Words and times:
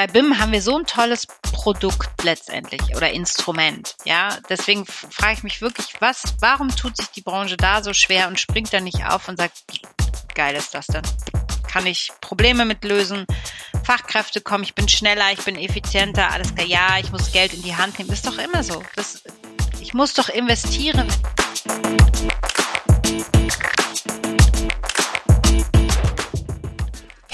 bei 0.00 0.06
BIM 0.06 0.38
haben 0.38 0.52
wir 0.52 0.62
so 0.62 0.78
ein 0.78 0.86
tolles 0.86 1.26
Produkt 1.26 2.24
letztendlich 2.24 2.80
oder 2.96 3.10
Instrument. 3.10 3.96
Ja, 4.06 4.38
deswegen 4.48 4.86
frage 4.86 5.34
ich 5.34 5.42
mich 5.42 5.60
wirklich, 5.60 6.00
was, 6.00 6.22
warum 6.40 6.74
tut 6.74 6.96
sich 6.96 7.08
die 7.08 7.20
Branche 7.20 7.58
da 7.58 7.82
so 7.82 7.92
schwer 7.92 8.28
und 8.28 8.40
springt 8.40 8.72
da 8.72 8.80
nicht 8.80 9.04
auf 9.04 9.28
und 9.28 9.36
sagt, 9.36 9.62
geil 10.34 10.56
ist 10.56 10.72
das 10.72 10.86
denn? 10.86 11.02
Kann 11.70 11.84
ich 11.84 12.12
Probleme 12.22 12.64
mit 12.64 12.82
lösen? 12.82 13.26
Fachkräfte 13.84 14.40
kommen, 14.40 14.64
ich 14.64 14.74
bin 14.74 14.88
schneller, 14.88 15.32
ich 15.34 15.44
bin 15.44 15.56
effizienter, 15.56 16.30
alles 16.30 16.54
klar. 16.54 16.66
Ja, 16.66 16.98
ich 16.98 17.12
muss 17.12 17.30
Geld 17.30 17.52
in 17.52 17.60
die 17.60 17.76
Hand 17.76 17.98
nehmen. 17.98 18.10
Ist 18.10 18.26
doch 18.26 18.38
immer 18.38 18.64
so. 18.64 18.82
Das, 18.96 19.22
ich 19.82 19.92
muss 19.92 20.14
doch 20.14 20.30
investieren. 20.30 21.08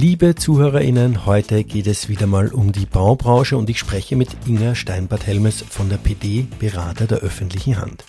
Liebe 0.00 0.36
ZuhörerInnen, 0.36 1.26
heute 1.26 1.64
geht 1.64 1.88
es 1.88 2.08
wieder 2.08 2.28
mal 2.28 2.52
um 2.52 2.70
die 2.70 2.86
Baubranche 2.86 3.56
und 3.56 3.68
ich 3.68 3.80
spreche 3.80 4.14
mit 4.14 4.28
Inga 4.46 4.76
Steinbart-Helmes 4.76 5.64
von 5.68 5.88
der 5.88 5.96
PD, 5.96 6.46
Berater 6.60 7.08
der 7.08 7.18
öffentlichen 7.18 7.80
Hand. 7.80 8.04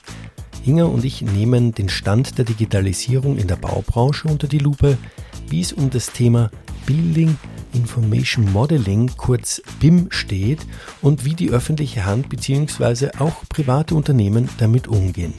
Inga 0.63 0.83
und 0.83 1.03
ich 1.03 1.23
nehmen 1.23 1.71
den 1.73 1.89
Stand 1.89 2.37
der 2.37 2.45
Digitalisierung 2.45 3.39
in 3.39 3.47
der 3.47 3.55
Baubranche 3.55 4.27
unter 4.27 4.47
die 4.47 4.59
Lupe, 4.59 4.99
wie 5.47 5.61
es 5.61 5.73
um 5.73 5.89
das 5.89 6.11
Thema 6.11 6.51
Building 6.85 7.35
Information 7.73 8.53
Modeling, 8.53 9.09
kurz 9.17 9.59
BIM, 9.79 10.11
steht 10.11 10.59
und 11.01 11.25
wie 11.25 11.33
die 11.33 11.49
öffentliche 11.49 12.05
Hand 12.05 12.29
bzw. 12.29 13.17
auch 13.17 13.41
private 13.49 13.95
Unternehmen 13.95 14.47
damit 14.59 14.87
umgehen. 14.87 15.33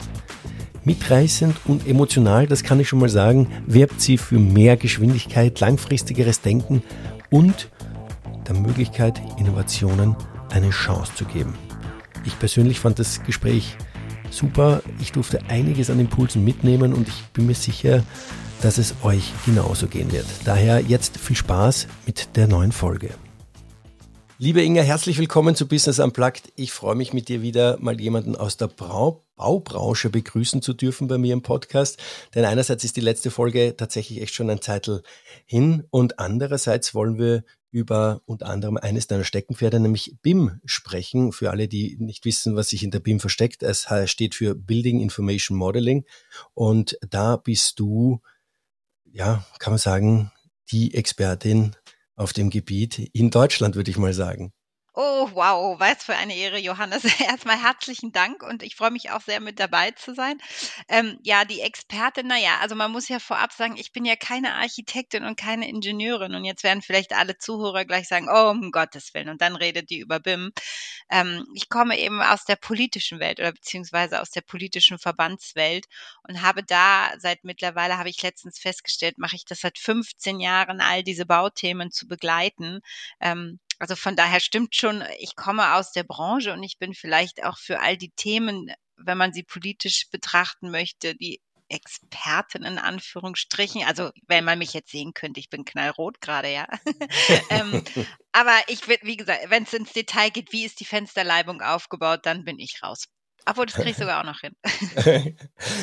Mitreißend 0.83 1.55
und 1.65 1.87
emotional, 1.87 2.47
das 2.47 2.63
kann 2.63 2.79
ich 2.79 2.89
schon 2.89 2.99
mal 2.99 3.09
sagen, 3.09 3.47
werbt 3.67 4.01
sie 4.01 4.17
für 4.17 4.39
mehr 4.39 4.77
Geschwindigkeit, 4.77 5.59
langfristigeres 5.59 6.41
Denken 6.41 6.81
und 7.29 7.69
der 8.47 8.55
Möglichkeit, 8.55 9.21
Innovationen 9.37 10.15
eine 10.49 10.71
Chance 10.71 11.13
zu 11.15 11.25
geben. 11.25 11.53
Ich 12.25 12.37
persönlich 12.39 12.79
fand 12.79 12.99
das 12.99 13.23
Gespräch 13.23 13.77
super. 14.31 14.81
Ich 14.99 15.11
durfte 15.11 15.39
einiges 15.49 15.89
an 15.89 15.99
Impulsen 15.99 16.43
mitnehmen 16.43 16.93
und 16.93 17.07
ich 17.07 17.23
bin 17.33 17.45
mir 17.45 17.55
sicher, 17.55 18.03
dass 18.61 18.77
es 18.77 18.95
euch 19.03 19.31
genauso 19.45 19.87
gehen 19.87 20.11
wird. 20.11 20.25
Daher 20.45 20.81
jetzt 20.81 21.17
viel 21.17 21.35
Spaß 21.35 21.87
mit 22.05 22.35
der 22.35 22.47
neuen 22.47 22.71
Folge. 22.71 23.09
Liebe 24.43 24.63
Inga, 24.63 24.81
herzlich 24.81 25.19
willkommen 25.19 25.53
zu 25.55 25.67
Business 25.67 25.99
Unplugged. 25.99 26.51
Ich 26.55 26.71
freue 26.71 26.95
mich 26.95 27.13
mit 27.13 27.29
dir 27.29 27.43
wieder 27.43 27.77
mal 27.79 28.01
jemanden 28.01 28.35
aus 28.35 28.57
der 28.57 28.69
Brau 28.69 29.23
Baubranche 29.35 30.09
begrüßen 30.09 30.63
zu 30.63 30.73
dürfen 30.73 31.07
bei 31.07 31.19
mir 31.19 31.33
im 31.33 31.43
Podcast. 31.43 32.01
Denn 32.33 32.43
einerseits 32.45 32.83
ist 32.83 32.97
die 32.97 33.01
letzte 33.01 33.29
Folge 33.29 33.75
tatsächlich 33.77 34.19
echt 34.19 34.33
schon 34.33 34.49
ein 34.49 34.59
Zeitl 34.59 35.03
hin 35.45 35.83
und 35.91 36.17
andererseits 36.17 36.95
wollen 36.95 37.19
wir 37.19 37.43
über 37.69 38.23
unter 38.25 38.47
anderem 38.47 38.77
eines 38.77 39.05
deiner 39.05 39.25
Steckenpferde, 39.25 39.79
nämlich 39.79 40.17
BIM, 40.23 40.59
sprechen. 40.65 41.33
Für 41.33 41.51
alle, 41.51 41.67
die 41.67 41.97
nicht 41.99 42.25
wissen, 42.25 42.55
was 42.55 42.69
sich 42.69 42.81
in 42.81 42.89
der 42.89 42.99
BIM 42.99 43.19
versteckt. 43.19 43.61
Es 43.61 43.87
steht 44.05 44.33
für 44.33 44.55
Building 44.55 45.01
Information 45.01 45.55
Modeling 45.55 46.03
und 46.55 46.97
da 47.07 47.35
bist 47.35 47.79
du, 47.79 48.21
ja, 49.05 49.45
kann 49.59 49.73
man 49.73 49.77
sagen, 49.77 50.31
die 50.71 50.95
Expertin 50.95 51.75
auf 52.21 52.33
dem 52.33 52.49
Gebiet 52.49 52.99
in 53.13 53.31
Deutschland, 53.31 53.75
würde 53.75 53.91
ich 53.91 53.97
mal 53.97 54.13
sagen. 54.13 54.53
Oh, 54.93 55.29
wow, 55.33 55.79
was 55.79 56.03
für 56.03 56.15
eine 56.17 56.35
Ehre, 56.35 56.57
Johannes. 56.59 57.05
Erstmal 57.21 57.61
herzlichen 57.61 58.11
Dank 58.11 58.43
und 58.43 58.61
ich 58.61 58.75
freue 58.75 58.91
mich 58.91 59.09
auch 59.11 59.21
sehr, 59.21 59.39
mit 59.39 59.57
dabei 59.57 59.91
zu 59.91 60.13
sein. 60.13 60.37
Ähm, 60.89 61.17
ja, 61.23 61.45
die 61.45 61.61
Expertin, 61.61 62.27
naja, 62.27 62.57
also 62.59 62.75
man 62.75 62.91
muss 62.91 63.07
ja 63.07 63.19
vorab 63.19 63.53
sagen, 63.53 63.77
ich 63.77 63.93
bin 63.93 64.03
ja 64.03 64.17
keine 64.17 64.53
Architektin 64.55 65.23
und 65.23 65.37
keine 65.39 65.69
Ingenieurin 65.69 66.35
und 66.35 66.43
jetzt 66.43 66.63
werden 66.63 66.81
vielleicht 66.81 67.13
alle 67.13 67.37
Zuhörer 67.37 67.85
gleich 67.85 68.09
sagen, 68.09 68.27
oh, 68.29 68.49
um 68.49 68.69
Gottes 68.71 69.13
Willen, 69.13 69.29
und 69.29 69.41
dann 69.41 69.55
redet 69.55 69.89
die 69.89 69.99
über 69.99 70.19
BIM. 70.19 70.51
Ähm, 71.09 71.45
ich 71.55 71.69
komme 71.69 71.97
eben 71.97 72.21
aus 72.21 72.43
der 72.43 72.57
politischen 72.57 73.19
Welt 73.21 73.39
oder 73.39 73.53
beziehungsweise 73.53 74.21
aus 74.21 74.31
der 74.31 74.41
politischen 74.41 74.99
Verbandswelt 74.99 75.85
und 76.27 76.41
habe 76.41 76.63
da 76.63 77.11
seit 77.17 77.45
mittlerweile, 77.45 77.97
habe 77.97 78.09
ich 78.09 78.21
letztens 78.23 78.59
festgestellt, 78.59 79.17
mache 79.17 79.37
ich 79.37 79.45
das 79.45 79.61
seit 79.61 79.77
15 79.77 80.41
Jahren, 80.41 80.81
all 80.81 81.01
diese 81.03 81.25
Bauthemen 81.25 81.91
zu 81.91 82.07
begleiten. 82.07 82.81
Ähm, 83.21 83.59
also 83.81 83.95
von 83.95 84.15
daher 84.15 84.39
stimmt 84.39 84.75
schon, 84.75 85.03
ich 85.17 85.35
komme 85.35 85.73
aus 85.73 85.91
der 85.91 86.03
Branche 86.03 86.53
und 86.53 86.61
ich 86.61 86.77
bin 86.77 86.93
vielleicht 86.93 87.43
auch 87.43 87.57
für 87.57 87.79
all 87.79 87.97
die 87.97 88.11
Themen, 88.11 88.71
wenn 88.95 89.17
man 89.17 89.33
sie 89.33 89.41
politisch 89.41 90.07
betrachten 90.11 90.69
möchte, 90.69 91.15
die 91.15 91.41
Expertin 91.67 92.61
in 92.61 92.77
Anführungsstrichen. 92.77 93.83
Also 93.87 94.11
wenn 94.27 94.45
man 94.45 94.59
mich 94.59 94.73
jetzt 94.73 94.91
sehen 94.91 95.15
könnte, 95.15 95.39
ich 95.39 95.49
bin 95.49 95.65
knallrot 95.65 96.21
gerade, 96.21 96.53
ja. 96.53 96.67
ähm, 97.49 97.83
aber 98.31 98.55
ich 98.67 98.87
wie 98.87 99.17
gesagt, 99.17 99.49
wenn 99.49 99.63
es 99.63 99.73
ins 99.73 99.93
Detail 99.93 100.29
geht, 100.29 100.51
wie 100.51 100.65
ist 100.65 100.79
die 100.79 100.85
Fensterleibung 100.85 101.63
aufgebaut, 101.63 102.19
dann 102.23 102.43
bin 102.45 102.59
ich 102.59 102.83
raus. 102.83 103.07
Obwohl, 103.45 103.65
das 103.65 103.75
kriege 103.75 103.91
ich 103.91 103.97
sogar 103.97 104.21
auch 104.21 104.25
noch 104.25 104.39
hin. 104.39 104.55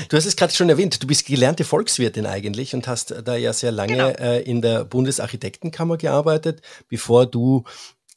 du 0.09 0.17
hast 0.17 0.27
es 0.27 0.37
gerade 0.37 0.53
schon 0.53 0.69
erwähnt, 0.69 1.03
du 1.03 1.07
bist 1.07 1.27
gelernte 1.27 1.65
Volkswirtin 1.65 2.27
eigentlich 2.27 2.75
und 2.75 2.87
hast 2.87 3.15
da 3.25 3.37
ja 3.37 3.53
sehr 3.53 3.73
lange 3.73 3.93
genau. 3.93 4.09
äh, 4.09 4.43
in 4.43 4.63
der 4.63 4.85
Bundesarchitektenkammer 4.85 5.97
gearbeitet, 5.97 6.63
bevor 6.89 7.27
du 7.27 7.65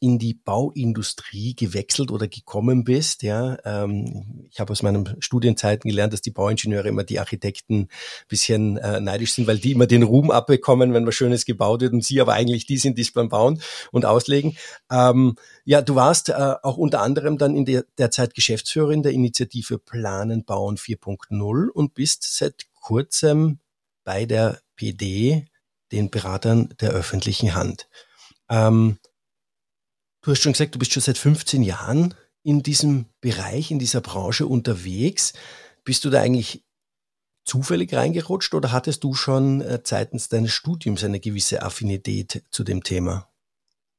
in 0.01 0.17
die 0.17 0.33
Bauindustrie 0.33 1.55
gewechselt 1.55 2.09
oder 2.09 2.27
gekommen 2.27 2.83
bist. 2.83 3.21
Ja, 3.21 3.57
ähm, 3.63 4.47
ich 4.49 4.59
habe 4.59 4.71
aus 4.71 4.81
meinen 4.81 5.15
Studienzeiten 5.19 5.87
gelernt, 5.87 6.11
dass 6.11 6.23
die 6.23 6.31
Bauingenieure 6.31 6.87
immer 6.87 7.03
die 7.03 7.19
Architekten 7.19 7.87
bisschen 8.27 8.77
äh, 8.77 8.99
neidisch 8.99 9.33
sind, 9.33 9.45
weil 9.45 9.59
die 9.59 9.73
immer 9.73 9.85
den 9.85 10.01
Ruhm 10.01 10.31
abbekommen, 10.31 10.95
wenn 10.95 11.05
was 11.05 11.13
Schönes 11.13 11.45
gebaut 11.45 11.81
wird 11.81 11.93
und 11.93 12.03
sie 12.03 12.19
aber 12.19 12.33
eigentlich 12.33 12.65
die 12.65 12.79
sind, 12.79 12.97
die 12.97 13.03
es 13.03 13.13
beim 13.13 13.29
Bauen 13.29 13.61
und 13.91 14.05
Auslegen. 14.05 14.57
Ähm, 14.91 15.35
ja, 15.65 15.83
du 15.83 15.93
warst 15.93 16.29
äh, 16.29 16.55
auch 16.63 16.77
unter 16.77 17.01
anderem 17.01 17.37
dann 17.37 17.55
in 17.55 17.65
der, 17.65 17.85
der 17.99 18.09
Zeit 18.09 18.33
Geschäftsführerin 18.33 19.03
der 19.03 19.11
Initiative 19.11 19.77
Planen, 19.77 20.45
Bauen 20.45 20.77
4.0 20.77 21.69
und 21.69 21.93
bist 21.93 22.23
seit 22.23 22.65
kurzem 22.73 23.59
bei 24.03 24.25
der 24.25 24.61
PD, 24.75 25.45
den 25.91 26.09
Beratern 26.09 26.73
der 26.81 26.89
öffentlichen 26.89 27.53
Hand. 27.53 27.87
Ähm, 28.49 28.97
Du 30.21 30.31
hast 30.31 30.41
schon 30.41 30.53
gesagt, 30.53 30.75
du 30.75 30.79
bist 30.79 30.93
schon 30.93 31.01
seit 31.01 31.17
15 31.17 31.63
Jahren 31.63 32.13
in 32.43 32.61
diesem 32.61 33.05
Bereich, 33.21 33.71
in 33.71 33.79
dieser 33.79 34.01
Branche 34.01 34.45
unterwegs. 34.45 35.33
Bist 35.83 36.05
du 36.05 36.11
da 36.11 36.21
eigentlich 36.21 36.63
zufällig 37.43 37.93
reingerutscht 37.93 38.53
oder 38.53 38.71
hattest 38.71 39.03
du 39.03 39.15
schon 39.15 39.61
äh, 39.61 39.79
seitens 39.83 40.29
deines 40.29 40.51
Studiums 40.51 41.03
eine 41.03 41.19
gewisse 41.19 41.63
Affinität 41.63 42.43
zu 42.51 42.63
dem 42.63 42.83
Thema? 42.83 43.30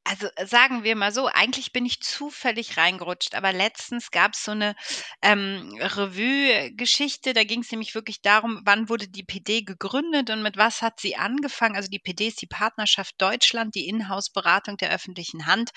Also 0.04 0.26
äh, 0.36 0.46
sagen 0.46 0.82
wir 0.82 0.96
mal 0.96 1.12
so, 1.12 1.26
eigentlich 1.26 1.72
bin 1.72 1.86
ich 1.86 2.00
zufällig 2.00 2.76
reingerutscht, 2.76 3.34
aber 3.34 3.52
letztens 3.52 4.10
gab 4.10 4.34
es 4.34 4.44
so 4.44 4.50
eine 4.50 4.74
ähm, 5.22 5.78
Revue-Geschichte, 5.80 7.32
da 7.34 7.44
ging 7.44 7.60
es 7.60 7.70
nämlich 7.70 7.94
wirklich 7.94 8.20
darum, 8.20 8.60
wann 8.64 8.88
wurde 8.88 9.08
die 9.08 9.22
PD 9.22 9.62
gegründet 9.62 10.30
und 10.30 10.42
mit 10.42 10.56
was 10.56 10.82
hat 10.82 10.98
sie 10.98 11.16
angefangen. 11.16 11.76
Also 11.76 11.88
die 11.88 12.00
PD 12.00 12.28
ist 12.28 12.42
die 12.42 12.46
Partnerschaft 12.46 13.14
Deutschland, 13.18 13.74
die 13.74 13.88
Inhouse-Beratung 13.88 14.76
der 14.76 14.90
öffentlichen 14.92 15.46
Hand. 15.46 15.70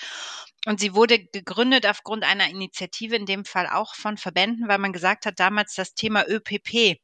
Und 0.66 0.80
sie 0.80 0.94
wurde 0.94 1.20
gegründet 1.20 1.86
aufgrund 1.86 2.24
einer 2.24 2.48
Initiative, 2.48 3.14
in 3.14 3.26
dem 3.26 3.44
Fall 3.44 3.68
auch 3.68 3.94
von 3.94 4.16
Verbänden, 4.16 4.66
weil 4.68 4.78
man 4.78 4.92
gesagt 4.92 5.26
hat, 5.26 5.38
damals 5.38 5.74
das 5.74 5.94
Thema 5.94 6.28
ÖPP 6.28 6.98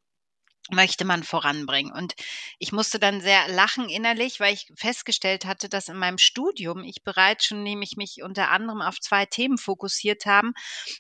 möchte 0.71 1.05
man 1.05 1.25
voranbringen. 1.25 1.93
Und 1.93 2.15
ich 2.59 2.73
musste 2.73 3.01
dann 3.01 3.21
sehr 3.21 3.49
lachen 3.49 3.89
innerlich, 3.89 4.39
weil 4.39 4.55
ich 4.55 4.73
festgestellt 4.77 5.45
hatte, 5.45 5.69
dass 5.69 5.89
in 5.89 5.97
meinem 5.97 6.19
Studium 6.19 6.85
ich 6.85 7.03
bereits 7.03 7.47
schon 7.47 7.63
nämlich 7.63 7.97
mich 7.97 8.23
unter 8.23 8.51
anderem 8.51 8.81
auf 8.81 9.01
zwei 9.01 9.27
Themen 9.27 9.59
fokussiert 9.59 10.25
haben. 10.25 10.53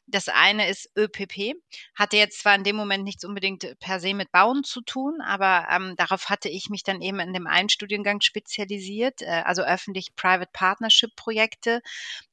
Das 0.06 0.28
eine 0.28 0.68
ist 0.68 0.90
ÖPP, 0.96 1.54
hatte 1.94 2.16
jetzt 2.16 2.40
zwar 2.40 2.56
in 2.56 2.64
dem 2.64 2.74
Moment 2.74 3.04
nichts 3.04 3.24
unbedingt 3.24 3.78
per 3.78 4.00
se 4.00 4.14
mit 4.14 4.32
Bauen 4.32 4.64
zu 4.64 4.80
tun, 4.80 5.20
aber 5.24 5.68
ähm, 5.70 5.94
darauf 5.96 6.28
hatte 6.28 6.48
ich 6.48 6.68
mich 6.68 6.82
dann 6.82 7.00
eben 7.00 7.20
in 7.20 7.32
dem 7.32 7.46
einen 7.46 7.68
Studiengang 7.68 8.20
spezialisiert, 8.20 9.22
äh, 9.22 9.42
also 9.44 9.62
öffentlich-private 9.62 10.50
Partnership 10.52 11.14
Projekte, 11.14 11.82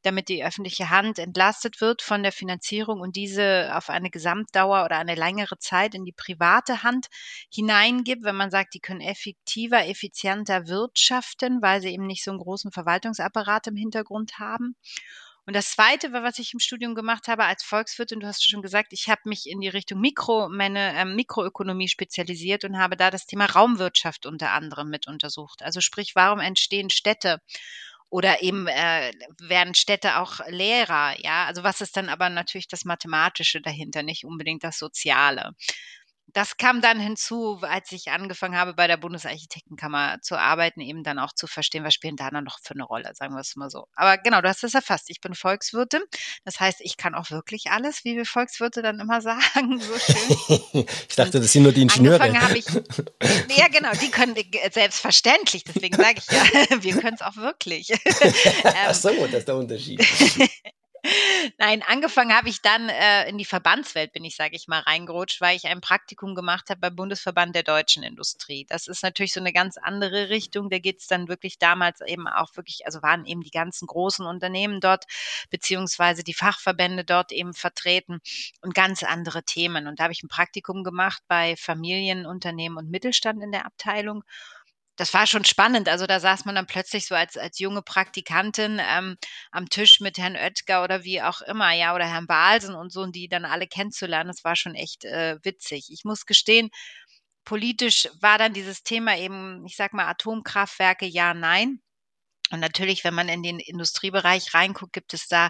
damit 0.01 0.29
die 0.29 0.43
öffentliche 0.43 0.89
Hand 0.89 1.19
entlastet 1.19 1.79
wird 1.79 2.01
von 2.01 2.23
der 2.23 2.31
Finanzierung 2.31 3.01
und 3.01 3.15
diese 3.15 3.69
auf 3.75 3.89
eine 3.89 4.09
Gesamtdauer 4.09 4.83
oder 4.85 4.97
eine 4.97 5.15
längere 5.15 5.59
Zeit 5.59 5.93
in 5.93 6.05
die 6.05 6.11
private 6.11 6.81
Hand 6.81 7.07
hineingibt, 7.53 8.23
wenn 8.23 8.35
man 8.35 8.51
sagt, 8.51 8.73
die 8.73 8.79
können 8.79 9.01
effektiver, 9.01 9.85
effizienter 9.87 10.67
wirtschaften, 10.67 11.61
weil 11.61 11.81
sie 11.81 11.89
eben 11.89 12.07
nicht 12.07 12.23
so 12.23 12.31
einen 12.31 12.39
großen 12.39 12.71
Verwaltungsapparat 12.71 13.67
im 13.67 13.75
Hintergrund 13.75 14.39
haben. 14.39 14.75
Und 15.49 15.55
das 15.55 15.71
Zweite 15.71 16.13
war, 16.13 16.21
was 16.21 16.37
ich 16.37 16.53
im 16.53 16.59
Studium 16.59 16.93
gemacht 16.93 17.27
habe 17.27 17.45
als 17.45 17.63
Volkswirtin, 17.63 18.19
du 18.19 18.27
hast 18.27 18.47
schon 18.47 18.61
gesagt, 18.61 18.93
ich 18.93 19.09
habe 19.09 19.21
mich 19.25 19.49
in 19.49 19.61
die 19.61 19.67
Richtung 19.67 19.99
Mikro, 19.99 20.47
meine 20.47 20.95
äh, 20.95 21.05
Mikroökonomie 21.05 21.87
spezialisiert 21.87 22.65
und 22.65 22.77
habe 22.77 22.95
da 22.95 23.09
das 23.09 23.25
Thema 23.25 23.47
Raumwirtschaft 23.47 24.27
unter 24.27 24.51
anderem 24.51 24.89
mit 24.91 25.07
untersucht. 25.07 25.63
Also 25.63 25.81
sprich, 25.81 26.11
warum 26.13 26.39
entstehen 26.39 26.91
Städte? 26.91 27.41
Oder 28.11 28.43
eben 28.43 28.67
äh, 28.67 29.11
werden 29.39 29.73
Städte 29.73 30.19
auch 30.19 30.39
leerer, 30.49 31.19
ja. 31.19 31.45
Also 31.45 31.63
was 31.63 31.81
ist 31.81 31.97
dann 31.97 32.09
aber 32.09 32.29
natürlich 32.29 32.67
das 32.67 32.85
Mathematische 32.85 33.59
dahinter, 33.59 34.03
nicht 34.03 34.25
unbedingt 34.25 34.63
das 34.63 34.77
Soziale 34.77 35.55
das 36.33 36.57
kam 36.57 36.81
dann 36.81 36.99
hinzu, 36.99 37.59
als 37.61 37.91
ich 37.91 38.09
angefangen 38.09 38.57
habe, 38.57 38.73
bei 38.73 38.87
der 38.87 38.97
Bundesarchitektenkammer 38.97 40.17
zu 40.21 40.37
arbeiten, 40.37 40.81
eben 40.81 41.03
dann 41.03 41.19
auch 41.19 41.33
zu 41.33 41.47
verstehen, 41.47 41.83
was 41.83 41.93
spielen 41.93 42.15
da 42.15 42.29
dann 42.29 42.43
noch 42.43 42.59
für 42.63 42.73
eine 42.73 42.83
Rolle, 42.83 43.11
sagen 43.15 43.33
wir 43.33 43.41
es 43.41 43.55
mal 43.55 43.69
so. 43.69 43.87
Aber 43.95 44.17
genau, 44.17 44.41
du 44.41 44.49
hast 44.49 44.63
es 44.63 44.73
erfasst. 44.73 45.09
Ich 45.09 45.21
bin 45.21 45.33
Volkswirtin. 45.33 46.01
Das 46.45 46.59
heißt, 46.59 46.81
ich 46.81 46.97
kann 46.97 47.15
auch 47.15 47.31
wirklich 47.31 47.67
alles, 47.71 48.03
wie 48.03 48.15
wir 48.15 48.25
Volkswirte 48.25 48.81
dann 48.81 48.99
immer 48.99 49.21
sagen, 49.29 49.79
so 49.79 49.97
schön. 49.97 50.85
ich 51.07 51.15
dachte, 51.15 51.39
das 51.39 51.51
sind 51.51 51.63
nur 51.63 51.71
die 51.71 51.83
Ingenieure. 51.83 52.21
Angefangen 52.21 52.41
habe 52.41 52.57
ich, 52.57 52.65
ja 53.57 53.67
genau, 53.67 53.91
die 53.93 54.11
können 54.11 54.35
selbstverständlich, 54.71 55.63
deswegen 55.63 55.95
sage 55.95 56.19
ich 56.19 56.27
ja, 56.31 56.81
wir 56.81 56.97
können 56.99 57.15
es 57.15 57.21
auch 57.21 57.35
wirklich. 57.37 57.91
Ach 58.63 58.93
so, 58.93 59.09
das 59.27 59.39
ist 59.39 59.47
der 59.47 59.55
Unterschied. 59.55 60.05
Nein, 61.57 61.83
angefangen 61.87 62.35
habe 62.35 62.49
ich 62.49 62.61
dann 62.61 62.89
äh, 62.89 63.29
in 63.29 63.37
die 63.37 63.45
Verbandswelt, 63.45 64.11
bin 64.11 64.23
ich, 64.23 64.35
sage 64.35 64.55
ich 64.55 64.67
mal, 64.67 64.79
reingerutscht, 64.79 65.39
weil 65.41 65.55
ich 65.55 65.67
ein 65.67 65.81
Praktikum 65.81 66.35
gemacht 66.35 66.69
habe 66.69 66.81
beim 66.81 66.95
Bundesverband 66.95 67.55
der 67.55 67.63
deutschen 67.63 68.03
Industrie. 68.03 68.65
Das 68.67 68.87
ist 68.87 69.03
natürlich 69.03 69.33
so 69.33 69.39
eine 69.39 69.53
ganz 69.53 69.77
andere 69.77 70.29
Richtung. 70.29 70.69
Da 70.69 70.79
geht 70.79 70.99
es 70.99 71.07
dann 71.07 71.27
wirklich 71.27 71.57
damals 71.57 72.01
eben 72.01 72.27
auch 72.27 72.55
wirklich, 72.57 72.85
also 72.85 73.01
waren 73.01 73.25
eben 73.25 73.41
die 73.41 73.51
ganzen 73.51 73.87
großen 73.87 74.25
Unternehmen 74.25 74.81
dort, 74.81 75.05
beziehungsweise 75.49 76.23
die 76.23 76.33
Fachverbände 76.33 77.05
dort 77.05 77.31
eben 77.31 77.53
vertreten 77.53 78.19
und 78.61 78.73
ganz 78.73 79.03
andere 79.03 79.43
Themen. 79.43 79.87
Und 79.87 79.99
da 79.99 80.03
habe 80.03 80.13
ich 80.13 80.23
ein 80.23 80.29
Praktikum 80.29 80.83
gemacht 80.83 81.23
bei 81.27 81.55
Familienunternehmen 81.55 82.77
und 82.77 82.89
Mittelstand 82.89 83.41
in 83.41 83.51
der 83.51 83.65
Abteilung 83.65 84.23
das 84.99 85.13
war 85.13 85.25
schon 85.27 85.45
spannend. 85.45 85.87
Also 85.87 86.05
da 86.07 86.19
saß 86.19 86.45
man 86.45 86.55
dann 86.55 86.67
plötzlich 86.67 87.07
so 87.07 87.15
als, 87.15 87.37
als 87.37 87.59
junge 87.59 87.81
Praktikantin 87.81 88.81
ähm, 88.81 89.17
am 89.51 89.69
Tisch 89.69 89.99
mit 90.01 90.17
Herrn 90.17 90.35
Oetker 90.35 90.83
oder 90.83 91.03
wie 91.03 91.21
auch 91.21 91.41
immer, 91.41 91.71
ja, 91.73 91.95
oder 91.95 92.05
Herrn 92.05 92.27
Balsen 92.27 92.75
und 92.75 92.91
so, 92.91 93.01
und 93.01 93.15
die 93.15 93.29
dann 93.29 93.45
alle 93.45 93.67
kennenzulernen. 93.67 94.29
Das 94.29 94.43
war 94.43 94.55
schon 94.55 94.75
echt 94.75 95.05
äh, 95.05 95.37
witzig. 95.43 95.89
Ich 95.91 96.03
muss 96.03 96.25
gestehen, 96.25 96.69
politisch 97.45 98.09
war 98.21 98.37
dann 98.37 98.53
dieses 98.53 98.83
Thema 98.83 99.17
eben, 99.17 99.65
ich 99.65 99.75
sag 99.77 99.93
mal, 99.93 100.07
Atomkraftwerke, 100.07 101.05
ja, 101.05 101.33
nein. 101.33 101.81
Und 102.51 102.59
natürlich, 102.59 103.03
wenn 103.03 103.13
man 103.13 103.29
in 103.29 103.43
den 103.43 103.59
Industriebereich 103.59 104.53
reinguckt, 104.53 104.93
gibt 104.93 105.13
es 105.13 105.27
da 105.27 105.49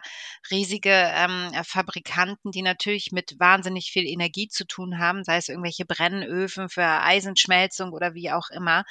riesige 0.52 0.92
ähm, 0.92 1.52
Fabrikanten, 1.64 2.52
die 2.52 2.62
natürlich 2.62 3.12
mit 3.12 3.36
wahnsinnig 3.40 3.92
viel 3.92 4.06
Energie 4.06 4.50
zu 4.50 4.66
tun 4.66 5.00
haben, 5.00 5.24
sei 5.24 5.38
es 5.38 5.50
irgendwelche 5.50 5.86
Brennöfen 5.86 6.70
für 6.70 6.86
Eisenschmelzung 6.86 7.92
oder 7.94 8.14
wie 8.14 8.32
auch 8.32 8.50
immer. 8.50 8.84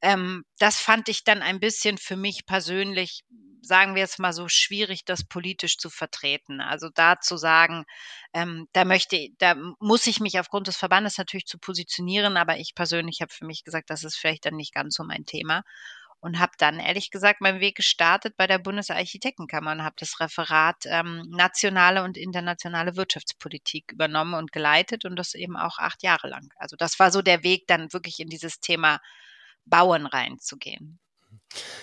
Ähm, 0.00 0.44
das 0.58 0.76
fand 0.80 1.08
ich 1.08 1.24
dann 1.24 1.42
ein 1.42 1.60
bisschen 1.60 1.98
für 1.98 2.16
mich 2.16 2.46
persönlich, 2.46 3.22
sagen 3.62 3.94
wir 3.94 4.02
jetzt 4.02 4.18
mal 4.18 4.32
so, 4.32 4.48
schwierig, 4.48 5.04
das 5.04 5.24
politisch 5.24 5.76
zu 5.76 5.90
vertreten. 5.90 6.60
Also 6.60 6.88
da 6.94 7.20
zu 7.20 7.36
sagen, 7.36 7.84
ähm, 8.32 8.68
da 8.72 8.84
möchte, 8.84 9.28
da 9.38 9.56
muss 9.80 10.06
ich 10.06 10.20
mich 10.20 10.38
aufgrund 10.38 10.68
des 10.68 10.76
Verbandes 10.76 11.18
natürlich 11.18 11.46
zu 11.46 11.58
positionieren, 11.58 12.36
aber 12.36 12.58
ich 12.58 12.74
persönlich 12.74 13.20
habe 13.20 13.32
für 13.32 13.44
mich 13.44 13.64
gesagt, 13.64 13.90
das 13.90 14.04
ist 14.04 14.16
vielleicht 14.16 14.46
dann 14.46 14.56
nicht 14.56 14.72
ganz 14.72 14.94
so 14.94 15.04
mein 15.04 15.26
Thema 15.26 15.64
und 16.20 16.38
habe 16.38 16.52
dann 16.58 16.78
ehrlich 16.78 17.10
gesagt 17.10 17.40
meinen 17.40 17.60
Weg 17.60 17.76
gestartet 17.76 18.36
bei 18.36 18.46
der 18.46 18.58
Bundesarchitektenkammer 18.58 19.72
und 19.72 19.82
habe 19.82 19.96
das 19.98 20.20
Referat 20.20 20.84
ähm, 20.86 21.24
nationale 21.30 22.02
und 22.04 22.16
internationale 22.16 22.96
Wirtschaftspolitik 22.96 23.92
übernommen 23.92 24.34
und 24.34 24.52
geleitet 24.52 25.04
und 25.04 25.16
das 25.16 25.34
eben 25.34 25.56
auch 25.56 25.78
acht 25.78 26.02
Jahre 26.02 26.28
lang. 26.28 26.52
Also 26.56 26.76
das 26.76 26.98
war 26.98 27.10
so 27.10 27.22
der 27.22 27.42
Weg, 27.42 27.66
dann 27.66 27.92
wirklich 27.92 28.20
in 28.20 28.28
dieses 28.28 28.60
Thema 28.60 29.00
Bauen 29.64 30.06
reinzugehen. 30.06 31.00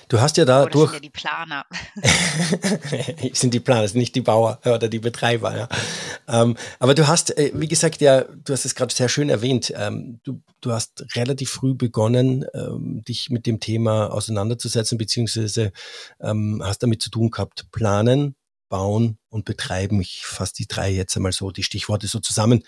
Du 0.08 0.22
hast 0.22 0.38
ja 0.38 0.46
da 0.46 0.64
oh, 0.64 0.68
durch. 0.68 0.92
Sind 0.92 0.96
ja 0.96 1.00
die 1.02 1.10
Planer. 1.10 1.66
sind 3.34 3.54
die 3.54 3.60
Planer, 3.60 3.88
sind 3.88 4.00
nicht 4.00 4.16
die 4.16 4.22
Bauer 4.22 4.60
oder 4.64 4.88
die 4.88 5.00
Betreiber. 5.00 5.56
Ja. 5.58 5.70
Ähm, 6.28 6.56
aber 6.80 6.96
du 6.96 7.08
hast, 7.08 7.38
äh, 7.38 7.52
wie 7.54 7.68
gesagt, 7.68 8.00
ja, 8.00 8.22
du 8.22 8.54
hast 8.54 8.66
es 8.66 8.76
gerade 8.76 8.94
sehr 8.94 9.10
schön 9.10 9.30
erwähnt. 9.30 9.74
Ähm, 9.76 10.20
du, 10.24 10.42
du 10.62 10.72
hast 10.72 11.06
relativ 11.16 11.50
früh 11.50 11.74
begonnen, 11.74 12.46
ähm, 12.54 13.04
dich 13.04 13.30
mit 13.30 13.46
dem 13.46 13.60
Thema 13.60 14.12
auseinanderzusetzen, 14.14 14.98
beziehungsweise 14.98 15.74
ähm, 16.22 16.62
hast 16.64 16.84
damit 16.84 17.02
zu 17.02 17.10
tun 17.10 17.30
gehabt, 17.30 17.70
planen, 17.72 18.36
bauen 18.70 19.18
und 19.30 19.44
betreiben. 19.44 20.00
Ich 20.00 20.26
fasse 20.26 20.54
die 20.56 20.68
drei 20.68 20.90
jetzt 20.90 21.16
einmal 21.18 21.34
so, 21.34 21.52
die 21.52 21.64
Stichworte 21.64 22.08
so 22.08 22.20
zusammen. 22.20 22.64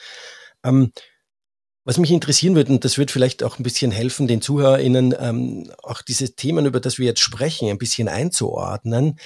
Was 1.90 1.98
mich 1.98 2.12
interessieren 2.12 2.54
würde, 2.54 2.72
und 2.72 2.86
das 2.86 3.00
wird 3.00 3.10
vielleicht 3.10 3.42
auch 3.42 3.58
ein 3.58 3.64
bisschen 3.64 3.90
helfen, 3.90 4.28
den 4.28 4.44
ZuhörerInnen 4.44 5.16
ähm, 5.18 5.72
auch 5.82 6.04
diese 6.04 6.36
Themen, 6.36 6.68
über 6.68 6.80
das 6.80 7.00
wir 7.00 7.08
jetzt 7.08 7.20
sprechen, 7.20 7.68
ein 7.68 7.80
bisschen 7.80 8.08
einzuordnen. 8.08 9.20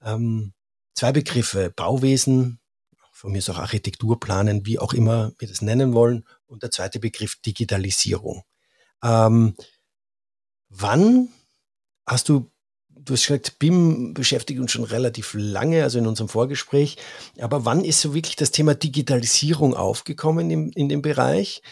Ähm, 0.00 0.52
zwei 0.94 1.10
Begriffe, 1.10 1.72
Bauwesen, 1.74 2.60
von 3.10 3.32
mir 3.32 3.38
ist 3.38 3.50
auch 3.50 3.58
Architekturplanen, 3.58 4.64
wie 4.66 4.78
auch 4.78 4.92
immer 4.92 5.32
wir 5.40 5.48
das 5.48 5.62
nennen 5.62 5.94
wollen, 5.94 6.24
und 6.46 6.62
der 6.62 6.70
zweite 6.70 7.00
Begriff 7.00 7.40
Digitalisierung. 7.44 8.44
Ähm, 9.02 9.56
wann 10.68 11.30
hast 12.06 12.28
du 12.28 12.52
du 13.06 13.14
hast 13.14 13.26
gesagt, 13.26 13.58
BIM 13.58 14.14
beschäftigt 14.14 14.60
uns 14.60 14.72
schon 14.72 14.84
relativ 14.84 15.34
lange, 15.34 15.82
also 15.82 15.98
in 15.98 16.06
unserem 16.06 16.28
Vorgespräch. 16.28 16.96
Aber 17.38 17.64
wann 17.64 17.84
ist 17.84 18.00
so 18.00 18.14
wirklich 18.14 18.36
das 18.36 18.50
Thema 18.50 18.74
Digitalisierung 18.74 19.74
aufgekommen 19.74 20.50
in, 20.50 20.72
in 20.72 20.88
dem 20.88 21.02
Bereich? 21.02 21.62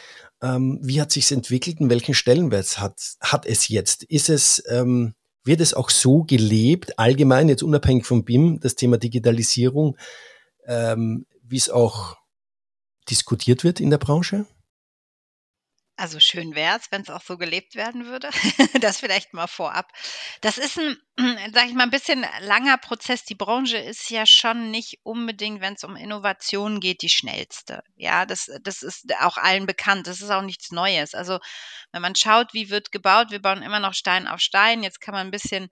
Ähm, 0.44 0.78
wie 0.82 1.00
hat 1.00 1.10
sich 1.10 1.32
entwickelt 1.32 1.80
und 1.80 1.88
welchen 1.88 2.12
Stellenwert 2.12 2.78
hat, 2.78 3.00
hat 3.20 3.46
es 3.46 3.68
jetzt? 3.68 4.02
Ist 4.04 4.28
es, 4.28 4.62
ähm, 4.68 5.14
wird 5.42 5.62
es 5.62 5.72
auch 5.72 5.88
so 5.88 6.24
gelebt, 6.24 6.98
allgemein, 6.98 7.48
jetzt 7.48 7.62
unabhängig 7.62 8.04
vom 8.04 8.24
BIM, 8.24 8.60
das 8.60 8.74
Thema 8.74 8.98
Digitalisierung, 8.98 9.96
ähm, 10.66 11.24
wie 11.42 11.56
es 11.56 11.70
auch 11.70 12.16
diskutiert 13.08 13.64
wird 13.64 13.80
in 13.80 13.88
der 13.88 13.98
Branche? 13.98 14.44
Also 15.96 16.18
schön 16.18 16.56
wäre 16.56 16.76
es, 16.76 16.90
wenn 16.90 17.02
es 17.02 17.10
auch 17.10 17.22
so 17.22 17.38
gelebt 17.38 17.76
werden 17.76 18.06
würde. 18.06 18.28
das 18.80 18.98
vielleicht 18.98 19.32
mal 19.32 19.46
vorab. 19.46 19.92
Das 20.40 20.58
ist 20.58 20.76
ein, 20.76 20.96
sage 21.54 21.68
ich 21.68 21.74
mal, 21.74 21.84
ein 21.84 21.90
bisschen 21.90 22.26
langer 22.40 22.78
Prozess. 22.78 23.24
Die 23.24 23.36
Branche 23.36 23.78
ist 23.78 24.10
ja 24.10 24.26
schon 24.26 24.72
nicht 24.72 24.98
unbedingt, 25.04 25.60
wenn 25.60 25.74
es 25.74 25.84
um 25.84 25.94
Innovationen 25.94 26.80
geht, 26.80 27.02
die 27.02 27.08
schnellste. 27.08 27.84
Ja, 27.94 28.26
das, 28.26 28.50
das 28.62 28.82
ist 28.82 29.14
auch 29.20 29.36
allen 29.36 29.66
bekannt. 29.66 30.08
Das 30.08 30.20
ist 30.20 30.30
auch 30.30 30.42
nichts 30.42 30.72
Neues. 30.72 31.14
Also 31.14 31.38
wenn 31.92 32.02
man 32.02 32.16
schaut, 32.16 32.54
wie 32.54 32.70
wird 32.70 32.90
gebaut, 32.90 33.30
wir 33.30 33.40
bauen 33.40 33.62
immer 33.62 33.78
noch 33.78 33.94
Stein 33.94 34.26
auf 34.26 34.40
Stein. 34.40 34.82
Jetzt 34.82 35.00
kann 35.00 35.14
man 35.14 35.28
ein 35.28 35.30
bisschen 35.30 35.68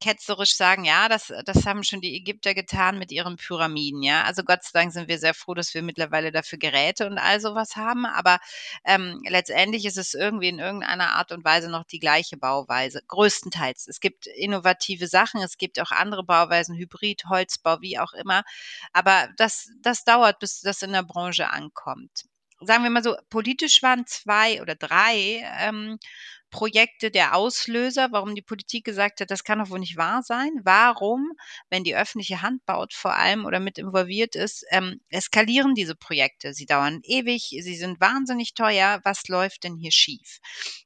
ketzerisch 0.00 0.56
sagen, 0.56 0.86
ja, 0.86 1.10
das, 1.10 1.30
das 1.44 1.66
haben 1.66 1.84
schon 1.84 2.00
die 2.00 2.16
Ägypter 2.16 2.54
getan 2.54 2.98
mit 2.98 3.12
ihren 3.12 3.36
Pyramiden. 3.36 4.02
Ja, 4.02 4.22
also 4.22 4.42
Gott 4.42 4.64
sei 4.64 4.70
Dank 4.72 4.92
sind 4.94 5.06
wir 5.08 5.18
sehr 5.18 5.34
froh, 5.34 5.52
dass 5.52 5.74
wir 5.74 5.82
mittlerweile 5.82 6.32
dafür 6.32 6.58
Geräte 6.58 7.06
und 7.06 7.18
all 7.18 7.40
sowas 7.40 7.76
haben. 7.76 8.06
Aber 8.06 8.38
ähm, 8.86 9.20
letztendlich 9.28 9.65
ist 9.74 9.98
es 9.98 10.14
irgendwie 10.14 10.48
in 10.48 10.58
irgendeiner 10.58 11.12
Art 11.14 11.32
und 11.32 11.44
Weise 11.44 11.68
noch 11.70 11.84
die 11.84 11.98
gleiche 11.98 12.36
Bauweise. 12.36 13.02
Größtenteils. 13.08 13.86
Es 13.88 14.00
gibt 14.00 14.26
innovative 14.26 15.08
Sachen, 15.08 15.42
es 15.42 15.58
gibt 15.58 15.80
auch 15.80 15.90
andere 15.90 16.24
Bauweisen, 16.24 16.76
Hybrid, 16.76 17.24
Holzbau, 17.28 17.80
wie 17.80 17.98
auch 17.98 18.12
immer. 18.12 18.42
Aber 18.92 19.28
das, 19.36 19.68
das 19.82 20.04
dauert, 20.04 20.38
bis 20.38 20.60
das 20.60 20.82
in 20.82 20.92
der 20.92 21.02
Branche 21.02 21.50
ankommt 21.50 22.24
sagen 22.60 22.84
wir 22.84 22.90
mal 22.90 23.02
so, 23.02 23.16
politisch 23.28 23.82
waren 23.82 24.06
zwei 24.06 24.62
oder 24.62 24.74
drei 24.74 25.42
ähm, 25.60 25.98
Projekte 26.50 27.10
der 27.10 27.34
Auslöser, 27.34 28.08
warum 28.12 28.34
die 28.34 28.42
Politik 28.42 28.84
gesagt 28.84 29.20
hat, 29.20 29.30
das 29.30 29.44
kann 29.44 29.58
doch 29.58 29.70
wohl 29.70 29.78
nicht 29.78 29.96
wahr 29.96 30.22
sein. 30.22 30.50
Warum, 30.64 31.32
wenn 31.70 31.84
die 31.84 31.96
öffentliche 31.96 32.42
Hand 32.42 32.64
baut 32.66 32.94
vor 32.94 33.14
allem 33.14 33.44
oder 33.44 33.60
mit 33.60 33.78
involviert 33.78 34.34
ist, 34.36 34.64
ähm, 34.70 35.00
eskalieren 35.10 35.74
diese 35.74 35.94
Projekte? 35.94 36.54
Sie 36.54 36.66
dauern 36.66 37.00
ewig, 37.02 37.48
sie 37.50 37.76
sind 37.76 38.00
wahnsinnig 38.00 38.54
teuer. 38.54 39.00
Was 39.04 39.28
läuft 39.28 39.64
denn 39.64 39.76
hier 39.76 39.92
schief? 39.92 40.38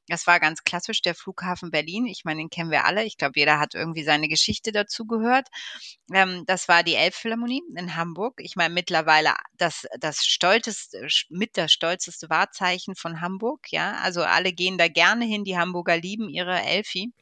Das 0.07 0.27
war 0.27 0.39
ganz 0.39 0.63
klassisch 0.63 1.01
der 1.01 1.15
Flughafen 1.15 1.71
Berlin. 1.71 2.05
Ich 2.05 2.25
meine, 2.25 2.41
den 2.41 2.49
kennen 2.49 2.71
wir 2.71 2.85
alle. 2.85 3.05
Ich 3.05 3.17
glaube, 3.17 3.39
jeder 3.39 3.59
hat 3.59 3.75
irgendwie 3.75 4.03
seine 4.03 4.27
Geschichte 4.27 4.71
dazu 4.71 5.05
gehört. 5.05 5.47
Ähm, 6.13 6.43
das 6.47 6.67
war 6.67 6.83
die 6.83 6.95
Elbphilharmonie 6.95 7.61
in 7.75 7.95
Hamburg. 7.95 8.39
Ich 8.41 8.55
meine, 8.55 8.73
mittlerweile 8.73 9.33
das, 9.57 9.85
das 9.99 10.25
stolzeste, 10.25 11.07
mit 11.29 11.57
das 11.57 11.71
stolzeste 11.71 12.29
Wahrzeichen 12.29 12.95
von 12.95 13.21
Hamburg. 13.21 13.71
Ja, 13.71 13.93
also 14.01 14.23
alle 14.23 14.53
gehen 14.53 14.77
da 14.77 14.87
gerne 14.87 15.25
hin. 15.25 15.43
Die 15.43 15.50
Hamburger 15.57 15.97
lieben 15.97 16.29
ihre 16.29 16.61
Elfi 16.61 17.13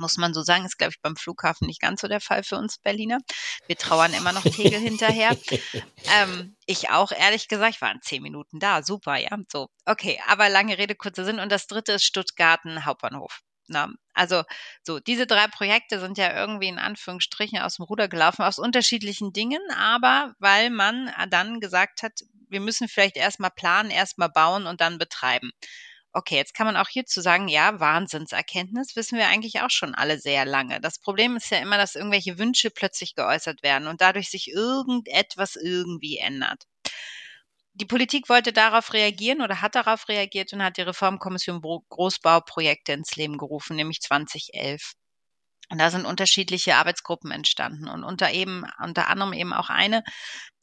muss 0.00 0.16
man 0.16 0.34
so 0.34 0.42
sagen, 0.42 0.64
ist, 0.64 0.78
glaube 0.78 0.92
ich, 0.92 1.00
beim 1.02 1.16
Flughafen 1.16 1.66
nicht 1.66 1.80
ganz 1.80 2.00
so 2.00 2.08
der 2.08 2.20
Fall 2.20 2.42
für 2.42 2.56
uns 2.56 2.78
Berliner. 2.78 3.18
Wir 3.66 3.76
trauern 3.76 4.12
immer 4.14 4.32
noch 4.32 4.42
Tegel 4.42 4.80
hinterher. 4.80 5.36
Ähm, 6.12 6.56
ich 6.66 6.90
auch, 6.90 7.12
ehrlich 7.12 7.46
gesagt, 7.46 7.74
ich 7.74 7.82
war 7.82 7.92
in 7.92 8.00
zehn 8.02 8.22
Minuten 8.22 8.58
da, 8.58 8.82
super, 8.82 9.16
ja, 9.16 9.36
so. 9.52 9.68
Okay, 9.84 10.20
aber 10.26 10.48
lange 10.48 10.78
Rede, 10.78 10.94
kurzer 10.94 11.24
Sinn. 11.24 11.38
Und 11.38 11.52
das 11.52 11.66
dritte 11.66 11.92
ist 11.92 12.04
Stuttgarten 12.04 12.84
Hauptbahnhof. 12.84 13.40
Na, 13.68 13.88
also 14.14 14.42
so, 14.82 14.98
diese 14.98 15.26
drei 15.26 15.46
Projekte 15.46 16.00
sind 16.00 16.18
ja 16.18 16.34
irgendwie 16.34 16.68
in 16.68 16.78
Anführungsstrichen 16.78 17.60
aus 17.60 17.76
dem 17.76 17.84
Ruder 17.84 18.08
gelaufen, 18.08 18.42
aus 18.42 18.58
unterschiedlichen 18.58 19.32
Dingen, 19.32 19.60
aber 19.76 20.34
weil 20.38 20.70
man 20.70 21.12
dann 21.28 21.60
gesagt 21.60 22.02
hat, 22.02 22.12
wir 22.48 22.60
müssen 22.60 22.88
vielleicht 22.88 23.16
erstmal 23.16 23.50
planen, 23.50 23.90
erstmal 23.90 24.30
bauen 24.30 24.66
und 24.66 24.80
dann 24.80 24.98
betreiben. 24.98 25.52
Okay, 26.12 26.36
jetzt 26.36 26.54
kann 26.54 26.66
man 26.66 26.76
auch 26.76 26.88
hierzu 26.88 27.20
sagen, 27.20 27.46
ja, 27.48 27.78
Wahnsinnserkenntnis 27.78 28.96
wissen 28.96 29.16
wir 29.18 29.28
eigentlich 29.28 29.60
auch 29.60 29.70
schon 29.70 29.94
alle 29.94 30.18
sehr 30.18 30.44
lange. 30.44 30.80
Das 30.80 30.98
Problem 30.98 31.36
ist 31.36 31.50
ja 31.50 31.58
immer, 31.58 31.76
dass 31.78 31.94
irgendwelche 31.94 32.36
Wünsche 32.38 32.70
plötzlich 32.70 33.14
geäußert 33.14 33.62
werden 33.62 33.86
und 33.86 34.00
dadurch 34.00 34.28
sich 34.28 34.48
irgendetwas 34.48 35.54
irgendwie 35.56 36.18
ändert. 36.18 36.64
Die 37.74 37.84
Politik 37.84 38.28
wollte 38.28 38.52
darauf 38.52 38.92
reagieren 38.92 39.42
oder 39.42 39.60
hat 39.60 39.74
darauf 39.74 40.08
reagiert 40.08 40.52
und 40.52 40.62
hat 40.62 40.76
die 40.76 40.82
Reformkommission 40.82 41.60
Großbauprojekte 41.88 42.92
ins 42.92 43.16
Leben 43.16 43.38
gerufen, 43.38 43.74
nämlich 43.74 44.00
2011. 44.00 44.92
Und 45.70 45.78
da 45.78 45.90
sind 45.90 46.04
unterschiedliche 46.04 46.74
Arbeitsgruppen 46.74 47.30
entstanden 47.30 47.88
und 47.88 48.02
unter 48.02 48.32
eben, 48.32 48.64
unter 48.82 49.06
anderem 49.06 49.32
eben 49.32 49.52
auch 49.52 49.70
eine, 49.70 50.02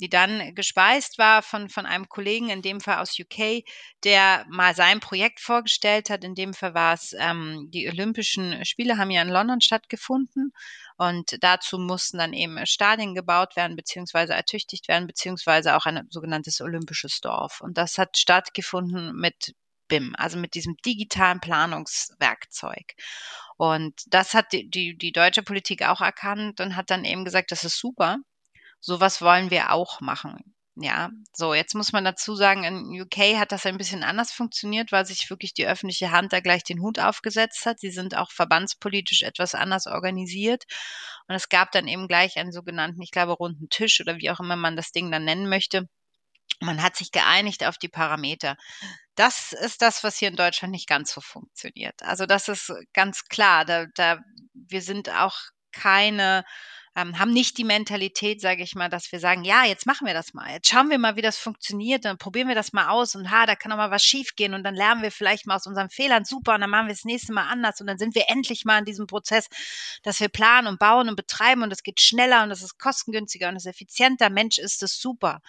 die 0.02 0.10
dann 0.10 0.54
gespeist 0.54 1.18
war 1.18 1.42
von, 1.42 1.70
von 1.70 1.86
einem 1.86 2.10
Kollegen, 2.10 2.50
in 2.50 2.62
dem 2.62 2.82
Fall 2.82 2.98
aus 2.98 3.18
UK, 3.18 3.64
der 4.04 4.46
mal 4.50 4.76
sein 4.76 5.00
Projekt 5.00 5.40
vorgestellt 5.40 6.10
hat. 6.10 6.26
In 6.26 6.36
dem 6.36 6.54
Fall 6.54 6.74
war 6.74 6.94
es, 6.94 7.16
ähm, 7.18 7.70
die 7.72 7.88
Olympischen 7.88 8.66
Spiele 8.66 8.98
haben 8.98 9.10
ja 9.10 9.22
in 9.22 9.30
London 9.30 9.62
stattgefunden 9.62 10.52
und 10.98 11.38
dazu 11.42 11.80
mussten 11.80 12.18
dann 12.18 12.34
eben 12.34 12.66
Stadien 12.66 13.16
gebaut 13.16 13.56
werden, 13.56 13.78
beziehungsweise 13.78 14.34
ertüchtigt 14.34 14.90
werden, 14.90 15.08
beziehungsweise 15.08 15.78
auch 15.78 15.86
ein 15.86 16.06
sogenanntes 16.10 16.60
olympisches 16.60 17.22
Dorf. 17.22 17.62
Und 17.62 17.78
das 17.78 17.98
hat 17.98 18.18
stattgefunden 18.18 19.16
mit 19.16 19.54
BIM, 19.88 20.16
also 20.18 20.38
mit 20.38 20.54
diesem 20.56 20.76
digitalen 20.86 21.40
Planungswerkzeug. 21.40 22.94
Und 23.58 23.94
das 24.08 24.34
hat 24.34 24.54
die, 24.54 24.70
die, 24.70 24.98
die 24.98 25.12
deutsche 25.12 25.44
Politik 25.44 25.84
auch 25.84 26.02
erkannt 26.02 26.60
und 26.62 26.76
hat 26.76 26.90
dann 26.90 27.06
eben 27.06 27.26
gesagt, 27.26 27.52
das 27.52 27.64
ist 27.64 27.80
super. 27.80 28.18
Sowas 28.80 29.22
wollen 29.22 29.50
wir 29.52 29.72
auch 29.72 30.02
machen. 30.02 30.56
Ja, 30.80 31.10
so, 31.34 31.56
jetzt 31.56 31.74
muss 31.74 31.92
man 31.92 32.06
dazu 32.06 32.36
sagen, 32.36 32.64
in 32.64 33.02
UK 33.02 33.36
hat 33.40 33.52
das 33.52 33.66
ein 33.66 33.80
bisschen 33.80 34.04
anders 34.04 34.32
funktioniert, 34.32 34.92
weil 34.92 35.08
sich 35.08 35.28
wirklich 35.32 35.56
die 35.56 35.66
öffentliche 35.66 36.12
Hand 36.12 36.34
da 36.34 36.40
gleich 36.40 36.64
den 36.64 36.82
Hut 36.82 37.00
aufgesetzt 37.00 37.66
hat. 37.66 37.80
Sie 37.80 37.90
sind 37.90 38.16
auch 38.16 38.32
verbandspolitisch 38.32 39.24
etwas 39.24 39.56
anders 39.56 39.88
organisiert. 39.88 40.66
Und 41.28 41.34
es 41.34 41.50
gab 41.50 41.72
dann 41.72 41.88
eben 41.88 42.08
gleich 42.08 42.38
einen 42.38 42.52
sogenannten, 42.52 43.02
ich 43.02 43.10
glaube, 43.10 43.34
runden 43.34 43.70
Tisch 43.70 44.00
oder 44.02 44.18
wie 44.18 44.30
auch 44.30 44.40
immer 44.40 44.56
man 44.56 44.76
das 44.76 44.92
Ding 44.92 45.12
dann 45.12 45.26
nennen 45.26 45.50
möchte. 45.50 45.90
Man 46.60 46.82
hat 46.82 46.96
sich 46.96 47.12
geeinigt 47.12 47.64
auf 47.64 47.78
die 47.78 47.90
Parameter. 47.90 48.58
Das 49.16 49.54
ist 49.54 49.82
das, 49.82 50.04
was 50.04 50.18
hier 50.18 50.30
in 50.30 50.36
Deutschland 50.36 50.72
nicht 50.72 50.88
ganz 50.88 51.14
so 51.14 51.22
funktioniert. 51.22 52.02
Also 52.04 52.26
das 52.26 52.48
ist 52.48 52.72
ganz 52.94 53.26
klar. 53.26 53.66
Da, 53.66 53.86
da 53.96 54.20
wir 54.54 54.82
sind 54.82 55.10
auch 55.10 55.36
keine 55.72 56.44
ähm, 56.98 57.20
haben 57.20 57.32
nicht 57.32 57.60
die 57.60 57.64
Mentalität, 57.64 58.42
sage 58.42 58.64
ich 58.64 58.74
mal, 58.74 58.90
dass 58.90 59.12
wir 59.12 59.20
sagen, 59.20 59.44
ja, 59.44 59.64
jetzt 59.66 59.86
machen 59.86 60.08
wir 60.08 60.16
das 60.16 60.34
mal. 60.34 60.50
Jetzt 60.52 60.68
schauen 60.68 60.90
wir 60.90 60.98
mal, 60.98 61.16
wie 61.16 61.22
das 61.22 61.38
funktioniert, 61.38 62.06
dann 62.06 62.18
probieren 62.18 62.48
wir 62.48 62.56
das 62.56 62.74
mal 62.74 62.90
aus 62.90 63.14
und 63.14 63.30
ha, 63.30 63.46
da 63.46 63.56
kann 63.56 63.72
auch 63.72 63.78
mal 63.78 63.92
was 63.92 64.04
schiefgehen 64.04 64.56
und 64.56 64.64
dann 64.64 64.74
lernen 64.74 65.04
wir 65.04 65.12
vielleicht 65.12 65.46
mal 65.46 65.56
aus 65.56 65.68
unseren 65.68 65.92
Fehlern 65.92 66.26
super 66.26 66.56
und 66.56 66.62
dann 66.62 66.72
machen 66.72 66.88
wir 66.88 66.96
das 66.96 67.06
nächste 67.06 67.34
Mal 67.34 67.48
anders 67.48 67.80
und 67.82 67.88
dann 67.88 68.00
sind 68.00 68.16
wir 68.16 68.24
endlich 68.30 68.66
mal 68.66 68.80
in 68.80 68.86
diesem 68.86 69.06
Prozess, 69.06 69.48
dass 70.02 70.20
wir 70.20 70.30
planen 70.30 70.68
und 70.68 70.80
bauen 70.80 71.08
und 71.08 71.16
betreiben 71.16 71.62
und 71.62 71.72
es 71.72 71.84
geht 71.84 72.02
schneller 72.02 72.42
und 72.42 72.50
es 72.50 72.64
ist 72.64 72.80
kostengünstiger 72.80 73.50
und 73.50 73.58
es 73.58 73.66
ist 73.66 73.76
effizienter. 73.76 74.32
Mensch, 74.32 74.58
ist 74.58 74.82
das 74.82 75.00
super. 75.00 75.42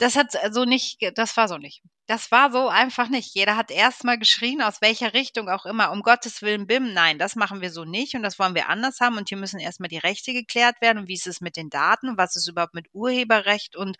Das 0.00 0.16
hat 0.16 0.32
so 0.52 0.64
nicht, 0.64 0.98
das 1.14 1.36
war 1.36 1.46
so 1.46 1.58
nicht. 1.58 1.82
Das 2.06 2.30
war 2.30 2.50
so 2.50 2.68
einfach 2.68 3.10
nicht. 3.10 3.34
Jeder 3.34 3.54
hat 3.54 3.70
erstmal 3.70 4.18
geschrien, 4.18 4.62
aus 4.62 4.80
welcher 4.80 5.12
Richtung 5.12 5.50
auch 5.50 5.66
immer, 5.66 5.92
um 5.92 6.00
Gottes 6.00 6.40
Willen, 6.40 6.66
BIM, 6.66 6.94
nein, 6.94 7.18
das 7.18 7.36
machen 7.36 7.60
wir 7.60 7.70
so 7.70 7.84
nicht 7.84 8.14
und 8.14 8.22
das 8.22 8.38
wollen 8.38 8.54
wir 8.54 8.70
anders 8.70 9.00
haben 9.00 9.18
und 9.18 9.28
hier 9.28 9.36
müssen 9.36 9.60
erstmal 9.60 9.90
die 9.90 9.98
Rechte 9.98 10.32
geklärt 10.32 10.80
werden 10.80 10.96
und 10.96 11.08
wie 11.08 11.14
ist 11.14 11.26
es 11.26 11.42
mit 11.42 11.54
den 11.54 11.68
Daten, 11.68 12.16
was 12.16 12.34
ist 12.34 12.48
überhaupt 12.48 12.72
mit 12.72 12.86
Urheberrecht 12.94 13.76
und 13.76 13.98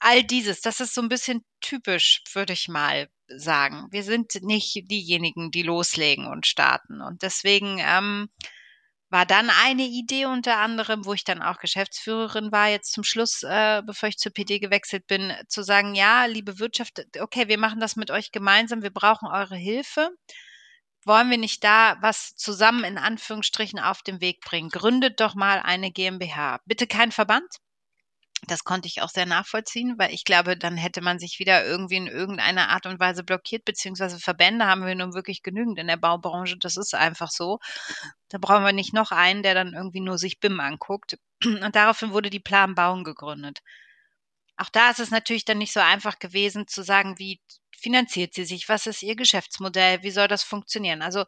all 0.00 0.24
dieses. 0.24 0.60
Das 0.60 0.80
ist 0.80 0.92
so 0.92 1.02
ein 1.02 1.08
bisschen 1.08 1.44
typisch, 1.60 2.24
würde 2.32 2.54
ich 2.54 2.66
mal 2.66 3.08
sagen. 3.28 3.86
Wir 3.92 4.02
sind 4.02 4.42
nicht 4.42 4.90
diejenigen, 4.90 5.52
die 5.52 5.62
loslegen 5.62 6.26
und 6.26 6.48
starten 6.48 7.00
und 7.00 7.22
deswegen, 7.22 7.78
ähm, 7.78 8.28
war 9.10 9.26
dann 9.26 9.50
eine 9.50 9.82
Idee 9.82 10.26
unter 10.26 10.58
anderem, 10.58 11.04
wo 11.04 11.12
ich 11.12 11.24
dann 11.24 11.42
auch 11.42 11.58
Geschäftsführerin 11.58 12.52
war, 12.52 12.68
jetzt 12.68 12.92
zum 12.92 13.04
Schluss, 13.04 13.42
äh, 13.42 13.82
bevor 13.84 14.08
ich 14.08 14.18
zur 14.18 14.32
PD 14.32 14.60
gewechselt 14.60 15.06
bin, 15.08 15.34
zu 15.48 15.62
sagen, 15.62 15.94
ja, 15.96 16.26
liebe 16.26 16.60
Wirtschaft, 16.60 17.02
okay, 17.20 17.48
wir 17.48 17.58
machen 17.58 17.80
das 17.80 17.96
mit 17.96 18.10
euch 18.10 18.30
gemeinsam, 18.30 18.82
wir 18.82 18.92
brauchen 18.92 19.26
eure 19.28 19.56
Hilfe. 19.56 20.10
Wollen 21.04 21.30
wir 21.30 21.38
nicht 21.38 21.64
da 21.64 21.96
was 22.02 22.34
zusammen 22.36 22.84
in 22.84 22.98
Anführungsstrichen 22.98 23.80
auf 23.80 24.02
den 24.02 24.20
Weg 24.20 24.40
bringen? 24.42 24.68
Gründet 24.68 25.20
doch 25.20 25.34
mal 25.34 25.60
eine 25.60 25.90
GmbH. 25.90 26.60
Bitte 26.66 26.86
kein 26.86 27.10
Verband, 27.10 27.48
das 28.46 28.64
konnte 28.64 28.88
ich 28.88 29.02
auch 29.02 29.10
sehr 29.10 29.26
nachvollziehen, 29.26 29.96
weil 29.98 30.12
ich 30.12 30.24
glaube, 30.24 30.56
dann 30.56 30.76
hätte 30.76 31.02
man 31.02 31.18
sich 31.18 31.38
wieder 31.38 31.64
irgendwie 31.64 31.96
in 31.96 32.06
irgendeiner 32.06 32.70
Art 32.70 32.86
und 32.86 32.98
Weise 32.98 33.22
blockiert, 33.22 33.64
beziehungsweise 33.64 34.18
Verbände 34.18 34.66
haben 34.66 34.86
wir 34.86 34.94
nun 34.94 35.14
wirklich 35.14 35.42
genügend 35.42 35.78
in 35.78 35.86
der 35.86 35.96
Baubranche. 35.96 36.56
Das 36.58 36.76
ist 36.76 36.94
einfach 36.94 37.30
so. 37.30 37.58
Da 38.28 38.38
brauchen 38.38 38.64
wir 38.64 38.72
nicht 38.72 38.94
noch 38.94 39.10
einen, 39.10 39.42
der 39.42 39.54
dann 39.54 39.74
irgendwie 39.74 40.00
nur 40.00 40.18
sich 40.18 40.40
BIM 40.40 40.60
anguckt. 40.60 41.18
Und 41.44 41.74
daraufhin 41.76 42.12
wurde 42.12 42.30
die 42.30 42.40
Plan 42.40 42.74
Bauen 42.74 43.04
gegründet. 43.04 43.60
Auch 44.56 44.70
da 44.70 44.90
ist 44.90 45.00
es 45.00 45.10
natürlich 45.10 45.44
dann 45.44 45.58
nicht 45.58 45.72
so 45.72 45.80
einfach 45.80 46.18
gewesen 46.18 46.66
zu 46.66 46.82
sagen, 46.82 47.18
wie 47.18 47.40
finanziert 47.76 48.34
sie 48.34 48.44
sich, 48.44 48.68
was 48.68 48.86
ist 48.86 49.02
ihr 49.02 49.16
Geschäftsmodell, 49.16 50.02
wie 50.02 50.10
soll 50.10 50.28
das 50.28 50.42
funktionieren. 50.42 51.02
Also 51.02 51.24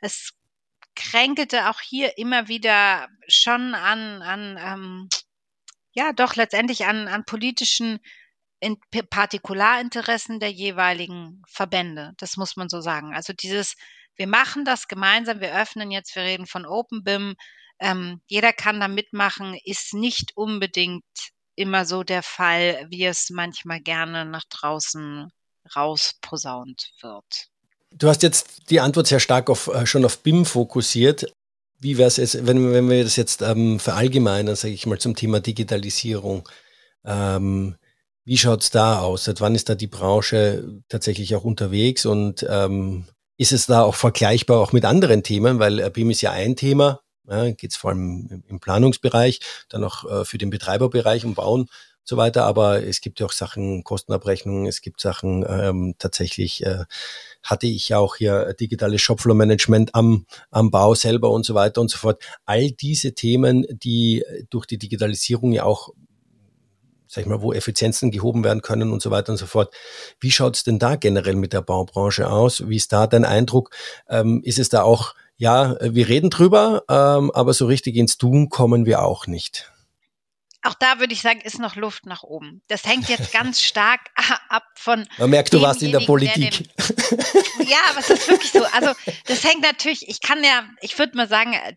es 0.00 0.32
kränkelte 0.94 1.68
auch 1.68 1.80
hier 1.80 2.16
immer 2.18 2.48
wieder 2.48 3.08
schon 3.28 3.74
an, 3.74 4.22
an 4.22 4.58
ähm, 4.60 5.08
ja 5.96 6.12
doch 6.12 6.36
letztendlich 6.36 6.86
an, 6.86 7.08
an 7.08 7.24
politischen 7.24 7.98
in 8.60 8.78
Partikularinteressen 9.10 10.40
der 10.40 10.50
jeweiligen 10.50 11.42
Verbände. 11.48 12.12
Das 12.18 12.36
muss 12.36 12.56
man 12.56 12.68
so 12.68 12.80
sagen. 12.80 13.14
Also 13.14 13.32
dieses, 13.32 13.74
wir 14.16 14.26
machen 14.26 14.64
das 14.64 14.88
gemeinsam, 14.88 15.40
wir 15.40 15.54
öffnen 15.60 15.90
jetzt, 15.90 16.14
wir 16.14 16.22
reden 16.22 16.46
von 16.46 16.64
OpenBIM, 16.64 17.34
ähm, 17.78 18.20
jeder 18.26 18.52
kann 18.52 18.80
da 18.80 18.88
mitmachen, 18.88 19.58
ist 19.64 19.92
nicht 19.92 20.32
unbedingt 20.34 21.04
immer 21.54 21.84
so 21.84 22.02
der 22.02 22.22
Fall, 22.22 22.86
wie 22.90 23.04
es 23.04 23.28
manchmal 23.30 23.80
gerne 23.80 24.24
nach 24.24 24.44
draußen 24.48 25.30
rausposaunt 25.74 26.92
wird. 27.02 27.48
Du 27.90 28.08
hast 28.08 28.22
jetzt 28.22 28.70
die 28.70 28.80
Antwort 28.80 29.06
sehr 29.06 29.20
stark 29.20 29.50
auf, 29.50 29.68
äh, 29.68 29.86
schon 29.86 30.04
auf 30.04 30.22
BIM 30.22 30.44
fokussiert. 30.44 31.32
Wie 31.78 31.98
wäre 31.98 32.08
es 32.08 32.16
jetzt, 32.16 32.46
wenn, 32.46 32.72
wenn 32.72 32.88
wir 32.88 33.04
das 33.04 33.16
jetzt 33.16 33.42
ähm, 33.42 33.78
verallgemeinern, 33.78 34.56
sage 34.56 34.74
ich 34.74 34.86
mal, 34.86 34.98
zum 34.98 35.14
Thema 35.14 35.40
Digitalisierung? 35.40 36.48
Ähm, 37.04 37.76
wie 38.24 38.38
schaut 38.38 38.62
es 38.62 38.70
da 38.70 39.00
aus? 39.00 39.24
Seit 39.24 39.40
wann 39.40 39.54
ist 39.54 39.68
da 39.68 39.74
die 39.74 39.86
Branche 39.86 40.82
tatsächlich 40.88 41.34
auch 41.36 41.44
unterwegs 41.44 42.06
und 42.06 42.44
ähm, 42.48 43.06
ist 43.36 43.52
es 43.52 43.66
da 43.66 43.82
auch 43.82 43.94
vergleichbar 43.94 44.60
auch 44.60 44.72
mit 44.72 44.84
anderen 44.84 45.22
Themen? 45.22 45.58
Weil 45.58 45.78
äh, 45.80 45.90
BIM 45.90 46.10
ist 46.10 46.22
ja 46.22 46.32
ein 46.32 46.56
Thema, 46.56 47.00
ja, 47.28 47.50
geht 47.52 47.70
es 47.70 47.76
vor 47.76 47.90
allem 47.90 48.42
im 48.48 48.60
Planungsbereich, 48.60 49.40
dann 49.68 49.84
auch 49.84 50.04
äh, 50.10 50.24
für 50.24 50.38
den 50.38 50.50
Betreiberbereich 50.50 51.24
und 51.24 51.34
Bauen 51.34 51.68
so 52.08 52.16
weiter. 52.16 52.44
Aber 52.44 52.82
es 52.82 53.00
gibt 53.00 53.20
ja 53.20 53.26
auch 53.26 53.32
Sachen 53.32 53.84
Kostenabrechnung, 53.84 54.66
es 54.66 54.80
gibt 54.80 55.00
Sachen 55.00 55.44
ähm, 55.48 55.94
tatsächlich, 55.98 56.64
äh, 56.64 56.84
hatte 57.42 57.66
ich 57.66 57.88
ja 57.88 57.98
auch 57.98 58.16
hier 58.16 58.54
digitales 58.54 59.02
Shopfloor-Management 59.02 59.94
am, 59.94 60.26
am 60.50 60.70
Bau 60.70 60.94
selber 60.94 61.30
und 61.30 61.44
so 61.44 61.54
weiter 61.54 61.80
und 61.80 61.90
so 61.90 61.98
fort. 61.98 62.22
All 62.44 62.70
diese 62.70 63.14
Themen, 63.14 63.66
die 63.70 64.24
durch 64.50 64.66
die 64.66 64.78
Digitalisierung 64.78 65.52
ja 65.52 65.64
auch 65.64 65.90
sag 67.08 67.22
ich 67.22 67.28
mal, 67.28 67.40
wo 67.40 67.52
Effizienzen 67.52 68.10
gehoben 68.10 68.44
werden 68.44 68.62
können 68.62 68.92
und 68.92 69.00
so 69.00 69.10
weiter 69.10 69.32
und 69.32 69.38
so 69.38 69.46
fort. 69.46 69.72
Wie 70.20 70.30
schaut 70.30 70.56
es 70.56 70.64
denn 70.64 70.78
da 70.78 70.96
generell 70.96 71.36
mit 71.36 71.52
der 71.52 71.62
Baubranche 71.62 72.28
aus? 72.28 72.68
Wie 72.68 72.76
ist 72.76 72.92
da 72.92 73.06
dein 73.06 73.24
Eindruck? 73.24 73.70
Ähm, 74.08 74.42
ist 74.44 74.58
es 74.58 74.68
da 74.68 74.82
auch, 74.82 75.14
ja, 75.36 75.76
wir 75.80 76.08
reden 76.08 76.30
drüber, 76.30 76.82
ähm, 76.88 77.30
aber 77.30 77.52
so 77.52 77.66
richtig 77.66 77.96
ins 77.96 78.18
Tun 78.18 78.48
kommen 78.48 78.86
wir 78.86 79.02
auch 79.02 79.26
nicht? 79.26 79.70
Auch 80.66 80.74
da 80.74 80.98
würde 80.98 81.12
ich 81.12 81.22
sagen, 81.22 81.40
ist 81.40 81.58
noch 81.58 81.76
Luft 81.76 82.06
nach 82.06 82.22
oben. 82.22 82.62
Das 82.68 82.84
hängt 82.84 83.08
jetzt 83.08 83.32
ganz 83.32 83.62
stark 83.62 84.00
ab 84.48 84.64
von. 84.74 85.06
Man 85.18 85.30
merkt, 85.30 85.52
du 85.52 85.60
warst 85.60 85.82
in 85.82 85.92
der 85.92 86.00
Politik. 86.00 86.50
Den, 86.50 87.66
ja, 87.66 87.78
aber 87.90 88.00
es 88.00 88.10
ist 88.10 88.28
wirklich 88.28 88.52
so. 88.52 88.64
Also, 88.64 88.92
das 89.26 89.44
hängt 89.44 89.62
natürlich, 89.62 90.08
ich 90.08 90.20
kann 90.20 90.42
ja, 90.44 90.64
ich 90.80 90.98
würde 90.98 91.16
mal 91.16 91.28
sagen, 91.28 91.54
äh, 91.54 91.74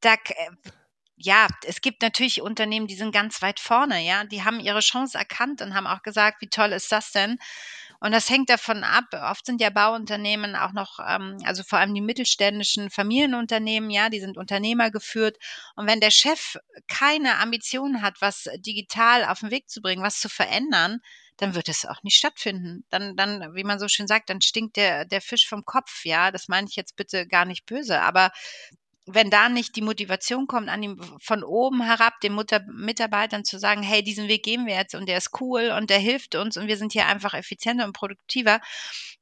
da, 0.00 0.14
äh, 0.14 0.70
ja, 1.16 1.46
es 1.64 1.80
gibt 1.80 2.02
natürlich 2.02 2.42
Unternehmen, 2.42 2.86
die 2.86 2.96
sind 2.96 3.12
ganz 3.12 3.40
weit 3.40 3.60
vorne, 3.60 4.04
ja. 4.04 4.24
Die 4.24 4.42
haben 4.42 4.60
ihre 4.60 4.80
Chance 4.80 5.16
erkannt 5.16 5.62
und 5.62 5.74
haben 5.74 5.86
auch 5.86 6.02
gesagt, 6.02 6.42
wie 6.42 6.48
toll 6.48 6.72
ist 6.72 6.90
das 6.92 7.12
denn? 7.12 7.38
Und 8.00 8.12
das 8.12 8.28
hängt 8.30 8.50
davon 8.50 8.84
ab. 8.84 9.04
Oft 9.12 9.46
sind 9.46 9.60
ja 9.60 9.70
Bauunternehmen 9.70 10.56
auch 10.56 10.72
noch, 10.72 10.98
ähm, 11.06 11.38
also 11.44 11.62
vor 11.62 11.78
allem 11.78 11.94
die 11.94 12.00
mittelständischen 12.00 12.90
Familienunternehmen, 12.90 13.90
ja, 13.90 14.08
die 14.10 14.20
sind 14.20 14.36
Unternehmer 14.36 14.90
geführt. 14.90 15.38
Und 15.76 15.86
wenn 15.86 16.00
der 16.00 16.10
Chef 16.10 16.56
keine 16.88 17.38
Ambitionen 17.38 18.02
hat, 18.02 18.20
was 18.20 18.48
digital 18.58 19.24
auf 19.24 19.40
den 19.40 19.50
Weg 19.50 19.68
zu 19.68 19.80
bringen, 19.80 20.02
was 20.02 20.20
zu 20.20 20.28
verändern, 20.28 21.00
dann 21.36 21.54
wird 21.54 21.68
es 21.68 21.84
auch 21.84 22.02
nicht 22.02 22.16
stattfinden. 22.16 22.84
Dann, 22.90 23.16
dann, 23.16 23.54
wie 23.54 23.64
man 23.64 23.78
so 23.78 23.88
schön 23.88 24.06
sagt, 24.06 24.30
dann 24.30 24.40
stinkt 24.40 24.76
der, 24.76 25.04
der 25.04 25.20
Fisch 25.20 25.48
vom 25.48 25.64
Kopf, 25.64 26.04
ja. 26.04 26.30
Das 26.30 26.48
meine 26.48 26.68
ich 26.68 26.76
jetzt 26.76 26.96
bitte 26.96 27.26
gar 27.26 27.44
nicht 27.44 27.66
böse, 27.66 28.00
aber 28.00 28.30
wenn 29.06 29.30
da 29.30 29.48
nicht 29.48 29.76
die 29.76 29.82
Motivation 29.82 30.46
kommt, 30.46 30.68
an 30.68 30.82
ihm 30.82 30.98
von 31.20 31.44
oben 31.44 31.82
herab 31.82 32.20
den 32.22 32.32
Mutter 32.32 32.60
Mitarbeitern 32.72 33.44
zu 33.44 33.58
sagen, 33.58 33.82
hey, 33.82 34.02
diesen 34.02 34.28
Weg 34.28 34.44
gehen 34.44 34.66
wir 34.66 34.74
jetzt 34.74 34.94
und 34.94 35.06
der 35.06 35.18
ist 35.18 35.40
cool 35.40 35.74
und 35.76 35.90
der 35.90 35.98
hilft 35.98 36.34
uns 36.34 36.56
und 36.56 36.68
wir 36.68 36.78
sind 36.78 36.92
hier 36.92 37.06
einfach 37.06 37.34
effizienter 37.34 37.84
und 37.84 37.92
produktiver 37.92 38.60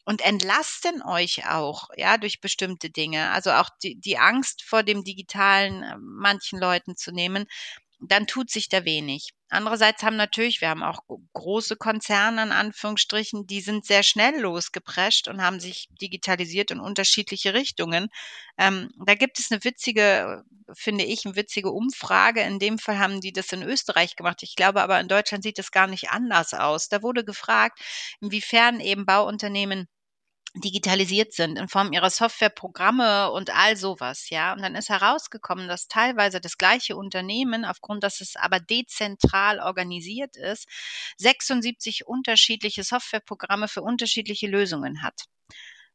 und 0.05 0.21
entlasten 0.25 1.03
euch 1.03 1.49
auch, 1.49 1.89
ja, 1.97 2.17
durch 2.17 2.41
bestimmte 2.41 2.91
Dinge. 2.91 3.31
Also 3.31 3.53
auch 3.53 3.71
die, 3.83 3.97
die 3.99 4.19
Angst 4.19 4.63
vor 4.63 4.83
dem 4.83 5.05
Digitalen 5.05 5.83
äh, 5.83 5.97
manchen 5.99 6.59
Leuten 6.59 6.97
zu 6.97 7.13
nehmen, 7.13 7.47
dann 8.09 8.27
tut 8.27 8.51
sich 8.51 8.69
da 8.69 8.85
wenig. 8.85 9.31
Andererseits 9.49 10.03
haben 10.03 10.17
natürlich, 10.17 10.61
wir 10.61 10.71
haben 10.71 10.83
auch 10.83 11.01
große 11.35 11.77
Konzerne 11.77 12.43
in 12.43 12.53
Anführungsstrichen, 12.53 13.47
die 13.47 13.61
sind 13.61 13.85
sehr 13.85 14.03
schnell 14.03 14.41
losgeprescht 14.41 15.29
und 15.29 15.43
haben 15.43 15.61
sich 15.61 15.89
digitalisiert 16.01 16.71
in 16.71 16.81
unterschiedliche 16.81 17.53
Richtungen. 17.53 18.09
Ähm, 18.59 18.91
da 19.05 19.15
gibt 19.15 19.39
es 19.39 19.51
eine 19.51 19.63
witzige, 19.65 20.43
finde 20.73 21.05
ich, 21.05 21.27
eine 21.27 21.37
witzige 21.37 21.71
Umfrage. 21.71 22.41
In 22.41 22.59
dem 22.59 22.79
Fall 22.79 22.99
haben 22.99 23.21
die 23.21 23.33
das 23.33 23.53
in 23.53 23.63
Österreich 23.63 24.17
gemacht. 24.17 24.43
Ich 24.43 24.57
glaube 24.57 24.83
aber 24.83 24.99
in 25.01 25.09
Deutschland 25.09 25.45
sieht 25.45 25.59
das 25.59 25.71
gar 25.71 25.87
nicht 25.87 26.11
anders 26.11 26.55
aus. 26.55 26.89
Da 26.89 27.03
wurde 27.03 27.25
gefragt, 27.25 27.79
inwiefern 28.21 28.81
eben 28.81 29.05
Bauunternehmen 29.05 29.87
digitalisiert 30.55 31.33
sind 31.33 31.59
in 31.59 31.69
Form 31.69 31.93
ihrer 31.93 32.11
Softwareprogramme 32.11 33.31
und 33.33 33.51
all 33.55 33.77
sowas, 33.77 34.29
ja. 34.31 34.53
Und 34.53 34.63
dann 34.63 34.75
ist 34.75 34.89
herausgekommen, 34.91 35.69
dass 35.69 35.89
teilweise 35.89 36.41
das 36.41 36.59
gleiche 36.59 36.97
Unternehmen, 36.97 37.65
aufgrund, 37.65 38.05
dass 38.05 38.21
es 38.21 38.37
aber 38.37 38.61
dezentral 38.61 39.61
organisiert 39.61 40.37
ist, 40.37 40.69
76 41.19 42.07
unterschiedliche 42.07 42.85
Softwareprogramme 42.85 43.69
für 43.69 43.83
unterschiedliche 43.83 44.47
Lösungen 44.49 45.03
hat. 45.03 45.25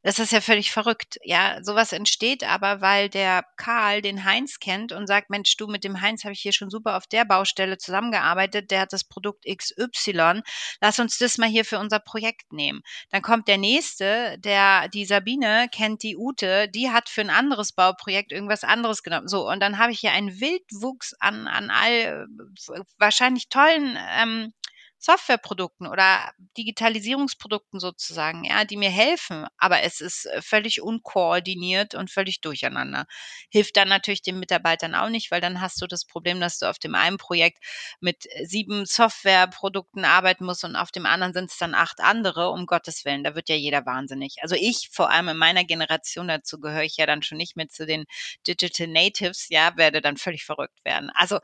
Das 0.03 0.19
ist 0.19 0.31
ja 0.31 0.41
völlig 0.41 0.71
verrückt. 0.71 1.17
Ja, 1.23 1.57
sowas 1.63 1.91
entsteht 1.91 2.43
aber, 2.43 2.81
weil 2.81 3.09
der 3.09 3.43
Karl 3.57 4.01
den 4.01 4.23
Heinz 4.23 4.59
kennt 4.59 4.91
und 4.91 5.07
sagt, 5.07 5.29
Mensch, 5.29 5.57
du, 5.57 5.67
mit 5.67 5.83
dem 5.83 6.01
Heinz 6.01 6.23
habe 6.23 6.33
ich 6.33 6.39
hier 6.39 6.53
schon 6.53 6.69
super 6.69 6.97
auf 6.97 7.07
der 7.07 7.25
Baustelle 7.25 7.77
zusammengearbeitet. 7.77 8.69
Der 8.71 8.81
hat 8.81 8.93
das 8.93 9.03
Produkt 9.03 9.45
XY. 9.45 10.41
Lass 10.81 10.99
uns 10.99 11.17
das 11.17 11.37
mal 11.37 11.49
hier 11.49 11.65
für 11.65 11.79
unser 11.79 11.99
Projekt 11.99 12.53
nehmen. 12.53 12.81
Dann 13.09 13.23
kommt 13.23 13.47
der 13.47 13.57
nächste, 13.57 14.37
der, 14.39 14.87
die 14.87 15.05
Sabine 15.05 15.67
kennt 15.71 16.03
die 16.03 16.15
Ute, 16.15 16.69
die 16.69 16.91
hat 16.91 17.09
für 17.09 17.21
ein 17.21 17.29
anderes 17.31 17.73
Bauprojekt 17.73 18.31
irgendwas 18.31 18.63
anderes 18.63 19.03
genommen. 19.03 19.27
So. 19.27 19.49
Und 19.49 19.59
dann 19.61 19.79
habe 19.79 19.91
ich 19.91 19.99
hier 19.99 20.11
einen 20.11 20.39
Wildwuchs 20.39 21.15
an, 21.19 21.47
an 21.47 21.71
all 21.71 21.91
äh, 21.91 22.81
wahrscheinlich 22.97 23.49
tollen, 23.49 23.97
ähm, 24.15 24.53
Softwareprodukten 24.99 25.87
oder 25.87 26.31
Digitalisierungsprodukten 26.57 27.79
sozusagen, 27.79 28.43
ja, 28.45 28.65
die 28.65 28.77
mir 28.77 28.89
helfen. 28.89 29.45
Aber 29.57 29.83
es 29.83 30.01
ist 30.01 30.25
äh, 30.25 30.41
völlig 30.41 30.81
unkoordiniert 30.81 31.95
und 31.95 32.09
völlig 32.11 32.41
durcheinander. 32.41 33.05
Hilft 33.49 33.77
dann 33.77 33.89
natürlich 33.89 34.21
den 34.21 34.39
Mitarbeitern 34.39 34.95
auch 34.95 35.09
nicht, 35.09 35.31
weil 35.31 35.41
dann 35.41 35.61
hast 35.61 35.81
du 35.81 35.87
das 35.87 36.05
Problem, 36.05 36.39
dass 36.39 36.59
du 36.59 36.65
auf 36.69 36.79
dem 36.79 36.95
einen 36.95 37.17
Projekt 37.17 37.59
mit 37.99 38.25
äh, 38.31 38.45
sieben 38.45 38.85
Softwareprodukten 38.85 40.05
arbeiten 40.05 40.45
musst 40.45 40.63
und 40.63 40.75
auf 40.75 40.91
dem 40.91 41.05
anderen 41.05 41.33
sind 41.33 41.51
es 41.51 41.57
dann 41.57 41.75
acht 41.75 41.99
andere, 41.99 42.49
um 42.49 42.65
Gottes 42.65 43.05
Willen. 43.05 43.23
Da 43.23 43.35
wird 43.35 43.49
ja 43.49 43.55
jeder 43.55 43.85
wahnsinnig. 43.85 44.37
Also 44.41 44.55
ich, 44.55 44.89
vor 44.91 45.09
allem 45.11 45.29
in 45.29 45.37
meiner 45.37 45.63
Generation, 45.63 46.27
dazu 46.27 46.59
gehöre 46.59 46.83
ich 46.83 46.97
ja 46.97 47.05
dann 47.05 47.21
schon 47.23 47.37
nicht 47.37 47.55
mehr 47.55 47.69
zu 47.69 47.85
den 47.85 48.05
Digital 48.47 48.87
Natives, 48.87 49.47
ja, 49.49 49.75
werde 49.77 50.01
dann 50.01 50.17
völlig 50.17 50.43
verrückt 50.45 50.83
werden. 50.83 51.11
Also 51.13 51.39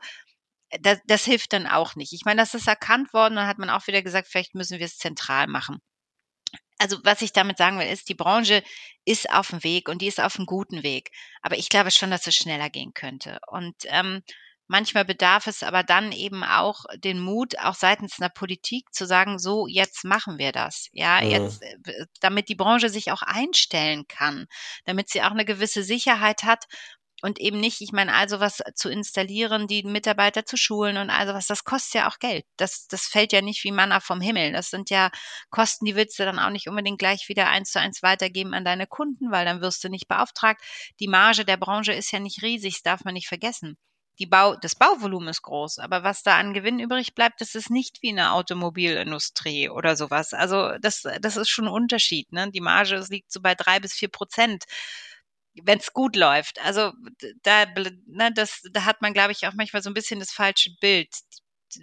das, 0.80 0.98
das 1.06 1.24
hilft 1.24 1.52
dann 1.52 1.66
auch 1.66 1.96
nicht. 1.96 2.12
Ich 2.12 2.24
meine, 2.24 2.40
das 2.40 2.54
ist 2.54 2.68
erkannt 2.68 3.12
worden, 3.12 3.36
dann 3.36 3.46
hat 3.46 3.58
man 3.58 3.70
auch 3.70 3.86
wieder 3.86 4.02
gesagt, 4.02 4.28
vielleicht 4.28 4.54
müssen 4.54 4.78
wir 4.78 4.86
es 4.86 4.98
zentral 4.98 5.46
machen. 5.46 5.78
Also 6.78 6.98
was 7.04 7.22
ich 7.22 7.32
damit 7.32 7.58
sagen 7.58 7.78
will, 7.78 7.86
ist, 7.86 8.08
die 8.08 8.14
Branche 8.14 8.62
ist 9.04 9.30
auf 9.30 9.48
dem 9.48 9.62
Weg 9.62 9.88
und 9.88 10.02
die 10.02 10.08
ist 10.08 10.20
auf 10.20 10.36
einem 10.36 10.46
guten 10.46 10.82
Weg. 10.82 11.10
Aber 11.40 11.56
ich 11.56 11.68
glaube 11.68 11.90
schon, 11.90 12.10
dass 12.10 12.26
es 12.26 12.34
schneller 12.34 12.68
gehen 12.68 12.92
könnte. 12.94 13.38
Und 13.46 13.76
ähm, 13.84 14.22
manchmal 14.66 15.04
bedarf 15.04 15.46
es 15.46 15.62
aber 15.62 15.82
dann 15.82 16.10
eben 16.10 16.42
auch 16.42 16.84
den 16.96 17.20
Mut, 17.20 17.58
auch 17.58 17.74
seitens 17.74 18.20
einer 18.20 18.28
Politik 18.30 18.92
zu 18.92 19.06
sagen, 19.06 19.38
so, 19.38 19.66
jetzt 19.68 20.04
machen 20.04 20.38
wir 20.38 20.52
das. 20.52 20.88
Ja, 20.92 21.20
mhm. 21.20 21.30
jetzt, 21.30 21.62
äh, 21.62 22.06
damit 22.20 22.48
die 22.48 22.56
Branche 22.56 22.88
sich 22.88 23.12
auch 23.12 23.22
einstellen 23.22 24.06
kann, 24.08 24.46
damit 24.84 25.10
sie 25.10 25.22
auch 25.22 25.30
eine 25.30 25.44
gewisse 25.44 25.84
Sicherheit 25.84 26.42
hat 26.42 26.64
und 27.24 27.40
eben 27.40 27.58
nicht, 27.58 27.80
ich 27.80 27.92
meine, 27.92 28.12
also 28.12 28.38
was 28.38 28.62
zu 28.74 28.90
installieren, 28.90 29.66
die 29.66 29.82
Mitarbeiter 29.82 30.44
zu 30.44 30.58
schulen 30.58 30.98
und 30.98 31.08
also 31.08 31.32
was, 31.32 31.46
das 31.46 31.64
kostet 31.64 31.94
ja 31.94 32.08
auch 32.10 32.18
Geld. 32.18 32.44
Das, 32.58 32.86
das 32.86 33.06
fällt 33.06 33.32
ja 33.32 33.40
nicht 33.40 33.64
wie 33.64 33.72
Manna 33.72 34.00
vom 34.00 34.20
Himmel. 34.20 34.52
Das 34.52 34.68
sind 34.68 34.90
ja 34.90 35.10
Kosten, 35.48 35.86
die 35.86 35.96
willst 35.96 36.18
du 36.18 36.26
dann 36.26 36.38
auch 36.38 36.50
nicht 36.50 36.68
unbedingt 36.68 36.98
gleich 36.98 37.30
wieder 37.30 37.48
eins 37.48 37.70
zu 37.70 37.80
eins 37.80 38.02
weitergeben 38.02 38.52
an 38.52 38.66
deine 38.66 38.86
Kunden, 38.86 39.30
weil 39.30 39.46
dann 39.46 39.62
wirst 39.62 39.82
du 39.82 39.88
nicht 39.88 40.06
beauftragt. 40.06 40.62
Die 41.00 41.08
Marge 41.08 41.46
der 41.46 41.56
Branche 41.56 41.94
ist 41.94 42.12
ja 42.12 42.18
nicht 42.18 42.42
riesig, 42.42 42.74
das 42.74 42.82
darf 42.82 43.04
man 43.04 43.14
nicht 43.14 43.28
vergessen. 43.28 43.78
Die 44.18 44.26
Bau, 44.26 44.54
das 44.56 44.74
Bauvolumen 44.74 45.28
ist 45.28 45.40
groß, 45.40 45.78
aber 45.78 46.04
was 46.04 46.22
da 46.22 46.36
an 46.36 46.52
Gewinn 46.52 46.78
übrig 46.78 47.14
bleibt, 47.14 47.40
das 47.40 47.54
ist 47.54 47.70
nicht 47.70 48.02
wie 48.02 48.10
eine 48.10 48.32
Automobilindustrie 48.32 49.70
oder 49.70 49.96
sowas. 49.96 50.34
Also 50.34 50.76
das, 50.78 51.04
das 51.22 51.38
ist 51.38 51.48
schon 51.48 51.68
ein 51.68 51.72
Unterschied. 51.72 52.30
Ne? 52.32 52.50
Die 52.50 52.60
Marge 52.60 53.02
liegt 53.08 53.32
so 53.32 53.40
bei 53.40 53.54
drei 53.54 53.80
bis 53.80 53.94
vier 53.94 54.10
Prozent 54.10 54.64
wenn 55.62 55.78
es 55.78 55.92
gut 55.92 56.16
läuft. 56.16 56.60
Also 56.62 56.92
da, 57.42 57.66
ne, 58.06 58.32
das, 58.34 58.60
da 58.72 58.84
hat 58.84 59.02
man, 59.02 59.14
glaube 59.14 59.32
ich, 59.32 59.46
auch 59.46 59.52
manchmal 59.54 59.82
so 59.82 59.90
ein 59.90 59.94
bisschen 59.94 60.20
das 60.20 60.32
falsche 60.32 60.70
Bild 60.80 61.08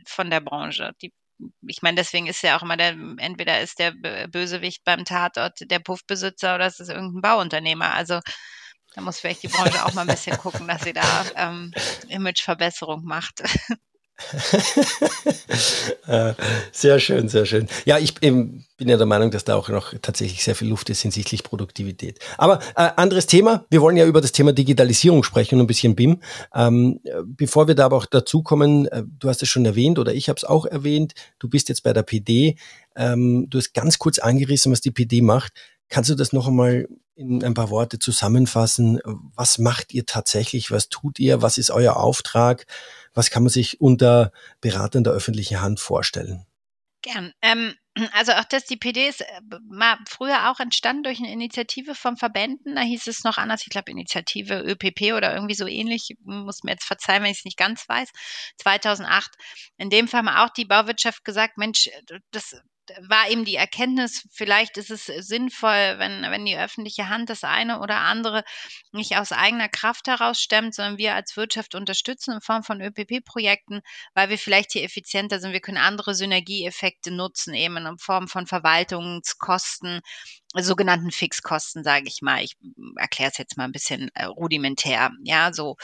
von 0.05 0.29
der 0.29 0.41
Branche. 0.41 0.93
Die, 1.01 1.13
ich 1.67 1.81
meine, 1.81 1.95
deswegen 1.95 2.27
ist 2.27 2.43
ja 2.43 2.57
auch 2.57 2.63
immer 2.63 2.77
der, 2.77 2.95
entweder 3.17 3.61
ist 3.61 3.79
der 3.79 3.91
Bösewicht 4.27 4.83
beim 4.83 5.05
Tatort 5.05 5.59
der 5.61 5.79
Puffbesitzer 5.79 6.55
oder 6.55 6.65
es 6.65 6.79
ist 6.79 6.89
irgendein 6.89 7.21
Bauunternehmer. 7.21 7.93
Also 7.93 8.19
da 8.93 9.01
muss 9.01 9.19
vielleicht 9.19 9.43
die 9.43 9.47
Branche 9.47 9.85
auch 9.85 9.93
mal 9.93 10.01
ein 10.01 10.07
bisschen 10.07 10.37
gucken, 10.37 10.67
dass 10.67 10.83
sie 10.83 10.93
da 10.93 11.25
ähm, 11.35 11.73
Imageverbesserung 12.09 13.03
macht. 13.03 13.43
Äh, 16.07 16.33
sehr 16.71 16.99
schön, 16.99 17.29
sehr 17.29 17.45
schön. 17.45 17.67
Ja, 17.85 17.97
ich 17.97 18.15
bin 18.15 18.65
ja 18.79 18.97
der 18.97 19.05
Meinung, 19.05 19.31
dass 19.31 19.43
da 19.43 19.55
auch 19.55 19.69
noch 19.69 19.93
tatsächlich 20.01 20.43
sehr 20.43 20.55
viel 20.55 20.67
Luft 20.67 20.89
ist 20.89 21.01
hinsichtlich 21.01 21.43
Produktivität. 21.43 22.19
Aber 22.37 22.59
äh, 22.75 22.89
anderes 22.95 23.27
Thema. 23.27 23.65
Wir 23.69 23.81
wollen 23.81 23.97
ja 23.97 24.05
über 24.05 24.19
das 24.21 24.31
Thema 24.31 24.51
Digitalisierung 24.51 25.23
sprechen 25.23 25.55
und 25.55 25.65
ein 25.65 25.67
bisschen 25.67 25.95
BIM. 25.95 26.19
Ähm, 26.53 26.99
bevor 27.25 27.67
wir 27.67 27.75
da 27.75 27.85
aber 27.85 27.97
auch 27.97 28.05
dazu 28.05 28.41
kommen, 28.43 28.87
äh, 28.87 29.03
du 29.19 29.29
hast 29.29 29.43
es 29.43 29.49
schon 29.49 29.65
erwähnt 29.65 29.99
oder 29.99 30.13
ich 30.13 30.29
habe 30.29 30.37
es 30.37 30.43
auch 30.43 30.65
erwähnt, 30.65 31.13
du 31.39 31.47
bist 31.47 31.69
jetzt 31.69 31.83
bei 31.83 31.93
der 31.93 32.03
PD. 32.03 32.57
Ähm, 32.95 33.47
du 33.49 33.57
hast 33.57 33.73
ganz 33.73 33.99
kurz 33.99 34.19
angerissen, 34.19 34.71
was 34.71 34.81
die 34.81 34.91
PD 34.91 35.21
macht. 35.21 35.53
Kannst 35.87 36.09
du 36.09 36.15
das 36.15 36.33
noch 36.33 36.47
einmal 36.47 36.87
in 37.15 37.43
ein 37.43 37.53
paar 37.53 37.69
Worte 37.69 37.99
zusammenfassen? 37.99 38.99
Was 39.35 39.59
macht 39.59 39.93
ihr 39.93 40.05
tatsächlich? 40.05 40.71
Was 40.71 40.89
tut 40.89 41.19
ihr? 41.19 41.41
Was 41.41 41.57
ist 41.57 41.69
euer 41.69 41.97
Auftrag? 41.97 42.65
Was 43.13 43.29
kann 43.29 43.43
man 43.43 43.49
sich 43.49 43.81
unter 43.81 44.31
Beratern 44.61 45.03
der 45.03 45.13
öffentlichen 45.13 45.61
Hand 45.61 45.79
vorstellen? 45.79 46.45
Gern. 47.01 47.33
Ähm, 47.41 47.73
also 48.13 48.33
auch 48.33 48.45
das, 48.45 48.65
die 48.65 48.77
PD 48.77 49.07
ist 49.07 49.21
äh, 49.21 49.41
mal 49.69 49.97
früher 50.07 50.51
auch 50.51 50.59
entstanden 50.59 51.03
durch 51.03 51.19
eine 51.19 51.31
Initiative 51.31 51.95
von 51.95 52.17
Verbänden. 52.17 52.75
Da 52.75 52.81
hieß 52.81 53.07
es 53.07 53.23
noch 53.23 53.37
anders, 53.37 53.61
ich 53.63 53.69
glaube 53.69 53.91
Initiative 53.91 54.61
ÖPP 54.61 55.13
oder 55.15 55.33
irgendwie 55.33 55.55
so 55.55 55.67
ähnlich. 55.67 56.15
Muss 56.23 56.63
mir 56.63 56.71
jetzt 56.71 56.85
verzeihen, 56.85 57.23
wenn 57.23 57.31
ich 57.31 57.39
es 57.39 57.45
nicht 57.45 57.57
ganz 57.57 57.87
weiß. 57.87 58.09
2008. 58.59 59.31
In 59.77 59.89
dem 59.89 60.07
Fall 60.07 60.19
haben 60.19 60.29
auch 60.29 60.53
die 60.53 60.65
Bauwirtschaft 60.65 61.25
gesagt, 61.25 61.57
Mensch, 61.57 61.89
das 62.31 62.55
war 63.07 63.29
eben 63.29 63.45
die 63.45 63.55
Erkenntnis, 63.55 64.27
vielleicht 64.31 64.77
ist 64.77 64.91
es 64.91 65.05
sinnvoll, 65.05 65.95
wenn, 65.97 66.21
wenn 66.23 66.45
die 66.45 66.57
öffentliche 66.57 67.09
Hand 67.09 67.29
das 67.29 67.43
eine 67.43 67.79
oder 67.79 67.97
andere 67.97 68.43
nicht 68.91 69.17
aus 69.17 69.31
eigener 69.31 69.69
Kraft 69.69 70.07
heraus 70.07 70.39
stemmt, 70.39 70.75
sondern 70.75 70.97
wir 70.97 71.15
als 71.15 71.37
Wirtschaft 71.37 71.75
unterstützen 71.75 72.35
in 72.35 72.41
Form 72.41 72.63
von 72.63 72.81
ÖPP-Projekten, 72.81 73.81
weil 74.13 74.29
wir 74.29 74.37
vielleicht 74.37 74.73
hier 74.73 74.83
effizienter 74.83 75.39
sind. 75.39 75.53
Wir 75.53 75.61
können 75.61 75.77
andere 75.77 76.15
Synergieeffekte 76.15 77.11
nutzen, 77.11 77.53
eben 77.53 77.77
in 77.77 77.97
Form 77.97 78.27
von 78.27 78.47
Verwaltungskosten, 78.47 80.01
sogenannten 80.55 81.11
Fixkosten, 81.11 81.83
sage 81.83 82.07
ich 82.07 82.21
mal. 82.21 82.43
Ich 82.43 82.57
erkläre 82.97 83.31
es 83.31 83.37
jetzt 83.37 83.57
mal 83.57 83.65
ein 83.65 83.71
bisschen 83.71 84.09
äh, 84.13 84.25
rudimentär, 84.25 85.11
ja, 85.23 85.53
so. 85.53 85.77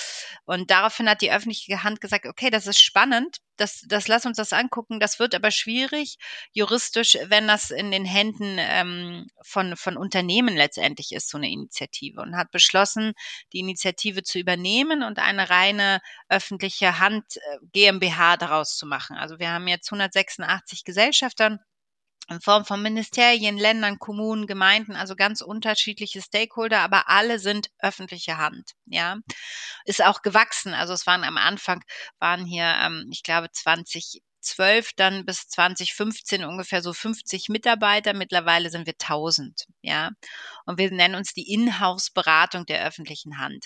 Und 0.46 0.72
daraufhin 0.72 1.10
hat 1.10 1.22
die 1.22 1.32
öffentliche 1.32 1.84
Hand 1.84 2.02
gesagt, 2.02 2.26
okay, 2.26 2.50
das 2.50 2.68
ist 2.68 2.82
spannend, 2.82 3.38
das, 3.58 3.84
das 3.88 4.08
lass 4.08 4.26
uns 4.26 4.38
das 4.38 4.54
angucken. 4.54 5.00
Das 5.00 5.20
wird 5.20 5.36
aber 5.36 5.52
schwierig 5.52 6.18
juristisch, 6.52 7.18
wenn 7.26 7.48
das 7.48 7.72
in 7.72 7.92
den 7.92 8.06
Händen 8.06 8.58
ähm, 8.60 9.28
von, 9.42 9.76
von 9.76 9.98
Unternehmen 9.98 10.56
letztendlich 10.56 11.12
ist, 11.12 11.30
so 11.30 11.38
eine 11.38 11.50
Initiative. 11.50 12.22
Und 12.22 12.38
hat 12.38 12.52
beschlossen, 12.52 13.14
die 13.54 13.60
Initiative 13.60 14.24
zu 14.24 14.40
übernehmen 14.40 15.04
und 15.04 15.20
eine 15.20 15.50
reine 15.50 16.02
öffentliche 16.30 17.00
Hand 17.00 17.38
äh, 17.38 17.58
GmbH 17.74 18.38
daraus 18.38 18.78
zu 18.78 18.86
machen. 18.86 19.18
Also 19.18 19.40
wir 19.40 19.50
haben 19.50 19.68
jetzt 19.68 19.92
186 19.92 20.84
Gesellschaftern 20.84 21.60
in 22.30 22.42
Form 22.42 22.66
von 22.66 22.82
Ministerien, 22.82 23.58
Ländern, 23.58 24.00
Kommunen, 24.00 24.48
Gemeinden, 24.48 24.96
also 24.96 25.16
ganz 25.16 25.42
unterschiedliche 25.42 26.22
Stakeholder, 26.22 26.82
aber 26.82 27.10
alle 27.10 27.40
sind 27.40 27.70
öffentliche 27.80 28.38
Hand. 28.38 28.72
Ja, 28.86 29.18
ist 29.86 30.04
auch 30.04 30.22
gewachsen. 30.22 30.74
Also 30.74 30.94
es 30.94 31.08
waren 31.08 31.24
am 31.24 31.38
Anfang 31.38 31.84
waren 32.20 32.46
hier, 32.46 32.66
ähm, 32.66 33.08
ich 33.12 33.24
glaube, 33.24 33.50
20 33.52 34.22
2012 34.48 34.94
dann 34.96 35.26
bis 35.26 35.48
2015 35.50 36.44
ungefähr 36.44 36.82
so 36.82 36.94
50 36.94 37.50
Mitarbeiter. 37.50 38.14
Mittlerweile 38.14 38.70
sind 38.70 38.86
wir 38.86 38.98
1000, 38.98 39.66
ja. 39.82 40.12
Und 40.66 40.78
wir 40.78 40.92
nennen 40.92 41.16
uns 41.16 41.34
die 41.34 41.52
Inhouse-Beratung 41.52 42.66
der 42.66 42.86
öffentlichen 42.86 43.40
Hand 43.40 43.66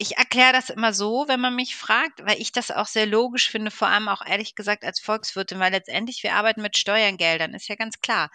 ich 0.00 0.16
erkläre 0.16 0.54
das 0.54 0.70
immer 0.70 0.94
so, 0.94 1.26
wenn 1.28 1.40
man 1.40 1.54
mich 1.54 1.76
fragt, 1.76 2.24
weil 2.24 2.40
ich 2.40 2.52
das 2.52 2.70
auch 2.70 2.86
sehr 2.86 3.04
logisch 3.04 3.50
finde, 3.50 3.70
vor 3.70 3.88
allem 3.88 4.08
auch 4.08 4.24
ehrlich 4.24 4.54
gesagt 4.54 4.82
als 4.82 4.98
Volkswirtin, 4.98 5.60
weil 5.60 5.72
letztendlich 5.72 6.22
wir 6.22 6.34
arbeiten 6.34 6.62
mit 6.62 6.78
Steuergeldern, 6.78 7.52
ist 7.52 7.68
ja 7.68 7.74
ganz 7.74 8.00
klar. 8.00 8.30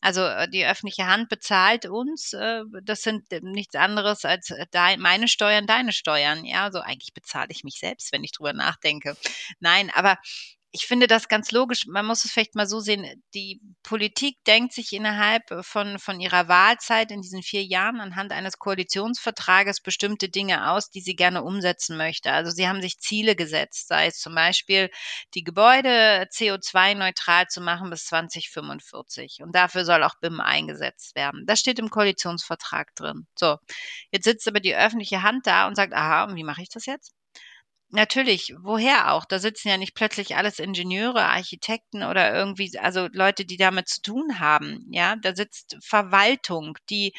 Also 0.00 0.22
äh, 0.22 0.48
die 0.48 0.64
öffentliche 0.64 1.06
Hand 1.06 1.28
bezahlt 1.28 1.86
uns, 1.86 2.34
äh, 2.34 2.62
das 2.84 3.02
sind 3.02 3.24
nichts 3.42 3.74
anderes 3.74 4.24
als 4.24 4.52
meine 4.98 5.26
Steuern, 5.26 5.66
deine 5.66 5.92
Steuern. 5.92 6.44
Ja, 6.44 6.70
so 6.70 6.78
eigentlich 6.78 7.12
bezahle 7.14 7.48
ich 7.50 7.64
mich 7.64 7.80
selbst, 7.80 8.12
wenn 8.12 8.22
ich 8.22 8.30
drüber 8.30 8.52
nachdenke. 8.52 9.16
Nein, 9.58 9.90
aber 9.92 10.18
ich 10.70 10.86
finde 10.86 11.06
das 11.06 11.28
ganz 11.28 11.50
logisch. 11.50 11.86
Man 11.86 12.04
muss 12.04 12.24
es 12.24 12.30
vielleicht 12.30 12.54
mal 12.54 12.66
so 12.66 12.80
sehen. 12.80 13.22
Die 13.34 13.60
Politik 13.82 14.36
denkt 14.46 14.74
sich 14.74 14.92
innerhalb 14.92 15.42
von, 15.62 15.98
von 15.98 16.20
ihrer 16.20 16.48
Wahlzeit 16.48 17.10
in 17.10 17.22
diesen 17.22 17.42
vier 17.42 17.64
Jahren 17.64 18.00
anhand 18.00 18.32
eines 18.32 18.58
Koalitionsvertrages 18.58 19.80
bestimmte 19.80 20.28
Dinge 20.28 20.70
aus, 20.70 20.90
die 20.90 21.00
sie 21.00 21.16
gerne 21.16 21.42
umsetzen 21.42 21.96
möchte. 21.96 22.32
Also 22.32 22.50
sie 22.50 22.68
haben 22.68 22.82
sich 22.82 22.98
Ziele 22.98 23.34
gesetzt, 23.34 23.88
sei 23.88 24.06
es 24.08 24.18
zum 24.18 24.34
Beispiel 24.34 24.90
die 25.34 25.42
Gebäude 25.42 26.28
CO2-neutral 26.32 27.46
zu 27.48 27.62
machen 27.62 27.88
bis 27.88 28.04
2045. 28.04 29.38
Und 29.42 29.54
dafür 29.54 29.86
soll 29.86 30.02
auch 30.02 30.16
BIM 30.20 30.40
eingesetzt 30.40 31.16
werden. 31.16 31.44
Das 31.46 31.60
steht 31.60 31.78
im 31.78 31.88
Koalitionsvertrag 31.88 32.94
drin. 32.94 33.26
So. 33.38 33.56
Jetzt 34.10 34.24
sitzt 34.24 34.46
aber 34.46 34.60
die 34.60 34.76
öffentliche 34.76 35.22
Hand 35.22 35.46
da 35.46 35.66
und 35.66 35.76
sagt, 35.76 35.94
aha, 35.94 36.24
und 36.24 36.36
wie 36.36 36.44
mache 36.44 36.62
ich 36.62 36.68
das 36.68 36.84
jetzt? 36.86 37.17
Natürlich, 37.90 38.54
woher 38.60 39.12
auch? 39.12 39.24
Da 39.24 39.38
sitzen 39.38 39.68
ja 39.68 39.78
nicht 39.78 39.94
plötzlich 39.94 40.36
alles 40.36 40.58
Ingenieure, 40.58 41.24
Architekten 41.24 42.02
oder 42.02 42.34
irgendwie, 42.34 42.78
also 42.78 43.08
Leute, 43.12 43.46
die 43.46 43.56
damit 43.56 43.88
zu 43.88 44.02
tun 44.02 44.40
haben. 44.40 44.86
Ja, 44.90 45.16
da 45.16 45.34
sitzt 45.34 45.76
Verwaltung, 45.82 46.76
die 46.90 47.14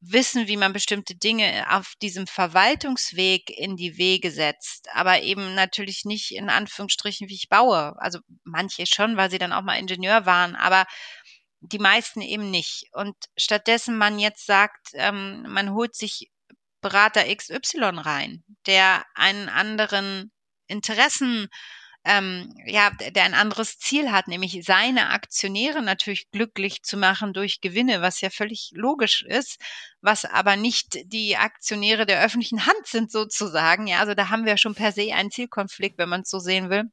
wissen, 0.00 0.48
wie 0.48 0.56
man 0.56 0.72
bestimmte 0.72 1.16
Dinge 1.16 1.66
auf 1.70 1.94
diesem 2.00 2.26
Verwaltungsweg 2.26 3.50
in 3.50 3.76
die 3.76 3.98
Wege 3.98 4.30
setzt, 4.30 4.88
aber 4.94 5.20
eben 5.22 5.54
natürlich 5.54 6.04
nicht 6.04 6.30
in 6.32 6.48
Anführungsstrichen, 6.48 7.28
wie 7.28 7.34
ich 7.34 7.48
baue. 7.50 7.94
Also 7.98 8.20
manche 8.44 8.86
schon, 8.86 9.16
weil 9.18 9.30
sie 9.30 9.38
dann 9.38 9.52
auch 9.52 9.62
mal 9.62 9.78
Ingenieur 9.78 10.24
waren, 10.24 10.54
aber 10.56 10.86
die 11.60 11.78
meisten 11.78 12.20
eben 12.22 12.50
nicht. 12.50 12.88
Und 12.92 13.16
stattdessen 13.36 13.98
man 13.98 14.18
jetzt 14.18 14.46
sagt, 14.46 14.88
ähm, 14.94 15.44
man 15.48 15.72
holt 15.74 15.94
sich 15.94 16.30
Berater 16.86 17.24
XY 17.34 17.98
rein, 17.98 18.44
der 18.66 19.04
einen 19.16 19.48
anderen 19.48 20.30
Interessen, 20.68 21.48
ähm, 22.04 22.54
ja, 22.64 22.90
der 22.90 23.24
ein 23.24 23.34
anderes 23.34 23.80
Ziel 23.80 24.12
hat, 24.12 24.28
nämlich 24.28 24.60
seine 24.64 25.10
Aktionäre 25.10 25.82
natürlich 25.82 26.30
glücklich 26.30 26.84
zu 26.84 26.96
machen 26.96 27.32
durch 27.32 27.60
Gewinne, 27.60 28.02
was 28.02 28.20
ja 28.20 28.30
völlig 28.30 28.70
logisch 28.72 29.22
ist, 29.22 29.60
was 30.00 30.24
aber 30.24 30.54
nicht 30.54 30.98
die 31.06 31.36
Aktionäre 31.36 32.06
der 32.06 32.22
öffentlichen 32.22 32.66
Hand 32.66 32.86
sind 32.86 33.10
sozusagen. 33.10 33.88
Ja, 33.88 33.98
also 33.98 34.14
da 34.14 34.28
haben 34.28 34.44
wir 34.44 34.56
schon 34.56 34.76
per 34.76 34.92
se 34.92 35.12
einen 35.12 35.32
Zielkonflikt, 35.32 35.98
wenn 35.98 36.08
man 36.08 36.20
es 36.20 36.30
so 36.30 36.38
sehen 36.38 36.70
will 36.70 36.84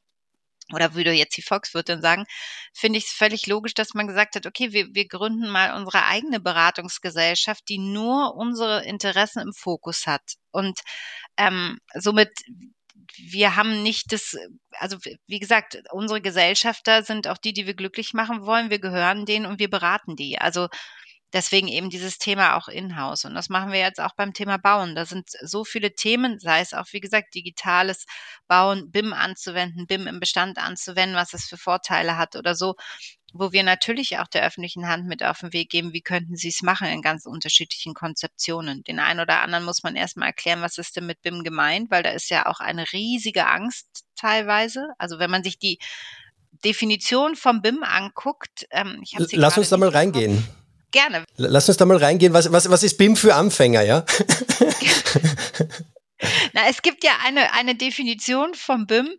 oder 0.72 0.96
würde 0.96 1.12
jetzt 1.12 1.36
die 1.38 1.42
Volkswirtin 1.42 2.02
sagen, 2.02 2.26
finde 2.74 3.00
ich 3.00 3.06
es 3.06 3.12
völlig 3.12 3.48
logisch, 3.48 3.74
dass 3.74 3.94
man 3.94 4.08
gesagt 4.08 4.36
hat, 4.36 4.46
okay, 4.46 4.72
wir, 4.72 4.88
wir 4.94 5.08
gründen 5.08 5.50
mal 5.50 5.74
unsere 5.76 6.06
eigene 6.06 6.40
Beratungsgesellschaft, 6.40 7.64
die 7.68 7.80
nur 7.80 8.36
unsere 8.36 8.86
Interessen 8.86 9.42
im 9.42 9.54
Fokus 9.54 10.08
hat. 10.08 10.22
Und 10.52 10.80
ähm, 11.38 11.78
somit 11.94 12.30
wir 13.18 13.56
haben 13.56 13.84
nicht 13.84 14.12
das, 14.12 14.36
also 14.72 14.98
wie 15.28 15.40
gesagt, 15.40 15.78
unsere 15.92 16.22
Gesellschafter 16.22 17.04
sind 17.04 17.28
auch 17.28 17.38
die, 17.38 17.54
die 17.54 17.66
wir 17.66 17.76
glücklich 17.76 18.14
machen 18.14 18.46
wollen. 18.46 18.70
Wir 18.70 18.80
gehören 18.80 19.26
denen 19.26 19.46
und 19.46 19.60
wir 19.60 19.70
beraten 19.70 20.16
die. 20.16 20.40
Also 20.40 20.70
Deswegen 21.34 21.68
eben 21.68 21.90
dieses 21.90 22.20
Thema 22.20 22.56
auch 22.56 22.68
in-house. 22.68 23.26
Und 23.26 23.34
das 23.34 23.50
machen 23.50 23.72
wir 23.72 23.80
jetzt 23.80 24.00
auch 24.00 24.14
beim 24.16 24.34
Thema 24.34 24.58
Bauen. 24.58 24.94
Da 24.94 25.06
sind 25.06 25.32
so 25.42 25.66
viele 25.66 25.96
Themen, 25.96 26.40
sei 26.40 26.62
es 26.62 26.74
auch, 26.74 26.86
wie 26.92 27.00
gesagt, 27.00 27.34
digitales 27.34 28.06
Bauen, 28.48 28.92
BIM 28.92 29.14
anzuwenden, 29.14 29.88
BIM 29.88 30.06
im 30.06 30.20
Bestand 30.20 30.60
anzuwenden, 30.60 31.16
was 31.18 31.34
es 31.34 31.46
für 31.46 31.58
Vorteile 31.58 32.18
hat 32.18 32.36
oder 32.36 32.54
so, 32.54 32.76
wo 33.34 33.52
wir 33.52 33.64
natürlich 33.64 34.20
auch 34.20 34.28
der 34.28 34.46
öffentlichen 34.46 34.88
Hand 34.88 35.08
mit 35.08 35.24
auf 35.24 35.40
den 35.40 35.54
Weg 35.54 35.72
geben, 35.72 35.92
wie 35.92 36.02
könnten 36.02 36.36
sie 36.36 36.50
es 36.50 36.62
machen 36.62 36.88
in 36.88 37.02
ganz 37.02 37.26
unterschiedlichen 37.26 37.96
Konzeptionen. 37.96 38.84
Den 38.84 39.00
einen 39.00 39.20
oder 39.20 39.42
anderen 39.42 39.66
muss 39.66 39.82
man 39.82 39.96
erstmal 39.96 40.28
erklären, 40.28 40.62
was 40.62 40.78
ist 40.78 40.96
denn 40.96 41.08
mit 41.08 41.24
BIM 41.24 41.44
gemeint, 41.44 41.90
weil 41.90 42.04
da 42.04 42.12
ist 42.12 42.30
ja 42.30 42.46
auch 42.46 42.60
eine 42.60 42.86
riesige 42.94 43.48
Angst 43.48 44.06
teilweise. 44.16 44.90
Also 45.00 45.18
wenn 45.18 45.32
man 45.32 45.44
sich 45.44 45.58
die 45.58 45.80
Definition 46.64 47.36
vom 47.36 47.64
BIM 47.64 47.82
anguckt, 47.82 48.68
ähm, 48.70 49.00
ich 49.02 49.16
habe 49.16 49.28
Lass 49.32 49.58
uns 49.58 49.70
da 49.70 49.78
mal 49.78 49.90
reingehen. 49.90 50.48
Gerne. 50.94 51.26
Lass 51.38 51.68
uns 51.68 51.78
da 51.78 51.86
mal 51.86 51.98
reingehen. 51.98 52.34
Was, 52.34 52.52
was, 52.52 52.70
was 52.70 52.84
ist 52.84 52.98
BIM 52.98 53.16
für 53.16 53.34
Anfänger, 53.36 53.82
ja? 53.82 54.06
Na, 56.54 56.62
es 56.70 56.82
gibt 56.84 57.04
ja 57.04 57.12
eine, 57.26 57.52
eine 57.54 57.76
Definition 57.76 58.54
vom 58.54 58.86
BIM, 58.86 59.10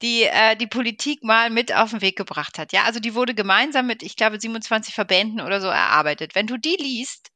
die 0.00 0.22
äh, 0.22 0.56
die 0.56 0.68
Politik 0.68 1.22
mal 1.24 1.50
mit 1.50 1.74
auf 1.74 1.90
den 1.90 2.00
Weg 2.00 2.16
gebracht 2.16 2.58
hat. 2.58 2.72
Ja, 2.72 2.84
also 2.84 3.00
die 3.00 3.14
wurde 3.14 3.34
gemeinsam 3.34 3.86
mit, 3.86 4.02
ich 4.02 4.16
glaube, 4.16 4.40
27 4.40 4.94
Verbänden 4.94 5.40
oder 5.40 5.60
so 5.60 5.66
erarbeitet. 5.66 6.34
Wenn 6.36 6.46
du 6.46 6.56
die 6.56 6.76
liest, 6.78 7.30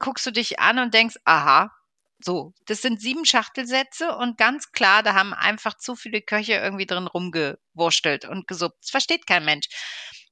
guckst 0.00 0.26
du 0.26 0.32
dich 0.32 0.58
an 0.58 0.80
und 0.80 0.92
denkst, 0.92 1.16
aha, 1.24 1.70
so, 2.18 2.54
das 2.66 2.82
sind 2.82 3.00
sieben 3.00 3.24
Schachtelsätze 3.24 4.16
und 4.16 4.38
ganz 4.38 4.72
klar, 4.72 5.02
da 5.02 5.14
haben 5.14 5.34
einfach 5.34 5.76
zu 5.76 5.94
viele 5.94 6.22
Köche 6.22 6.54
irgendwie 6.54 6.86
drin 6.86 7.06
rumgewurstelt 7.06 8.24
und 8.24 8.48
gesuppt. 8.48 8.78
Das 8.82 8.90
versteht 8.90 9.26
kein 9.26 9.44
Mensch. 9.44 9.68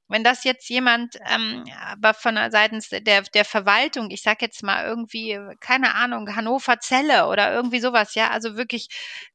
Wenn 0.07 0.23
das 0.23 0.43
jetzt 0.43 0.69
jemand, 0.69 1.15
ähm, 1.27 1.63
aber 1.91 2.13
von 2.13 2.37
seitens 2.51 2.89
der, 2.89 3.23
der 3.23 3.45
Verwaltung, 3.45 4.11
ich 4.11 4.21
sag 4.21 4.41
jetzt 4.41 4.61
mal 4.61 4.85
irgendwie, 4.85 5.39
keine 5.59 5.95
Ahnung, 5.95 6.35
Hannover 6.35 6.79
Zelle 6.79 7.27
oder 7.27 7.51
irgendwie 7.53 7.79
sowas, 7.79 8.13
ja, 8.13 8.29
also 8.29 8.55
wirklich 8.55 8.87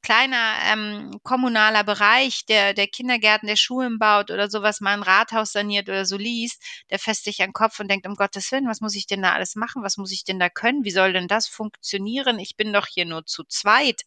kleiner 0.03 0.55
ähm, 0.73 1.19
kommunaler 1.25 1.83
Bereich, 1.85 2.47
der, 2.47 2.75
der 2.75 2.87
Kindergärten, 2.87 3.49
der 3.49 3.57
Schulen 3.57 3.99
baut 3.99 4.31
oder 4.31 4.49
sowas, 4.49 4.81
mal 4.81 4.95
ein 4.95 5.03
Rathaus 5.03 5.53
saniert 5.53 5.89
oder 5.89 6.05
so 6.05 6.17
liest, 6.17 6.63
der 6.91 6.99
fässt 7.01 7.25
sich 7.25 7.41
an 7.43 7.49
den 7.49 7.53
Kopf 7.53 7.81
und 7.81 7.91
denkt, 7.91 8.07
um 8.07 8.15
Gottes 8.15 8.53
Willen, 8.53 8.69
was 8.69 8.81
muss 8.81 8.95
ich 8.95 9.07
denn 9.07 9.23
da 9.23 9.33
alles 9.33 9.57
machen? 9.57 9.83
Was 9.83 9.97
muss 9.97 10.13
ich 10.13 10.25
denn 10.25 10.39
da 10.39 10.49
können? 10.49 10.85
Wie 10.85 10.91
soll 10.93 11.13
denn 11.13 11.29
das 11.29 11.49
funktionieren? 11.49 12.39
Ich 12.39 12.57
bin 12.57 12.73
doch 12.73 12.87
hier 12.87 13.07
nur 13.07 13.27
zu 13.27 13.45
zweit. 13.45 14.03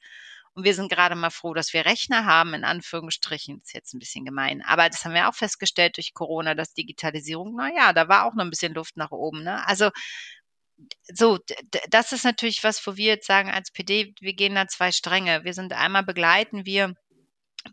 Und 0.55 0.65
wir 0.65 0.75
sind 0.75 0.91
gerade 0.91 1.15
mal 1.15 1.31
froh, 1.31 1.53
dass 1.53 1.73
wir 1.73 1.85
Rechner 1.85 2.25
haben, 2.25 2.53
in 2.53 2.63
Anführungsstrichen. 2.63 3.61
Ist 3.61 3.73
jetzt 3.73 3.93
ein 3.93 3.99
bisschen 3.99 4.25
gemein. 4.25 4.61
Aber 4.65 4.87
das 4.89 5.03
haben 5.03 5.13
wir 5.13 5.27
auch 5.27 5.35
festgestellt 5.35 5.97
durch 5.97 6.13
Corona, 6.13 6.53
dass 6.53 6.73
Digitalisierung, 6.73 7.55
na 7.57 7.73
ja, 7.73 7.93
da 7.93 8.07
war 8.07 8.25
auch 8.25 8.33
noch 8.35 8.43
ein 8.43 8.51
bisschen 8.51 8.73
Luft 8.73 8.95
nach 8.97 9.11
oben. 9.11 9.43
Ne? 9.43 9.65
Also 9.67 9.89
so, 11.13 11.39
das 11.89 12.11
ist 12.11 12.25
natürlich 12.25 12.63
was, 12.63 12.85
wo 12.85 12.97
wir 12.97 13.07
jetzt 13.07 13.27
sagen 13.27 13.49
als 13.49 13.71
PD, 13.71 14.13
wir 14.19 14.33
gehen 14.33 14.55
da 14.55 14.67
zwei 14.67 14.91
Stränge. 14.91 15.43
Wir 15.43 15.53
sind 15.53 15.73
einmal 15.73 16.03
begleiten 16.03 16.65
wir 16.65 16.93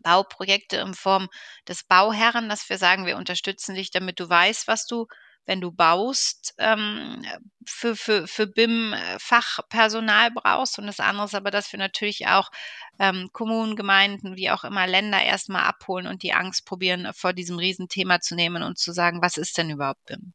Bauprojekte 0.03 0.77
in 0.77 0.93
Form 0.93 1.27
des 1.67 1.83
Bauherren, 1.83 2.49
dass 2.49 2.69
wir 2.69 2.77
sagen, 2.77 3.05
wir 3.05 3.17
unterstützen 3.17 3.75
dich, 3.75 3.91
damit 3.91 4.19
du 4.19 4.29
weißt, 4.29 4.67
was 4.67 4.85
du 4.85 5.07
wenn 5.45 5.61
du 5.61 5.71
baust, 5.71 6.53
ähm, 6.57 7.25
für, 7.65 7.95
für, 7.95 8.27
für 8.27 8.47
BIM 8.47 8.95
Fachpersonal 9.17 10.31
brauchst. 10.31 10.79
Und 10.79 10.87
das 10.87 10.99
andere 10.99 11.25
ist 11.25 11.35
aber, 11.35 11.51
dass 11.51 11.71
wir 11.71 11.79
natürlich 11.79 12.27
auch 12.27 12.51
ähm, 12.99 13.29
Kommunen, 13.33 13.75
Gemeinden, 13.75 14.35
wie 14.35 14.51
auch 14.51 14.63
immer 14.63 14.87
Länder 14.87 15.21
erstmal 15.21 15.63
abholen 15.63 16.07
und 16.07 16.23
die 16.23 16.33
Angst 16.33 16.65
probieren, 16.65 17.11
vor 17.13 17.33
diesem 17.33 17.57
Riesenthema 17.57 18.19
zu 18.19 18.35
nehmen 18.35 18.63
und 18.63 18.77
zu 18.77 18.93
sagen, 18.93 19.21
was 19.21 19.37
ist 19.37 19.57
denn 19.57 19.69
überhaupt 19.69 20.05
BIM? 20.05 20.33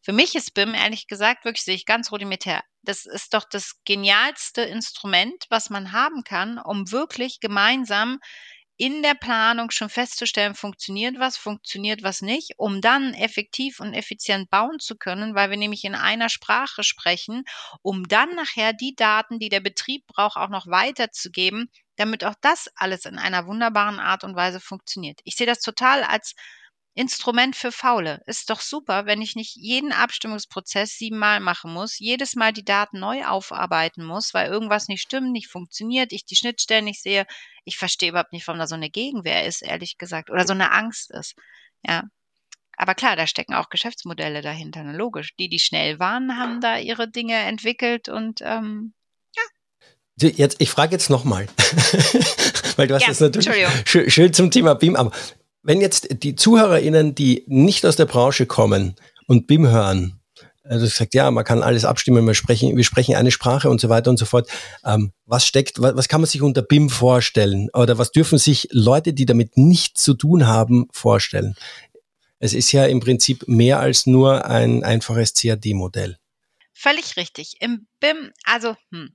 Für 0.00 0.12
mich 0.12 0.34
ist 0.34 0.54
BIM, 0.54 0.74
ehrlich 0.74 1.06
gesagt, 1.06 1.44
wirklich 1.44 1.64
sehe 1.64 1.74
ich 1.74 1.84
ganz 1.84 2.10
rudimentär. 2.12 2.62
Das 2.82 3.04
ist 3.04 3.34
doch 3.34 3.44
das 3.44 3.82
genialste 3.84 4.62
Instrument, 4.62 5.44
was 5.50 5.70
man 5.70 5.92
haben 5.92 6.24
kann, 6.24 6.58
um 6.58 6.90
wirklich 6.90 7.40
gemeinsam 7.40 8.18
in 8.78 9.02
der 9.02 9.14
Planung 9.14 9.72
schon 9.72 9.90
festzustellen, 9.90 10.54
funktioniert 10.54 11.18
was, 11.18 11.36
funktioniert 11.36 12.04
was 12.04 12.22
nicht, 12.22 12.52
um 12.58 12.80
dann 12.80 13.12
effektiv 13.12 13.80
und 13.80 13.92
effizient 13.92 14.50
bauen 14.50 14.78
zu 14.78 14.96
können, 14.96 15.34
weil 15.34 15.50
wir 15.50 15.56
nämlich 15.56 15.84
in 15.84 15.96
einer 15.96 16.28
Sprache 16.28 16.84
sprechen, 16.84 17.42
um 17.82 18.06
dann 18.06 18.34
nachher 18.36 18.72
die 18.72 18.94
Daten, 18.94 19.40
die 19.40 19.48
der 19.48 19.60
Betrieb 19.60 20.06
braucht, 20.06 20.36
auch 20.36 20.48
noch 20.48 20.68
weiterzugeben, 20.68 21.70
damit 21.96 22.24
auch 22.24 22.36
das 22.40 22.68
alles 22.76 23.04
in 23.04 23.18
einer 23.18 23.46
wunderbaren 23.48 23.98
Art 23.98 24.22
und 24.22 24.36
Weise 24.36 24.60
funktioniert. 24.60 25.20
Ich 25.24 25.34
sehe 25.34 25.46
das 25.46 25.60
total 25.60 26.04
als 26.04 26.36
Instrument 26.98 27.54
für 27.54 27.70
Faule. 27.70 28.20
Ist 28.26 28.50
doch 28.50 28.60
super, 28.60 29.06
wenn 29.06 29.22
ich 29.22 29.36
nicht 29.36 29.54
jeden 29.54 29.92
Abstimmungsprozess 29.92 30.98
siebenmal 30.98 31.38
machen 31.38 31.72
muss, 31.72 32.00
jedes 32.00 32.34
Mal 32.34 32.52
die 32.52 32.64
Daten 32.64 32.98
neu 32.98 33.24
aufarbeiten 33.24 34.04
muss, 34.04 34.34
weil 34.34 34.50
irgendwas 34.50 34.88
nicht 34.88 35.02
stimmt, 35.02 35.30
nicht 35.30 35.46
funktioniert, 35.46 36.12
ich 36.12 36.24
die 36.24 36.34
Schnittstellen 36.34 36.86
nicht 36.86 37.00
sehe. 37.00 37.24
Ich 37.64 37.78
verstehe 37.78 38.08
überhaupt 38.08 38.32
nicht, 38.32 38.48
warum 38.48 38.58
da 38.58 38.66
so 38.66 38.74
eine 38.74 38.90
Gegenwehr 38.90 39.46
ist, 39.46 39.62
ehrlich 39.62 39.96
gesagt, 39.96 40.28
oder 40.28 40.44
so 40.44 40.54
eine 40.54 40.72
Angst 40.72 41.12
ist. 41.12 41.36
Ja. 41.86 42.02
Aber 42.76 42.96
klar, 42.96 43.14
da 43.14 43.28
stecken 43.28 43.54
auch 43.54 43.68
Geschäftsmodelle 43.68 44.42
dahinter, 44.42 44.82
ne? 44.82 44.96
logisch. 44.96 45.36
Die, 45.36 45.48
die 45.48 45.60
schnell 45.60 46.00
waren, 46.00 46.36
haben 46.36 46.60
da 46.60 46.78
ihre 46.78 47.08
Dinge 47.08 47.36
entwickelt 47.36 48.08
und 48.08 48.40
ähm, 48.42 48.92
ja. 49.36 50.30
Jetzt, 50.30 50.60
ich 50.60 50.70
frage 50.70 50.96
jetzt 50.96 51.10
nochmal, 51.10 51.46
weil 52.76 52.88
du 52.88 52.94
hast 52.94 53.02
ja, 53.02 53.08
das 53.08 53.20
natürlich 53.20 53.68
schön, 53.84 54.10
schön, 54.10 54.32
zum 54.32 54.50
Thema 54.50 54.74
BIM, 54.74 54.96
aber 54.96 55.12
wenn 55.68 55.82
jetzt 55.82 56.22
die 56.22 56.34
ZuhörerInnen, 56.34 57.14
die 57.14 57.44
nicht 57.46 57.84
aus 57.84 57.96
der 57.96 58.06
Branche 58.06 58.46
kommen 58.46 58.96
und 59.26 59.46
BIM 59.46 59.68
hören, 59.68 60.18
also 60.64 60.86
sagt, 60.86 61.12
ja, 61.12 61.30
man 61.30 61.44
kann 61.44 61.62
alles 61.62 61.84
abstimmen, 61.84 62.26
wir 62.26 62.32
sprechen, 62.32 62.74
wir 62.74 62.84
sprechen 62.84 63.16
eine 63.16 63.30
Sprache 63.30 63.68
und 63.68 63.78
so 63.78 63.90
weiter 63.90 64.08
und 64.08 64.16
so 64.16 64.24
fort. 64.24 64.48
Ähm, 64.82 65.12
was 65.26 65.44
steckt, 65.44 65.78
was, 65.78 65.94
was 65.94 66.08
kann 66.08 66.22
man 66.22 66.26
sich 66.26 66.40
unter 66.40 66.62
BIM 66.62 66.88
vorstellen? 66.88 67.68
Oder 67.74 67.98
was 67.98 68.12
dürfen 68.12 68.38
sich 68.38 68.68
Leute, 68.70 69.12
die 69.12 69.26
damit 69.26 69.58
nichts 69.58 70.02
zu 70.02 70.14
tun 70.14 70.46
haben, 70.46 70.88
vorstellen? 70.90 71.54
Es 72.38 72.54
ist 72.54 72.72
ja 72.72 72.86
im 72.86 73.00
Prinzip 73.00 73.46
mehr 73.46 73.78
als 73.78 74.06
nur 74.06 74.46
ein 74.46 74.84
einfaches 74.84 75.34
CAD-Modell. 75.34 76.16
Völlig 76.72 77.18
richtig. 77.18 77.56
Im 77.60 77.88
BIM, 78.00 78.32
also, 78.44 78.74
hm, 78.90 79.10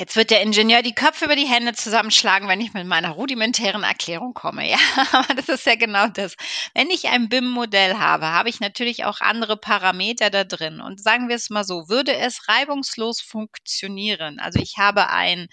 Jetzt 0.00 0.16
wird 0.16 0.30
der 0.30 0.40
Ingenieur 0.40 0.80
die 0.80 0.94
Köpfe 0.94 1.26
über 1.26 1.36
die 1.36 1.46
Hände 1.46 1.74
zusammenschlagen, 1.74 2.48
wenn 2.48 2.62
ich 2.62 2.72
mit 2.72 2.86
meiner 2.86 3.10
rudimentären 3.10 3.82
Erklärung 3.82 4.32
komme. 4.32 4.66
Ja, 4.70 4.78
aber 5.12 5.34
das 5.34 5.50
ist 5.50 5.66
ja 5.66 5.74
genau 5.74 6.06
das. 6.06 6.36
Wenn 6.72 6.88
ich 6.88 7.08
ein 7.08 7.28
BIM-Modell 7.28 7.98
habe, 7.98 8.28
habe 8.28 8.48
ich 8.48 8.60
natürlich 8.60 9.04
auch 9.04 9.20
andere 9.20 9.58
Parameter 9.58 10.30
da 10.30 10.44
drin. 10.44 10.80
Und 10.80 11.02
sagen 11.02 11.28
wir 11.28 11.36
es 11.36 11.50
mal 11.50 11.64
so, 11.64 11.90
würde 11.90 12.16
es 12.16 12.48
reibungslos 12.48 13.20
funktionieren, 13.20 14.38
also 14.40 14.58
ich 14.58 14.78
habe 14.78 15.10
ein 15.10 15.48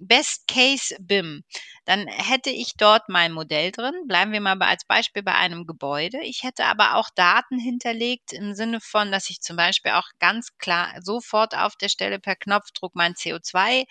Best 0.00 0.48
Case 0.48 0.96
BIM, 1.00 1.44
dann 1.84 2.06
hätte 2.08 2.50
ich 2.50 2.74
dort 2.76 3.08
mein 3.08 3.32
Modell 3.32 3.70
drin. 3.70 3.94
Bleiben 4.06 4.32
wir 4.32 4.40
mal 4.40 4.60
als 4.62 4.84
Beispiel 4.84 5.22
bei 5.22 5.34
einem 5.34 5.66
Gebäude. 5.66 6.18
Ich 6.22 6.42
hätte 6.42 6.64
aber 6.64 6.96
auch 6.96 7.10
Daten 7.14 7.58
hinterlegt 7.58 8.32
im 8.32 8.54
Sinne 8.54 8.80
von, 8.80 9.12
dass 9.12 9.30
ich 9.30 9.40
zum 9.40 9.56
Beispiel 9.56 9.92
auch 9.92 10.08
ganz 10.18 10.56
klar 10.58 10.94
sofort 11.02 11.56
auf 11.56 11.76
der 11.76 11.88
Stelle 11.88 12.18
per 12.18 12.36
Knopfdruck 12.36 12.94
mein 12.94 13.14
CO2 13.14 13.84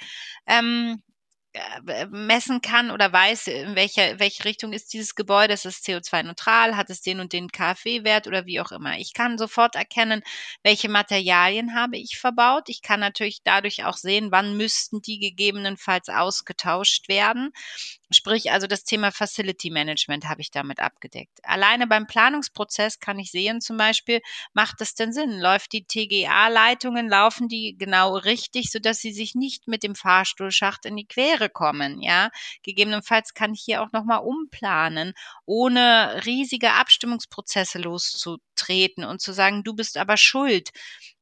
ähm, 0.48 1.02
äh, 1.08 1.09
messen 2.12 2.62
kann 2.62 2.92
oder 2.92 3.12
weiß, 3.12 3.48
in 3.48 3.76
welcher 3.76 4.20
welche 4.20 4.46
Richtung 4.46 4.72
ist 4.72 4.94
dieses 4.94 5.16
Gebäude, 5.16 5.54
ist 5.54 5.66
es 5.66 5.82
CO2-neutral, 5.82 6.76
hat 6.76 6.92
es 6.92 7.02
den 7.02 7.20
und 7.20 7.34
den 7.34 7.50
KfW-Wert 7.50 8.28
oder 8.28 8.46
wie 8.46 8.60
auch 8.60 8.72
immer. 8.72 9.00
Ich 9.00 9.14
kann 9.14 9.40
sofort 9.40 9.76
erkennen, 9.76 10.22
welche 10.62 10.90
Materialien 10.90 11.74
habe 11.74 11.98
ich 11.98 12.20
verbaut. 12.20 12.70
Ich 12.70 12.84
kann 12.84 13.00
natürlich 13.00 13.42
dadurch 13.44 13.84
auch 13.84 13.98
sehen, 13.98 14.32
wann 14.32 14.58
müssten 14.58 15.02
die 15.02 15.18
gegebenenfalls 15.18 16.10
ausgetauscht 16.10 17.10
werden. 17.10 17.52
Sprich, 18.12 18.52
also 18.52 18.68
das 18.68 18.84
Thema 18.84 19.12
Facility 19.12 19.72
Management 19.72 20.28
habe 20.28 20.42
ich 20.42 20.52
damit 20.52 20.80
abgedeckt. 20.80 21.40
Alleine 21.44 21.88
beim 21.88 22.06
Planungsprozess 22.06 23.00
kann 23.00 23.20
ich 23.20 23.32
sehen, 23.32 23.62
zum 23.62 23.78
Beispiel, 23.78 24.22
macht 24.54 24.82
es 24.82 24.94
denn 24.94 25.14
Sinn? 25.14 25.40
Läuft 25.40 25.74
die 25.74 25.86
TGA-Leitungen, 25.86 27.08
laufen 27.08 27.48
die 27.48 27.76
genau 27.78 28.16
richtig, 28.18 28.72
sodass 28.72 29.00
sie 29.00 29.14
sich 29.14 29.36
nicht 29.36 29.68
mit 29.68 29.84
dem 29.84 29.96
Fahrstuhlschacht 29.96 30.86
in 30.86 30.96
die 30.96 31.08
Quere 31.08 31.39
kommen? 31.48 32.02
Ja, 32.02 32.30
gegebenenfalls 32.64 33.34
kann 33.34 33.54
ich 33.54 33.62
hier 33.64 33.82
auch 33.82 33.94
nochmal 33.94 34.20
umplanen, 34.20 35.14
ohne 35.46 36.22
riesige 36.26 36.74
Abstimmungsprozesse 36.74 37.80
loszutreten 37.80 39.06
und 39.06 39.22
zu 39.22 39.32
sagen, 39.32 39.64
du 39.64 39.74
bist 39.74 39.96
aber 39.96 40.18
schuld 40.18 40.72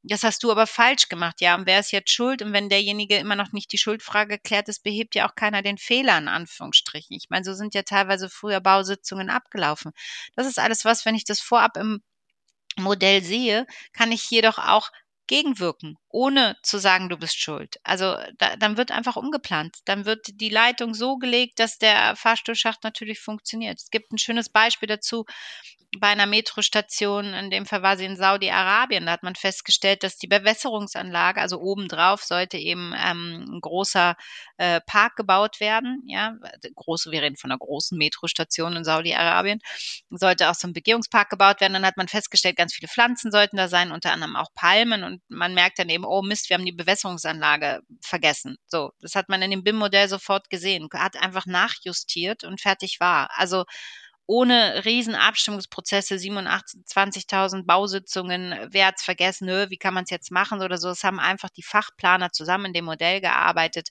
das 0.09 0.23
hast 0.23 0.43
du 0.43 0.51
aber 0.51 0.67
falsch 0.67 1.09
gemacht, 1.09 1.41
ja, 1.41 1.55
und 1.55 1.65
wer 1.65 1.79
ist 1.79 1.91
jetzt 1.91 2.11
schuld? 2.11 2.41
Und 2.41 2.53
wenn 2.53 2.69
derjenige 2.69 3.17
immer 3.17 3.35
noch 3.35 3.51
nicht 3.51 3.71
die 3.71 3.77
Schuldfrage 3.77 4.39
klärt, 4.39 4.69
ist, 4.69 4.83
behebt 4.83 5.15
ja 5.15 5.27
auch 5.27 5.35
keiner 5.35 5.61
den 5.61 5.77
Fehler, 5.77 6.17
in 6.17 6.27
Anführungsstrichen. 6.27 7.15
Ich 7.15 7.29
meine, 7.29 7.43
so 7.43 7.53
sind 7.53 7.73
ja 7.73 7.83
teilweise 7.83 8.29
früher 8.29 8.59
Bausitzungen 8.61 9.29
abgelaufen. 9.29 9.91
Das 10.35 10.47
ist 10.47 10.59
alles 10.59 10.85
was, 10.85 11.05
wenn 11.05 11.15
ich 11.15 11.25
das 11.25 11.41
vorab 11.41 11.77
im 11.77 12.01
Modell 12.77 13.23
sehe, 13.23 13.65
kann 13.93 14.11
ich 14.11 14.29
jedoch 14.29 14.59
auch 14.59 14.91
gegenwirken, 15.27 15.97
ohne 16.17 16.57
zu 16.63 16.79
sagen, 16.79 17.09
du 17.09 17.17
bist 17.17 17.39
schuld. 17.39 17.79
Also 17.83 18.17
da, 18.39 18.55
dann 18.55 18.75
wird 18.75 18.89
einfach 18.89 19.17
umgeplant. 19.17 19.77
Dann 19.85 20.05
wird 20.05 20.25
die 20.41 20.49
Leitung 20.49 20.95
so 20.95 21.17
gelegt, 21.17 21.59
dass 21.59 21.77
der 21.77 22.15
Fahrstuhlschacht 22.15 22.83
natürlich 22.83 23.19
funktioniert. 23.19 23.79
Es 23.79 23.91
gibt 23.91 24.11
ein 24.11 24.17
schönes 24.17 24.49
Beispiel 24.49 24.87
dazu 24.87 25.25
bei 25.99 26.07
einer 26.07 26.25
Metrostation, 26.25 27.33
in 27.33 27.49
dem 27.49 27.65
Fall 27.65 27.81
war 27.81 27.97
sie 27.97 28.05
in 28.05 28.17
Saudi-Arabien, 28.17 29.05
da 29.05 29.13
hat 29.13 29.23
man 29.23 29.35
festgestellt, 29.35 30.03
dass 30.03 30.17
die 30.17 30.27
Bewässerungsanlage, 30.27 31.39
also 31.39 31.59
obendrauf 31.59 32.23
sollte 32.23 32.57
eben 32.57 32.93
ähm, 32.95 33.45
ein 33.49 33.61
großer 33.61 34.15
äh, 34.57 34.81
Park 34.81 35.15
gebaut 35.15 35.59
werden, 35.59 36.03
ja, 36.05 36.35
große, 36.75 37.11
wir 37.11 37.21
reden 37.21 37.37
von 37.37 37.51
einer 37.51 37.57
großen 37.57 37.97
Metrostation 37.97 38.75
in 38.75 38.83
Saudi-Arabien, 38.83 39.59
sollte 40.09 40.49
auch 40.49 40.55
so 40.55 40.67
ein 40.67 40.73
Begehungspark 40.73 41.29
gebaut 41.29 41.61
werden, 41.61 41.73
dann 41.73 41.85
hat 41.85 41.97
man 41.97 42.07
festgestellt, 42.07 42.57
ganz 42.57 42.73
viele 42.73 42.89
Pflanzen 42.89 43.31
sollten 43.31 43.57
da 43.57 43.67
sein, 43.67 43.91
unter 43.91 44.11
anderem 44.11 44.35
auch 44.35 44.49
Palmen 44.53 45.03
und 45.03 45.21
man 45.29 45.53
merkt 45.53 45.79
dann 45.79 45.89
eben, 45.89 46.05
oh 46.07 46.21
Mist, 46.21 46.49
wir 46.49 46.57
haben 46.57 46.65
die 46.65 46.71
Bewässerungsanlage 46.71 47.81
vergessen. 48.01 48.57
So, 48.67 48.91
das 49.01 49.15
hat 49.15 49.29
man 49.29 49.41
in 49.41 49.51
dem 49.51 49.63
BIM-Modell 49.63 50.07
sofort 50.09 50.49
gesehen, 50.49 50.87
hat 50.93 51.17
einfach 51.17 51.45
nachjustiert 51.45 52.43
und 52.43 52.61
fertig 52.61 52.99
war. 52.99 53.29
Also 53.33 53.65
ohne 54.27 54.83
riesen 54.85 55.15
Abstimmungsprozesse, 55.15 56.15
27.000 56.15 57.65
Bausitzungen, 57.65 58.67
wer 58.71 58.87
hat's 58.87 59.03
vergessen, 59.03 59.47
wie 59.47 59.77
kann 59.77 59.93
man 59.93 60.03
es 60.03 60.09
jetzt 60.09 60.31
machen 60.31 60.61
oder 60.61 60.77
so. 60.77 60.89
Es 60.89 61.03
haben 61.03 61.19
einfach 61.19 61.49
die 61.49 61.63
Fachplaner 61.63 62.31
zusammen 62.31 62.65
in 62.65 62.73
dem 62.73 62.85
Modell 62.85 63.21
gearbeitet 63.21 63.89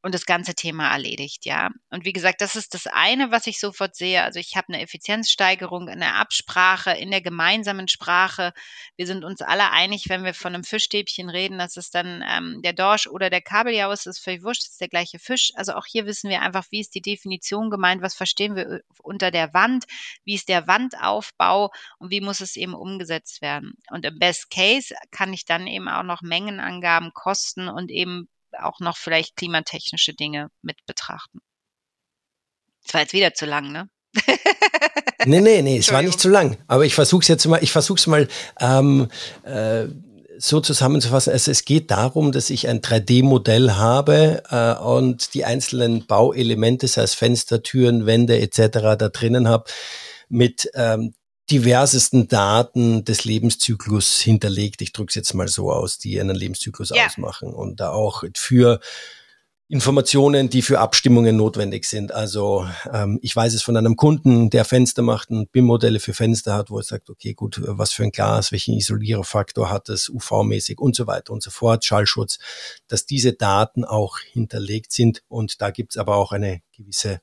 und 0.00 0.14
das 0.14 0.26
ganze 0.26 0.54
Thema 0.54 0.90
erledigt, 0.92 1.44
ja. 1.44 1.70
Und 1.90 2.04
wie 2.04 2.12
gesagt, 2.12 2.40
das 2.40 2.54
ist 2.54 2.74
das 2.74 2.86
eine, 2.86 3.32
was 3.32 3.48
ich 3.48 3.58
sofort 3.58 3.96
sehe. 3.96 4.22
Also 4.22 4.38
ich 4.38 4.56
habe 4.56 4.68
eine 4.68 4.80
Effizienzsteigerung 4.80 5.88
in 5.88 5.98
der 5.98 6.14
Absprache, 6.14 6.92
in 6.92 7.10
der 7.10 7.20
gemeinsamen 7.20 7.88
Sprache. 7.88 8.52
Wir 8.96 9.06
sind 9.08 9.24
uns 9.24 9.42
alle 9.42 9.72
einig, 9.72 10.08
wenn 10.08 10.22
wir 10.24 10.34
von 10.34 10.54
einem 10.54 10.62
Fischstäbchen 10.62 11.28
reden, 11.28 11.58
dass 11.58 11.76
es 11.76 11.90
dann 11.90 12.24
ähm, 12.28 12.60
der 12.62 12.74
Dorsch 12.74 13.08
oder 13.08 13.28
der 13.28 13.42
Kabeljau 13.42 13.90
ist, 13.90 14.06
ist 14.06 14.20
völlig 14.20 14.44
wurscht, 14.44 14.68
ist 14.68 14.80
der 14.80 14.88
gleiche 14.88 15.18
Fisch. 15.18 15.50
Also 15.56 15.72
auch 15.72 15.86
hier 15.86 16.06
wissen 16.06 16.30
wir 16.30 16.42
einfach, 16.42 16.66
wie 16.70 16.80
ist 16.80 16.94
die 16.94 17.02
Definition 17.02 17.68
gemeint, 17.68 18.00
was 18.00 18.14
verstehen 18.14 18.54
wir 18.54 18.66
äh, 18.68 18.80
unter 19.02 19.32
der 19.32 19.52
Wand, 19.52 19.84
wie 20.24 20.34
ist 20.34 20.48
der 20.48 20.68
Wandaufbau 20.68 21.70
und 21.98 22.10
wie 22.10 22.20
muss 22.20 22.40
es 22.40 22.54
eben 22.54 22.74
umgesetzt 22.74 23.42
werden. 23.42 23.74
Und 23.90 24.04
im 24.04 24.18
Best 24.18 24.50
Case 24.50 24.94
kann 25.10 25.32
ich 25.32 25.44
dann 25.44 25.66
eben 25.66 25.88
auch 25.88 26.04
noch 26.04 26.22
Mengenangaben, 26.22 27.12
Kosten 27.12 27.68
und 27.68 27.90
eben 27.90 28.28
auch 28.60 28.80
noch 28.80 28.96
vielleicht 28.96 29.36
klimatechnische 29.36 30.14
Dinge 30.14 30.48
mit 30.62 30.78
betrachten. 30.86 31.40
Das 32.84 32.94
war 32.94 33.00
jetzt 33.02 33.12
wieder 33.12 33.34
zu 33.34 33.46
lang, 33.46 33.70
ne? 33.70 33.88
nee, 35.26 35.40
nee, 35.40 35.62
nee, 35.62 35.78
es 35.78 35.92
war 35.92 36.02
nicht 36.02 36.18
zu 36.18 36.28
lang. 36.28 36.56
Aber 36.66 36.84
ich 36.84 36.94
versuche 36.94 37.22
es 37.22 37.28
jetzt 37.28 37.46
mal, 37.46 37.62
ich 37.62 37.72
versuche 37.72 37.98
es 37.98 38.06
mal 38.06 38.28
ähm, 38.60 39.08
äh, 39.42 39.86
so 40.38 40.60
zusammenzufassen. 40.60 41.32
Also 41.32 41.50
es 41.50 41.64
geht 41.64 41.90
darum, 41.90 42.32
dass 42.32 42.50
ich 42.50 42.68
ein 42.68 42.80
3D-Modell 42.80 43.72
habe 43.72 44.42
äh, 44.50 44.74
und 44.82 45.34
die 45.34 45.44
einzelnen 45.44 46.06
Bauelemente, 46.06 46.88
sei 46.88 47.02
es 47.02 47.14
Fenster, 47.14 47.62
Türen, 47.62 48.06
Wände 48.06 48.40
etc. 48.40 48.96
da 48.98 49.08
drinnen 49.08 49.48
habe, 49.48 49.64
mit 50.28 50.70
ähm, 50.74 51.14
diversesten 51.50 52.28
Daten 52.28 53.04
des 53.04 53.24
Lebenszyklus 53.24 54.20
hinterlegt. 54.20 54.82
Ich 54.82 54.92
drücke 54.92 55.10
es 55.10 55.14
jetzt 55.14 55.34
mal 55.34 55.48
so 55.48 55.72
aus, 55.72 55.98
die 55.98 56.20
einen 56.20 56.36
Lebenszyklus 56.36 56.90
ja. 56.90 57.06
ausmachen 57.06 57.52
und 57.54 57.80
da 57.80 57.90
auch 57.90 58.24
für 58.36 58.80
Informationen, 59.70 60.48
die 60.48 60.62
für 60.62 60.80
Abstimmungen 60.80 61.36
notwendig 61.36 61.84
sind. 61.84 62.10
Also 62.10 62.66
ähm, 62.90 63.18
ich 63.20 63.36
weiß 63.36 63.52
es 63.52 63.62
von 63.62 63.76
einem 63.76 63.96
Kunden, 63.96 64.48
der 64.48 64.64
Fenster 64.64 65.02
macht 65.02 65.28
und 65.28 65.52
BIM-Modelle 65.52 66.00
für 66.00 66.14
Fenster 66.14 66.54
hat, 66.54 66.70
wo 66.70 66.78
er 66.78 66.84
sagt, 66.84 67.10
okay, 67.10 67.34
gut, 67.34 67.60
was 67.62 67.92
für 67.92 68.02
ein 68.02 68.10
Glas, 68.10 68.50
welchen 68.50 68.74
Isolierfaktor 68.74 69.70
hat 69.70 69.90
es, 69.90 70.08
UV-mäßig 70.08 70.78
und 70.78 70.96
so 70.96 71.06
weiter 71.06 71.34
und 71.34 71.42
so 71.42 71.50
fort, 71.50 71.84
Schallschutz, 71.84 72.38
dass 72.86 73.04
diese 73.04 73.34
Daten 73.34 73.84
auch 73.84 74.18
hinterlegt 74.20 74.90
sind 74.90 75.22
und 75.28 75.60
da 75.60 75.70
gibt's 75.70 75.98
aber 75.98 76.16
auch 76.16 76.32
eine 76.32 76.62
gewisse 76.74 77.20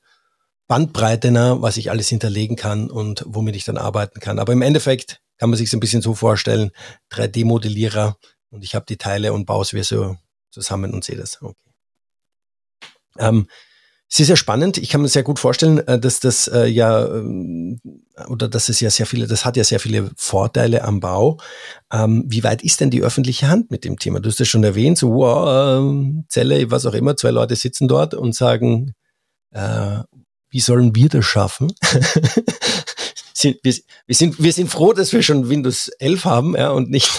Bandbreite, 0.68 1.30
ne, 1.30 1.56
was 1.60 1.76
ich 1.76 1.90
alles 1.90 2.08
hinterlegen 2.08 2.56
kann 2.56 2.90
und 2.90 3.24
womit 3.26 3.56
ich 3.56 3.64
dann 3.64 3.78
arbeiten 3.78 4.20
kann. 4.20 4.38
Aber 4.38 4.52
im 4.52 4.62
Endeffekt 4.62 5.20
kann 5.38 5.50
man 5.50 5.56
sich 5.56 5.72
ein 5.72 5.80
bisschen 5.80 6.02
so 6.02 6.14
vorstellen, 6.14 6.70
3D-Modellierer 7.12 8.16
und 8.50 8.64
ich 8.64 8.74
habe 8.74 8.86
die 8.88 8.96
Teile 8.96 9.32
und 9.32 9.46
baue 9.46 9.62
es 9.62 9.72
wieder 9.72 9.84
so 9.84 10.16
zusammen 10.50 10.92
und 10.92 11.04
sehe 11.04 11.16
das. 11.16 11.40
Okay. 11.40 11.54
Ähm, 13.18 13.46
es 14.08 14.20
ist 14.20 14.28
ja 14.28 14.36
spannend. 14.36 14.78
Ich 14.78 14.88
kann 14.88 15.02
mir 15.02 15.08
sehr 15.08 15.24
gut 15.24 15.38
vorstellen, 15.38 15.78
äh, 15.86 15.98
dass 15.98 16.20
das 16.20 16.46
äh, 16.48 16.66
ja 16.66 17.06
ähm, 17.06 17.80
oder 18.28 18.48
dass 18.48 18.68
es 18.68 18.80
ja 18.80 18.88
sehr 18.88 19.06
viele, 19.06 19.26
das 19.26 19.44
hat 19.44 19.56
ja 19.56 19.64
sehr 19.64 19.80
viele 19.80 20.10
Vorteile 20.16 20.84
am 20.84 21.00
Bau. 21.00 21.38
Ähm, 21.92 22.24
wie 22.26 22.44
weit 22.44 22.62
ist 22.62 22.80
denn 22.80 22.90
die 22.90 23.02
öffentliche 23.02 23.48
Hand 23.48 23.70
mit 23.70 23.84
dem 23.84 23.98
Thema? 23.98 24.20
Du 24.20 24.28
hast 24.28 24.38
das 24.38 24.48
schon 24.48 24.64
erwähnt, 24.64 24.96
so 24.96 25.12
wow, 25.12 25.82
äh, 25.82 26.24
Zelle, 26.28 26.70
was 26.70 26.86
auch 26.86 26.94
immer, 26.94 27.16
zwei 27.16 27.30
Leute 27.30 27.56
sitzen 27.56 27.88
dort 27.88 28.14
und 28.14 28.34
sagen, 28.34 28.94
äh, 29.50 29.98
wie 30.50 30.60
sollen 30.60 30.94
wir 30.94 31.08
das 31.08 31.24
schaffen? 31.24 31.72
wir, 33.42 33.74
wir, 34.06 34.14
sind, 34.14 34.42
wir 34.42 34.52
sind 34.52 34.68
froh, 34.68 34.92
dass 34.92 35.12
wir 35.12 35.22
schon 35.22 35.48
Windows 35.48 35.88
11 35.98 36.24
haben 36.24 36.56
ja, 36.56 36.70
und 36.70 36.90
nicht, 36.90 37.10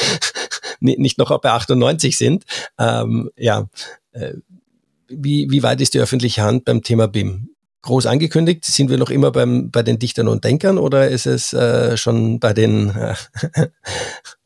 nicht 0.80 1.18
noch 1.18 1.38
bei 1.40 1.50
98 1.50 2.16
sind. 2.16 2.44
Ähm, 2.78 3.30
ja, 3.36 3.68
äh, 4.12 4.34
wie, 5.08 5.50
wie 5.50 5.62
weit 5.62 5.80
ist 5.80 5.94
die 5.94 6.00
öffentliche 6.00 6.42
Hand 6.42 6.64
beim 6.64 6.82
Thema 6.82 7.08
BIM? 7.08 7.50
Groß 7.82 8.06
angekündigt? 8.06 8.64
Sind 8.64 8.88
wir 8.88 8.96
noch 8.96 9.10
immer 9.10 9.30
beim, 9.30 9.70
bei 9.70 9.82
den 9.82 9.98
Dichtern 9.98 10.28
und 10.28 10.44
Denkern 10.44 10.78
oder 10.78 11.08
ist 11.08 11.26
es 11.26 11.52
äh, 11.52 11.98
schon 11.98 12.40
bei 12.40 12.54
den 12.54 12.90
äh, 12.90 13.14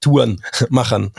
Tourenmachern? 0.01 1.13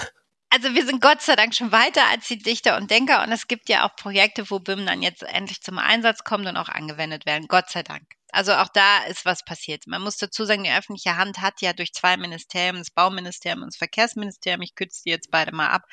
Also 0.61 0.75
wir 0.75 0.85
sind 0.85 1.01
Gott 1.01 1.21
sei 1.21 1.37
Dank 1.37 1.55
schon 1.55 1.71
weiter 1.71 2.05
als 2.09 2.27
die 2.27 2.37
Dichter 2.37 2.75
und 2.75 2.91
Denker 2.91 3.23
und 3.23 3.31
es 3.31 3.47
gibt 3.47 3.69
ja 3.69 3.87
auch 3.87 3.95
Projekte, 3.95 4.49
wo 4.49 4.59
BIM 4.59 4.85
dann 4.85 5.01
jetzt 5.01 5.23
endlich 5.23 5.61
zum 5.61 5.77
Einsatz 5.77 6.25
kommt 6.25 6.47
und 6.47 6.57
auch 6.57 6.67
angewendet 6.67 7.25
werden. 7.25 7.47
Gott 7.47 7.69
sei 7.69 7.81
Dank. 7.81 8.03
Also 8.33 8.53
auch 8.53 8.67
da 8.67 9.05
ist 9.05 9.23
was 9.23 9.45
passiert. 9.45 9.87
Man 9.87 10.01
muss 10.01 10.17
dazu 10.17 10.43
sagen, 10.43 10.65
die 10.65 10.69
öffentliche 10.69 11.15
Hand 11.15 11.39
hat 11.39 11.61
ja 11.61 11.71
durch 11.71 11.93
zwei 11.93 12.17
Ministerien, 12.17 12.75
das 12.75 12.91
Bauministerium 12.91 13.61
und 13.61 13.67
das 13.67 13.77
Verkehrsministerium, 13.77 14.61
ich 14.61 14.75
kürze 14.75 15.03
die 15.05 15.11
jetzt 15.11 15.31
beide 15.31 15.55
mal 15.55 15.69
ab, 15.69 15.83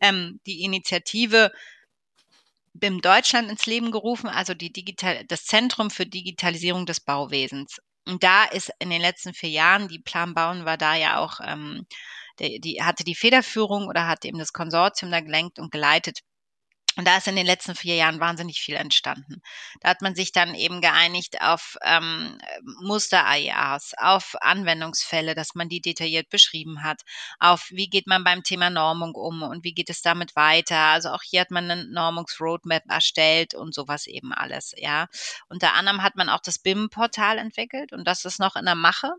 ähm, 0.00 0.40
die 0.44 0.64
Initiative 0.64 1.52
BIM 2.74 3.02
Deutschland 3.02 3.48
ins 3.48 3.66
Leben 3.66 3.92
gerufen, 3.92 4.28
also 4.28 4.54
die 4.54 4.72
Digital 4.72 5.24
das 5.28 5.44
Zentrum 5.44 5.88
für 5.88 6.04
Digitalisierung 6.04 6.84
des 6.84 6.98
Bauwesens. 6.98 7.76
Und 8.08 8.24
da 8.24 8.44
ist 8.44 8.72
in 8.80 8.90
den 8.90 9.00
letzten 9.00 9.34
vier 9.34 9.50
Jahren, 9.50 9.86
die 9.86 10.00
Plan 10.00 10.34
Bauen 10.34 10.64
war 10.64 10.76
da 10.76 10.96
ja 10.96 11.18
auch, 11.18 11.38
ähm, 11.44 11.86
der, 12.38 12.58
die 12.60 12.82
hatte 12.82 13.04
die 13.04 13.14
Federführung 13.14 13.88
oder 13.88 14.06
hat 14.08 14.24
eben 14.24 14.38
das 14.38 14.52
Konsortium 14.52 15.10
da 15.10 15.20
gelenkt 15.20 15.58
und 15.58 15.70
geleitet. 15.72 16.20
Und 16.96 17.06
da 17.06 17.18
ist 17.18 17.28
in 17.28 17.36
den 17.36 17.44
letzten 17.46 17.74
vier 17.74 17.94
Jahren 17.94 18.20
wahnsinnig 18.20 18.60
viel 18.60 18.74
entstanden. 18.74 19.42
Da 19.80 19.90
hat 19.90 20.00
man 20.00 20.14
sich 20.14 20.32
dann 20.32 20.54
eben 20.54 20.80
geeinigt 20.80 21.42
auf 21.42 21.76
ähm, 21.82 22.38
Muster-AIAs, 22.80 23.92
auf 23.98 24.34
Anwendungsfälle, 24.40 25.34
dass 25.34 25.54
man 25.54 25.68
die 25.68 25.82
detailliert 25.82 26.30
beschrieben 26.30 26.82
hat, 26.82 27.02
auf 27.38 27.68
wie 27.70 27.88
geht 27.88 28.06
man 28.06 28.24
beim 28.24 28.42
Thema 28.42 28.70
Normung 28.70 29.14
um 29.14 29.42
und 29.42 29.62
wie 29.62 29.74
geht 29.74 29.90
es 29.90 30.00
damit 30.00 30.34
weiter. 30.36 30.78
Also 30.78 31.10
auch 31.10 31.22
hier 31.22 31.42
hat 31.42 31.50
man 31.50 31.70
eine 31.70 31.84
Normungs-Roadmap 31.84 32.84
erstellt 32.88 33.54
und 33.54 33.74
sowas 33.74 34.06
eben 34.06 34.32
alles, 34.32 34.72
ja. 34.76 35.06
Unter 35.48 35.74
anderem 35.74 36.02
hat 36.02 36.16
man 36.16 36.30
auch 36.30 36.40
das 36.40 36.58
BIM-Portal 36.58 37.36
entwickelt 37.36 37.92
und 37.92 38.06
das 38.06 38.24
ist 38.24 38.40
noch 38.40 38.56
in 38.56 38.64
der 38.64 38.74
Mache. 38.74 39.10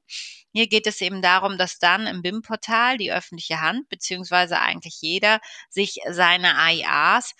Hier 0.52 0.68
geht 0.68 0.88
es 0.88 1.00
eben 1.02 1.22
darum, 1.22 1.60
dass 1.60 1.78
dann 1.78 2.08
im 2.08 2.24
BIM-Portal 2.24 2.98
die 2.98 3.12
öffentliche 3.12 3.62
Hand, 3.62 3.88
beziehungsweise 3.90 4.60
eigentlich 4.60 4.98
jeder, 5.02 5.40
sich 5.70 6.00
seine 6.10 6.58
AIAs 6.58 7.36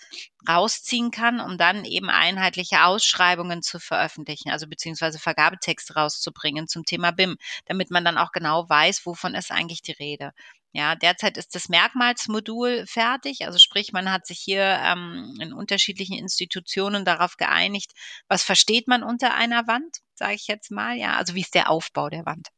rausziehen 0.48 1.10
kann, 1.10 1.40
um 1.40 1.58
dann 1.58 1.84
eben 1.84 2.10
einheitliche 2.10 2.84
Ausschreibungen 2.84 3.62
zu 3.62 3.80
veröffentlichen, 3.80 4.50
also 4.50 4.66
beziehungsweise 4.68 5.18
Vergabetexte 5.18 5.94
rauszubringen 5.94 6.68
zum 6.68 6.84
Thema 6.84 7.10
BIM, 7.10 7.36
damit 7.66 7.90
man 7.90 8.04
dann 8.04 8.18
auch 8.18 8.32
genau 8.32 8.68
weiß, 8.68 9.04
wovon 9.06 9.34
ist 9.34 9.50
eigentlich 9.50 9.82
die 9.82 9.92
Rede. 9.92 10.32
Ja, 10.72 10.94
derzeit 10.94 11.38
ist 11.38 11.54
das 11.54 11.68
Merkmalsmodul 11.68 12.84
fertig, 12.86 13.46
also 13.46 13.58
sprich, 13.58 13.92
man 13.92 14.12
hat 14.12 14.26
sich 14.26 14.38
hier 14.38 14.62
ähm, 14.62 15.34
in 15.40 15.52
unterschiedlichen 15.52 16.18
Institutionen 16.18 17.04
darauf 17.04 17.36
geeinigt, 17.36 17.92
was 18.28 18.42
versteht 18.42 18.86
man 18.86 19.02
unter 19.02 19.34
einer 19.34 19.66
Wand, 19.66 19.98
sage 20.14 20.34
ich 20.34 20.46
jetzt 20.46 20.70
mal, 20.70 20.96
ja, 20.96 21.16
also 21.16 21.34
wie 21.34 21.40
ist 21.40 21.54
der 21.54 21.70
Aufbau 21.70 22.10
der 22.10 22.26
Wand 22.26 22.48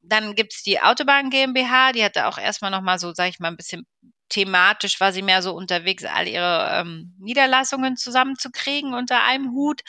dann 0.00 0.34
gibt's 0.34 0.62
die 0.62 0.80
Autobahn 0.80 1.28
GmbH, 1.28 1.92
die 1.92 2.02
hatte 2.02 2.26
auch 2.26 2.38
erstmal 2.38 2.70
nochmal 2.70 2.98
so, 2.98 3.12
sag 3.12 3.28
ich 3.28 3.38
mal, 3.38 3.48
ein 3.48 3.58
bisschen 3.58 3.86
thematisch 4.30 4.98
war 4.98 5.12
sie 5.12 5.22
mehr 5.22 5.42
so 5.42 5.54
unterwegs, 5.54 6.04
all 6.04 6.26
ihre 6.26 6.70
ähm, 6.72 7.14
Niederlassungen 7.18 7.96
zusammenzukriegen 7.98 8.94
unter 8.94 9.24
einem 9.24 9.52
Hut 9.52 9.82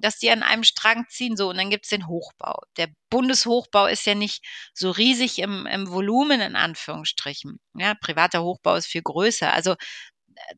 dass 0.00 0.18
die 0.18 0.30
an 0.30 0.42
einem 0.42 0.64
Strang 0.64 1.06
ziehen. 1.08 1.36
So, 1.36 1.50
und 1.50 1.56
dann 1.58 1.70
gibt's 1.70 1.88
den 1.88 2.06
Hochbau. 2.06 2.60
Der 2.76 2.88
Bundeshochbau 3.10 3.86
ist 3.86 4.06
ja 4.06 4.14
nicht 4.14 4.44
so 4.74 4.90
riesig 4.90 5.38
im, 5.38 5.66
im 5.66 5.90
Volumen, 5.90 6.40
in 6.40 6.56
Anführungsstrichen. 6.56 7.58
Ja, 7.74 7.94
privater 7.94 8.42
Hochbau 8.42 8.76
ist 8.76 8.86
viel 8.86 9.02
größer. 9.02 9.52
Also 9.52 9.76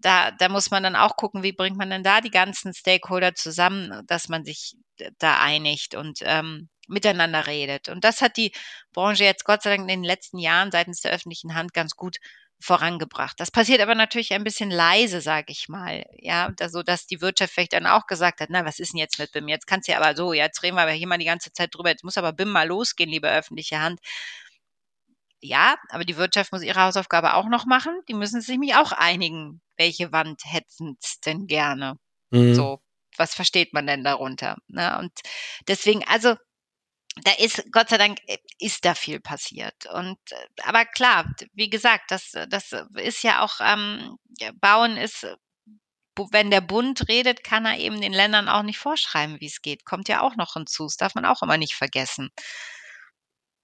da, 0.01 0.31
da 0.33 0.49
muss 0.49 0.71
man 0.71 0.83
dann 0.83 0.97
auch 0.97 1.17
gucken, 1.17 1.43
wie 1.43 1.53
bringt 1.53 1.77
man 1.77 1.91
denn 1.91 2.03
da 2.03 2.21
die 2.21 2.31
ganzen 2.31 2.75
Stakeholder 2.75 3.35
zusammen, 3.35 4.03
dass 4.07 4.29
man 4.29 4.45
sich 4.45 4.75
da 5.19 5.41
einigt 5.41 5.95
und 5.95 6.19
ähm, 6.23 6.69
miteinander 6.89 7.47
redet. 7.47 7.89
Und 7.89 8.05
das 8.05 8.21
hat 8.23 8.37
die 8.37 8.53
Branche 8.93 9.25
jetzt 9.25 9.45
Gott 9.45 9.63
sei 9.63 9.71
Dank 9.71 9.83
in 9.83 9.89
den 9.89 10.05
letzten 10.05 10.39
Jahren 10.39 10.71
seitens 10.71 11.01
der 11.01 11.13
öffentlichen 11.13 11.55
Hand 11.55 11.75
ganz 11.75 11.95
gut 11.95 12.17
vorangebracht. 12.61 13.39
Das 13.39 13.51
passiert 13.51 13.81
aber 13.81 13.95
natürlich 13.95 14.33
ein 14.33 14.45
bisschen 14.45 14.71
leise, 14.71 15.21
sage 15.21 15.53
ich 15.53 15.69
mal. 15.69 16.05
Ja, 16.19 16.53
so 16.69 16.83
dass 16.83 17.07
die 17.07 17.21
Wirtschaft 17.21 17.53
vielleicht 17.53 17.73
dann 17.73 17.87
auch 17.87 18.07
gesagt 18.07 18.41
hat, 18.41 18.51
na, 18.51 18.65
was 18.65 18.79
ist 18.79 18.93
denn 18.93 18.99
jetzt 18.99 19.19
mit 19.19 19.33
BIM? 19.33 19.49
Jetzt 19.49 19.67
kannst 19.67 19.89
du 19.89 19.93
ja 19.93 19.99
aber 20.01 20.17
so, 20.17 20.33
jetzt 20.33 20.63
reden 20.63 20.77
wir 20.77 20.83
aber 20.83 20.93
hier 20.93 21.07
mal 21.07 21.19
die 21.19 21.25
ganze 21.25 21.53
Zeit 21.53 21.75
drüber, 21.75 21.91
jetzt 21.91 22.05
muss 22.05 22.19
aber 22.19 22.33
BIM 22.33 22.51
mal 22.51 22.67
losgehen, 22.67 23.11
liebe 23.11 23.31
öffentliche 23.31 23.81
Hand. 23.81 24.01
Ja, 25.41 25.77
aber 25.91 26.05
die 26.05 26.17
Wirtschaft 26.17 26.53
muss 26.53 26.63
ihre 26.63 26.83
Hausaufgabe 26.83 27.35
auch 27.35 27.49
noch 27.49 27.65
machen. 27.65 28.01
Die 28.09 28.15
müssen 28.15 28.41
sich 28.41 28.59
mich 28.59 28.75
auch 28.75 28.91
einigen, 28.91 29.61
welche 29.77 30.11
Wand 30.11 30.43
hätten 30.45 30.97
es 31.01 31.21
denn 31.21 31.47
gerne. 31.47 31.97
Mhm. 32.31 32.55
So, 32.55 32.81
was 33.17 33.35
versteht 33.35 33.73
man 33.73 33.87
denn 33.87 34.03
darunter? 34.03 34.57
Ne? 34.67 34.99
Und 34.99 35.13
deswegen, 35.69 36.05
also 36.05 36.35
da 37.25 37.33
ist, 37.39 37.65
Gott 37.73 37.89
sei 37.89 37.99
Dank, 37.99 38.19
äh, 38.27 38.39
ist 38.59 38.85
da 38.85 38.95
viel 38.95 39.21
passiert. 39.21 39.87
Und, 39.93 40.19
äh, 40.31 40.47
aber 40.65 40.85
klar, 40.85 41.27
wie 41.55 41.71
gesagt, 41.71 42.11
das, 42.11 42.33
das 42.49 42.73
ist 42.97 43.23
ja 43.23 43.43
auch, 43.43 43.61
ähm, 43.61 44.19
Bauen 44.61 44.97
ist, 44.97 45.27
wenn 46.33 46.51
der 46.51 46.61
Bund 46.61 47.09
redet, 47.09 47.45
kann 47.45 47.65
er 47.65 47.79
eben 47.79 48.01
den 48.01 48.13
Ländern 48.13 48.49
auch 48.49 48.63
nicht 48.63 48.79
vorschreiben, 48.79 49.41
wie 49.41 49.47
es 49.47 49.63
geht. 49.63 49.85
Kommt 49.85 50.09
ja 50.09 50.21
auch 50.21 50.37
noch 50.37 50.55
hinzu. 50.55 50.85
Das 50.85 50.97
darf 50.97 51.15
man 51.15 51.25
auch 51.25 51.43
immer 51.43 51.57
nicht 51.59 51.75
vergessen. 51.75 52.31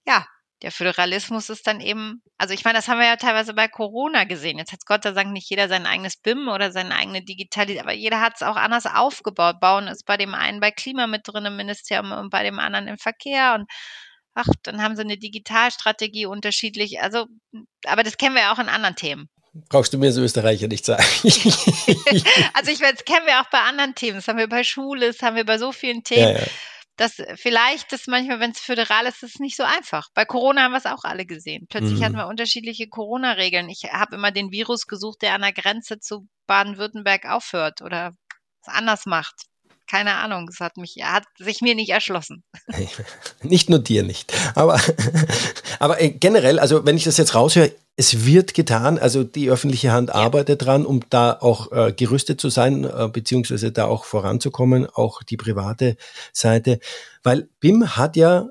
Ja, 0.07 0.25
der 0.61 0.71
Föderalismus 0.71 1.49
ist 1.49 1.67
dann 1.67 1.81
eben, 1.81 2.21
also 2.37 2.53
ich 2.53 2.63
meine, 2.63 2.77
das 2.77 2.87
haben 2.87 2.99
wir 2.99 3.05
ja 3.07 3.17
teilweise 3.17 3.53
bei 3.53 3.67
Corona 3.67 4.23
gesehen. 4.23 4.57
Jetzt 4.57 4.71
hat 4.71 4.85
Gott 4.85 5.03
sei 5.03 5.11
Dank 5.11 5.31
nicht 5.31 5.49
jeder 5.49 5.67
sein 5.67 5.85
eigenes 5.85 6.17
BIM 6.17 6.47
oder 6.47 6.71
seine 6.71 6.95
eigene 6.95 7.23
Digitalität, 7.23 7.81
aber 7.81 7.93
jeder 7.93 8.21
hat 8.21 8.35
es 8.35 8.43
auch 8.43 8.55
anders 8.55 8.85
aufgebaut. 8.85 9.59
Bauen 9.59 9.87
ist 9.87 10.05
bei 10.05 10.17
dem 10.17 10.33
einen 10.33 10.59
bei 10.59 10.71
Klima 10.71 11.07
mit 11.07 11.27
drin 11.27 11.45
im 11.45 11.57
Ministerium 11.57 12.11
und 12.13 12.29
bei 12.29 12.43
dem 12.43 12.59
anderen 12.59 12.87
im 12.87 12.97
Verkehr 12.97 13.55
und 13.55 13.69
ach, 14.33 14.47
dann 14.63 14.81
haben 14.81 14.95
sie 14.95 15.01
eine 15.01 15.17
Digitalstrategie 15.17 16.25
unterschiedlich. 16.25 17.01
Also, 17.01 17.25
aber 17.85 18.03
das 18.03 18.17
kennen 18.17 18.35
wir 18.35 18.43
ja 18.43 18.53
auch 18.53 18.59
in 18.59 18.69
anderen 18.69 18.95
Themen. 18.95 19.29
Brauchst 19.69 19.93
du 19.93 19.97
mir 19.97 20.07
als 20.07 20.17
Österreicher 20.17 20.67
nicht 20.67 20.85
sagen. 20.85 21.03
also 22.53 22.71
ich 22.71 22.79
meine, 22.81 22.93
das 22.93 23.05
kennen 23.05 23.25
wir 23.25 23.39
auch 23.39 23.49
bei 23.49 23.59
anderen 23.59 23.95
Themen. 23.95 24.17
Das 24.17 24.27
haben 24.27 24.37
wir 24.37 24.49
bei 24.49 24.65
Schule, 24.65 25.07
das 25.07 25.21
haben 25.21 25.37
wir 25.37 25.45
bei 25.45 25.57
so 25.57 25.71
vielen 25.71 26.03
Themen. 26.03 26.35
Ja, 26.35 26.39
ja 26.39 26.47
dass 26.97 27.21
vielleicht 27.35 27.91
das 27.91 28.07
manchmal, 28.07 28.39
wenn 28.39 28.51
es 28.51 28.59
föderal 28.59 29.05
ist, 29.05 29.23
ist 29.23 29.35
es 29.35 29.39
nicht 29.39 29.57
so 29.57 29.63
einfach. 29.63 30.09
Bei 30.13 30.25
Corona 30.25 30.63
haben 30.63 30.71
wir 30.71 30.77
es 30.77 30.85
auch 30.85 31.03
alle 31.03 31.25
gesehen. 31.25 31.65
Plötzlich 31.69 31.99
mhm. 31.99 32.03
hatten 32.03 32.15
wir 32.15 32.27
unterschiedliche 32.27 32.87
Corona-Regeln. 32.87 33.69
Ich 33.69 33.83
habe 33.91 34.15
immer 34.15 34.31
den 34.31 34.51
Virus 34.51 34.87
gesucht, 34.87 35.21
der 35.21 35.33
an 35.33 35.41
der 35.41 35.53
Grenze 35.53 35.99
zu 35.99 36.27
Baden-Württemberg 36.47 37.25
aufhört 37.25 37.81
oder 37.81 38.13
es 38.61 38.73
anders 38.73 39.05
macht 39.05 39.35
keine 39.87 40.15
Ahnung, 40.15 40.47
es 40.49 40.59
hat 40.59 40.77
mich, 40.77 40.95
hat 41.03 41.25
sich 41.37 41.61
mir 41.61 41.75
nicht 41.75 41.89
erschlossen. 41.89 42.43
Nicht 43.41 43.69
nur 43.69 43.79
dir 43.79 44.03
nicht. 44.03 44.33
Aber, 44.55 44.81
aber 45.79 46.01
äh, 46.01 46.09
generell, 46.09 46.59
also 46.59 46.85
wenn 46.85 46.97
ich 46.97 47.03
das 47.03 47.17
jetzt 47.17 47.35
raushöre, 47.35 47.71
es 47.97 48.25
wird 48.25 48.53
getan, 48.53 48.97
also 48.97 49.23
die 49.23 49.49
öffentliche 49.49 49.91
Hand 49.91 50.09
ja. 50.09 50.15
arbeitet 50.15 50.65
dran, 50.65 50.85
um 50.85 51.01
da 51.09 51.37
auch 51.39 51.71
äh, 51.71 51.93
gerüstet 51.93 52.41
zu 52.41 52.49
sein, 52.49 52.83
äh, 52.83 53.09
beziehungsweise 53.11 53.71
da 53.71 53.85
auch 53.85 54.03
voranzukommen, 54.05 54.87
auch 54.87 55.23
die 55.23 55.37
private 55.37 55.95
Seite. 56.33 56.79
Weil 57.23 57.49
BIM 57.59 57.95
hat 57.95 58.17
ja 58.17 58.49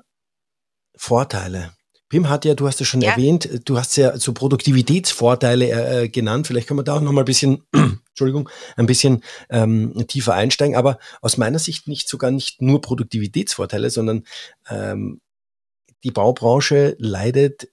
Vorteile. 0.95 1.73
BIM 2.09 2.29
hat 2.29 2.45
ja, 2.45 2.55
du 2.55 2.67
hast 2.67 2.81
es 2.81 2.87
schon 2.87 3.01
ja. 3.01 3.11
erwähnt, 3.11 3.49
du 3.65 3.77
hast 3.77 3.97
ja 3.97 4.17
so 4.17 4.33
Produktivitätsvorteile 4.33 5.65
äh, 5.65 6.03
äh 6.03 6.09
genannt. 6.09 6.47
Vielleicht 6.47 6.67
können 6.67 6.79
wir 6.79 6.83
da 6.83 6.95
auch 6.95 7.01
noch 7.01 7.11
mal 7.11 7.21
ein 7.21 7.25
bisschen 7.25 7.63
Entschuldigung, 8.09 8.49
ein 8.77 8.85
bisschen 8.85 9.23
ähm, 9.49 10.05
tiefer 10.07 10.33
einsteigen, 10.33 10.75
aber 10.75 10.97
aus 11.21 11.37
meiner 11.37 11.59
Sicht 11.59 11.87
nicht 11.87 12.07
sogar 12.07 12.31
nicht 12.31 12.61
nur 12.61 12.81
Produktivitätsvorteile, 12.81 13.89
sondern 13.89 14.23
ähm, 14.69 15.21
die 16.03 16.11
Baubranche 16.11 16.95
leidet 16.97 17.67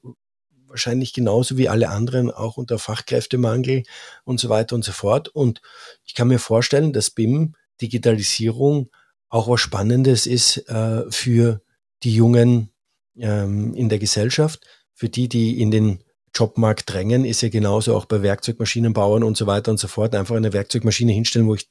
wahrscheinlich 0.73 1.12
genauso 1.12 1.57
wie 1.57 1.68
alle 1.68 1.91
anderen 1.91 2.31
auch 2.31 2.57
unter 2.57 2.79
Fachkräftemangel 2.79 3.85
und 4.25 4.41
so 4.41 4.49
weiter 4.49 4.75
und 4.75 4.85
so 4.85 4.93
fort. 4.93 5.29
Und 5.29 5.61
ich 6.05 6.14
kann 6.14 6.29
mir 6.29 6.39
vorstellen, 6.39 6.93
dass 6.93 7.11
BIM 7.11 7.55
Digitalisierung 7.81 8.91
auch 9.29 9.49
was 9.49 9.61
Spannendes 9.61 10.27
ist 10.27 10.68
äh, 10.68 11.05
für 11.11 11.61
die 12.03 12.14
Jungen 12.14 12.70
ähm, 13.16 13.75
in 13.75 13.89
der 13.89 13.99
Gesellschaft, 13.99 14.61
für 14.95 15.09
die, 15.09 15.29
die 15.29 15.61
in 15.61 15.70
den 15.70 16.03
Jobmarkt 16.35 16.91
drängen, 16.91 17.25
ist 17.25 17.43
ja 17.43 17.49
genauso 17.49 17.95
auch 17.95 18.07
bei 18.07 18.23
Werkzeugmaschinenbauern 18.23 19.23
und 19.23 19.37
so 19.37 19.47
weiter 19.47 19.70
und 19.70 19.79
so 19.79 19.89
fort. 19.89 20.14
Einfach 20.14 20.37
eine 20.37 20.53
Werkzeugmaschine 20.53 21.12
hinstellen, 21.12 21.47
wo 21.47 21.55
ich 21.55 21.68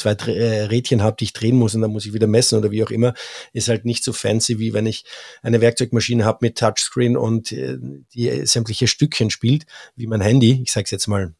zwei 0.00 0.12
äh, 0.12 0.62
Rädchen 0.64 1.02
habe, 1.02 1.16
die 1.18 1.24
ich 1.24 1.32
drehen 1.32 1.56
muss 1.56 1.74
und 1.74 1.82
dann 1.82 1.90
muss 1.90 2.06
ich 2.06 2.12
wieder 2.12 2.26
messen 2.26 2.58
oder 2.58 2.70
wie 2.70 2.82
auch 2.82 2.90
immer, 2.90 3.14
ist 3.52 3.68
halt 3.68 3.84
nicht 3.84 4.04
so 4.04 4.12
fancy, 4.12 4.58
wie 4.58 4.72
wenn 4.72 4.86
ich 4.86 5.04
eine 5.42 5.60
Werkzeugmaschine 5.60 6.24
habe 6.24 6.38
mit 6.42 6.58
Touchscreen 6.58 7.16
und 7.16 7.52
äh, 7.52 7.78
die 8.14 8.46
sämtliche 8.46 8.88
Stückchen 8.88 9.30
spielt, 9.30 9.66
wie 9.96 10.06
mein 10.06 10.20
Handy. 10.20 10.60
Ich 10.62 10.72
sage 10.72 10.84
es 10.84 10.90
jetzt 10.90 11.06
mal, 11.06 11.34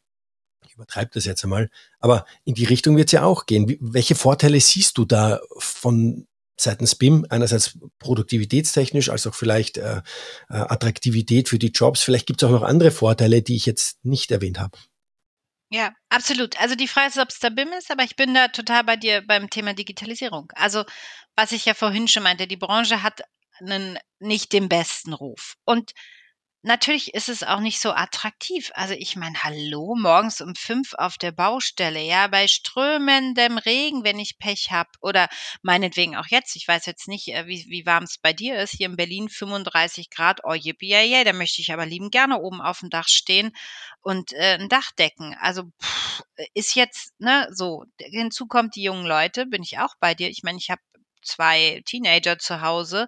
ich 0.67 0.75
übertreibe 0.75 1.11
das 1.15 1.25
jetzt 1.25 1.43
einmal, 1.45 1.71
aber 1.99 2.27
in 2.45 2.55
die 2.55 2.65
Richtung 2.65 2.97
wird 2.97 3.09
es 3.09 3.13
ja 3.13 3.25
auch 3.25 3.47
gehen. 3.47 3.77
Welche 3.81 4.15
Vorteile 4.15 4.61
siehst 4.61 4.99
du 4.99 5.05
da 5.05 5.41
von 5.59 6.27
seitens 6.61 6.95
BIM, 6.95 7.27
einerseits 7.29 7.79
produktivitätstechnisch, 7.99 9.09
als 9.09 9.27
auch 9.27 9.35
vielleicht 9.35 9.79
äh, 9.79 9.97
äh, 9.97 10.03
Attraktivität 10.49 11.49
für 11.49 11.59
die 11.59 11.69
Jobs. 11.69 12.03
Vielleicht 12.03 12.27
gibt 12.27 12.43
es 12.43 12.49
auch 12.49 12.53
noch 12.53 12.63
andere 12.63 12.91
Vorteile, 12.91 13.43
die 13.43 13.57
ich 13.57 13.67
jetzt 13.67 14.05
nicht 14.05 14.31
erwähnt 14.31 14.61
habe. 14.61 14.77
Ja, 15.73 15.93
absolut. 16.09 16.61
Also 16.61 16.75
die 16.75 16.89
Frage 16.89 17.09
ist, 17.09 17.19
ob 17.19 17.29
es 17.29 17.39
da 17.39 17.49
BIM 17.49 17.73
ist, 17.73 17.91
aber 17.93 18.03
ich 18.03 18.17
bin 18.17 18.35
da 18.35 18.49
total 18.49 18.83
bei 18.85 18.97
dir 18.97 19.23
beim 19.27 19.49
Thema 19.51 19.73
Digitalisierung. 19.73 20.51
Also 20.57 20.85
was 21.37 21.53
ich 21.53 21.65
ja 21.65 21.75
vorhin 21.75 22.09
schon 22.09 22.25
meinte, 22.25 22.49
die 22.49 22.57
Branche 22.57 23.03
hat 23.05 23.21
einen 23.61 23.97
nicht 24.19 24.53
den 24.53 24.69
besten 24.69 25.13
Ruf. 25.13 25.55
Und 25.65 25.93
Natürlich 26.63 27.15
ist 27.15 27.31
es 27.31 27.43
auch 27.43 27.61
nicht 27.61 27.81
so 27.81 27.93
attraktiv. 27.93 28.71
Also 28.75 28.93
ich 28.93 29.17
meine, 29.17 29.43
hallo, 29.43 29.95
morgens 29.99 30.43
um 30.43 30.55
fünf 30.55 30.93
auf 30.93 31.17
der 31.17 31.33
Baustelle, 31.33 32.03
ja, 32.03 32.27
bei 32.27 32.49
strömendem 32.49 33.57
Regen, 33.57 34.05
wenn 34.05 34.19
ich 34.19 34.39
Pech 34.39 34.71
habe. 34.71 34.91
Oder 35.01 35.31
meinetwegen 35.63 36.17
auch 36.17 36.27
jetzt, 36.29 36.57
ich 36.57 36.69
weiß 36.69 36.85
jetzt 36.85 37.09
nicht, 37.09 37.29
äh, 37.29 37.47
wie, 37.47 37.65
wie 37.69 37.87
warm 37.87 38.05
es 38.05 38.19
bei 38.19 38.35
dir 38.35 38.59
ist, 38.61 38.73
hier 38.73 38.87
in 38.89 38.97
Berlin 38.97 39.31
35 39.31 40.11
Grad, 40.11 40.41
oh 40.45 40.53
yippie, 40.53 40.91
yeah, 40.91 41.03
yeah, 41.03 41.25
da 41.25 41.33
möchte 41.33 41.63
ich 41.63 41.73
aber 41.73 41.87
lieben 41.87 42.11
gerne 42.11 42.39
oben 42.39 42.61
auf 42.61 42.81
dem 42.81 42.91
Dach 42.91 43.09
stehen 43.09 43.53
und 44.03 44.35
äh, 44.35 44.59
ein 44.61 44.69
Dach 44.69 44.91
decken. 44.93 45.35
Also 45.41 45.63
pff, 45.83 46.23
ist 46.53 46.75
jetzt, 46.75 47.15
ne, 47.19 47.49
so, 47.53 47.85
hinzu 47.99 48.47
kommt 48.47 48.77
die 48.77 48.83
jungen 48.83 49.07
Leute, 49.07 49.47
bin 49.47 49.63
ich 49.63 49.79
auch 49.79 49.95
bei 49.99 50.15
dir. 50.15 50.29
Ich 50.29 50.43
meine, 50.43 50.59
ich 50.59 50.69
habe 50.69 50.83
zwei 51.23 51.83
Teenager 51.87 52.39
zu 52.39 52.61
Hause 52.61 53.07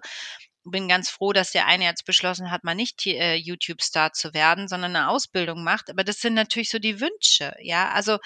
bin 0.63 0.87
ganz 0.87 1.09
froh, 1.09 1.33
dass 1.33 1.51
der 1.51 1.67
eine 1.67 1.85
jetzt 1.85 2.05
beschlossen 2.05 2.51
hat, 2.51 2.63
mal 2.63 2.75
nicht 2.75 3.05
äh, 3.05 3.35
YouTube-Star 3.35 4.13
zu 4.13 4.33
werden, 4.33 4.67
sondern 4.67 4.95
eine 4.95 5.09
Ausbildung 5.09 5.63
macht. 5.63 5.89
Aber 5.89 6.03
das 6.03 6.19
sind 6.19 6.33
natürlich 6.33 6.69
so 6.69 6.79
die 6.79 6.99
Wünsche, 6.99 7.55
ja. 7.61 7.91
Also, 7.91 8.17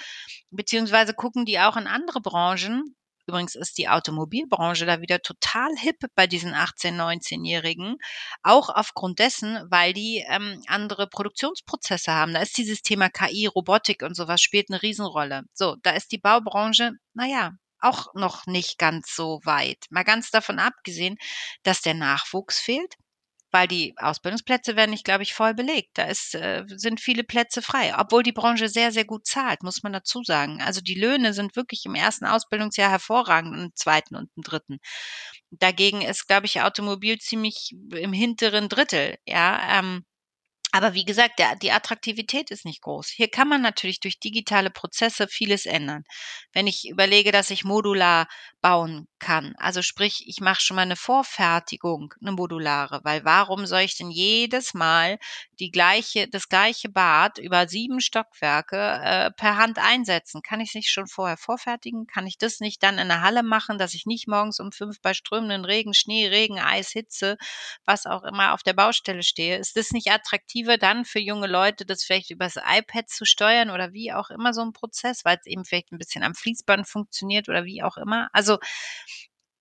beziehungsweise 0.50 1.14
gucken 1.14 1.44
die 1.44 1.58
auch 1.60 1.76
in 1.76 1.86
andere 1.86 2.20
Branchen. 2.20 2.94
Übrigens 3.26 3.54
ist 3.56 3.76
die 3.76 3.88
Automobilbranche 3.90 4.86
da 4.86 5.02
wieder 5.02 5.20
total 5.20 5.76
hip 5.76 5.96
bei 6.14 6.26
diesen 6.26 6.54
18-, 6.54 6.96
19-Jährigen. 6.96 7.96
Auch 8.42 8.70
aufgrund 8.70 9.18
dessen, 9.18 9.58
weil 9.68 9.92
die 9.92 10.24
ähm, 10.26 10.62
andere 10.66 11.08
Produktionsprozesse 11.08 12.10
haben. 12.12 12.32
Da 12.32 12.40
ist 12.40 12.56
dieses 12.56 12.80
Thema 12.80 13.10
KI, 13.10 13.46
Robotik 13.46 14.02
und 14.02 14.14
sowas 14.14 14.40
spielt 14.40 14.70
eine 14.70 14.82
Riesenrolle. 14.82 15.42
So, 15.52 15.76
da 15.82 15.90
ist 15.90 16.10
die 16.12 16.18
Baubranche, 16.18 16.92
naja, 17.12 17.52
auch 17.80 18.14
noch 18.14 18.46
nicht 18.46 18.78
ganz 18.78 19.14
so 19.14 19.40
weit. 19.44 19.84
Mal 19.90 20.04
ganz 20.04 20.30
davon 20.30 20.58
abgesehen, 20.58 21.16
dass 21.62 21.80
der 21.82 21.94
Nachwuchs 21.94 22.58
fehlt, 22.60 22.94
weil 23.50 23.66
die 23.66 23.94
Ausbildungsplätze 23.98 24.76
werden 24.76 24.90
nicht, 24.90 25.04
glaube 25.04 25.22
ich, 25.22 25.32
voll 25.34 25.54
belegt. 25.54 25.90
Da 25.94 26.04
ist, 26.04 26.34
äh, 26.34 26.64
sind 26.68 27.00
viele 27.00 27.24
Plätze 27.24 27.62
frei, 27.62 27.94
obwohl 27.96 28.22
die 28.22 28.32
Branche 28.32 28.68
sehr, 28.68 28.92
sehr 28.92 29.04
gut 29.06 29.26
zahlt, 29.26 29.62
muss 29.62 29.82
man 29.82 29.92
dazu 29.92 30.22
sagen. 30.22 30.60
Also 30.62 30.80
die 30.82 30.94
Löhne 30.94 31.32
sind 31.32 31.56
wirklich 31.56 31.84
im 31.86 31.94
ersten 31.94 32.26
Ausbildungsjahr 32.26 32.90
hervorragend 32.90 33.54
im 33.56 33.70
zweiten 33.74 34.16
und 34.16 34.30
im 34.36 34.42
dritten. 34.42 34.78
Dagegen 35.50 36.02
ist, 36.02 36.26
glaube 36.28 36.46
ich, 36.46 36.60
Automobil 36.62 37.18
ziemlich 37.18 37.74
im 37.94 38.12
hinteren 38.12 38.68
Drittel. 38.68 39.16
Ja, 39.26 39.78
ähm, 39.78 40.04
aber 40.70 40.92
wie 40.92 41.04
gesagt, 41.04 41.38
der, 41.38 41.56
die 41.56 41.72
Attraktivität 41.72 42.50
ist 42.50 42.66
nicht 42.66 42.82
groß. 42.82 43.08
Hier 43.08 43.28
kann 43.28 43.48
man 43.48 43.62
natürlich 43.62 44.00
durch 44.00 44.20
digitale 44.20 44.70
Prozesse 44.70 45.26
vieles 45.26 45.64
ändern. 45.64 46.04
Wenn 46.52 46.66
ich 46.66 46.88
überlege, 46.90 47.32
dass 47.32 47.50
ich 47.50 47.64
modular 47.64 48.28
bauen 48.60 49.08
kann, 49.18 49.54
also 49.56 49.80
sprich, 49.80 50.24
ich 50.26 50.40
mache 50.40 50.60
schon 50.60 50.74
mal 50.76 50.82
eine 50.82 50.96
Vorfertigung, 50.96 52.12
eine 52.20 52.32
modulare, 52.32 53.00
weil 53.02 53.24
warum 53.24 53.66
soll 53.66 53.80
ich 53.80 53.96
denn 53.96 54.10
jedes 54.10 54.74
Mal 54.74 55.18
die 55.58 55.70
gleiche, 55.70 56.28
das 56.28 56.48
gleiche 56.48 56.90
Bad 56.90 57.38
über 57.38 57.66
sieben 57.66 58.00
Stockwerke 58.00 58.76
äh, 59.02 59.30
per 59.30 59.56
Hand 59.56 59.78
einsetzen? 59.78 60.42
Kann 60.42 60.60
ich 60.60 60.70
es 60.70 60.74
nicht 60.74 60.90
schon 60.90 61.06
vorher 61.06 61.38
vorfertigen? 61.38 62.06
Kann 62.06 62.26
ich 62.26 62.36
das 62.36 62.60
nicht 62.60 62.82
dann 62.82 62.98
in 62.98 63.08
der 63.08 63.22
Halle 63.22 63.42
machen, 63.42 63.78
dass 63.78 63.94
ich 63.94 64.04
nicht 64.04 64.28
morgens 64.28 64.60
um 64.60 64.70
fünf 64.72 65.00
bei 65.00 65.14
strömenden 65.14 65.64
Regen, 65.64 65.94
Schnee, 65.94 66.26
Regen, 66.28 66.58
Eis, 66.58 66.90
Hitze, 66.90 67.38
was 67.86 68.04
auch 68.04 68.24
immer 68.24 68.52
auf 68.52 68.62
der 68.62 68.74
Baustelle 68.74 69.22
stehe? 69.22 69.56
Ist 69.56 69.76
das 69.76 69.92
nicht 69.92 70.10
attraktiv? 70.10 70.57
Attraktiver 70.58 70.78
dann 70.78 71.04
für 71.04 71.20
junge 71.20 71.46
Leute, 71.46 71.84
das 71.86 72.04
vielleicht 72.04 72.30
übers 72.30 72.56
iPad 72.56 73.08
zu 73.08 73.24
steuern 73.24 73.70
oder 73.70 73.92
wie 73.92 74.12
auch 74.12 74.30
immer 74.30 74.52
so 74.52 74.62
ein 74.62 74.72
Prozess, 74.72 75.24
weil 75.24 75.38
es 75.38 75.46
eben 75.46 75.64
vielleicht 75.64 75.92
ein 75.92 75.98
bisschen 75.98 76.22
am 76.22 76.34
Fließband 76.34 76.86
funktioniert 76.88 77.48
oder 77.48 77.64
wie 77.64 77.82
auch 77.82 77.96
immer. 77.96 78.28
Also 78.32 78.58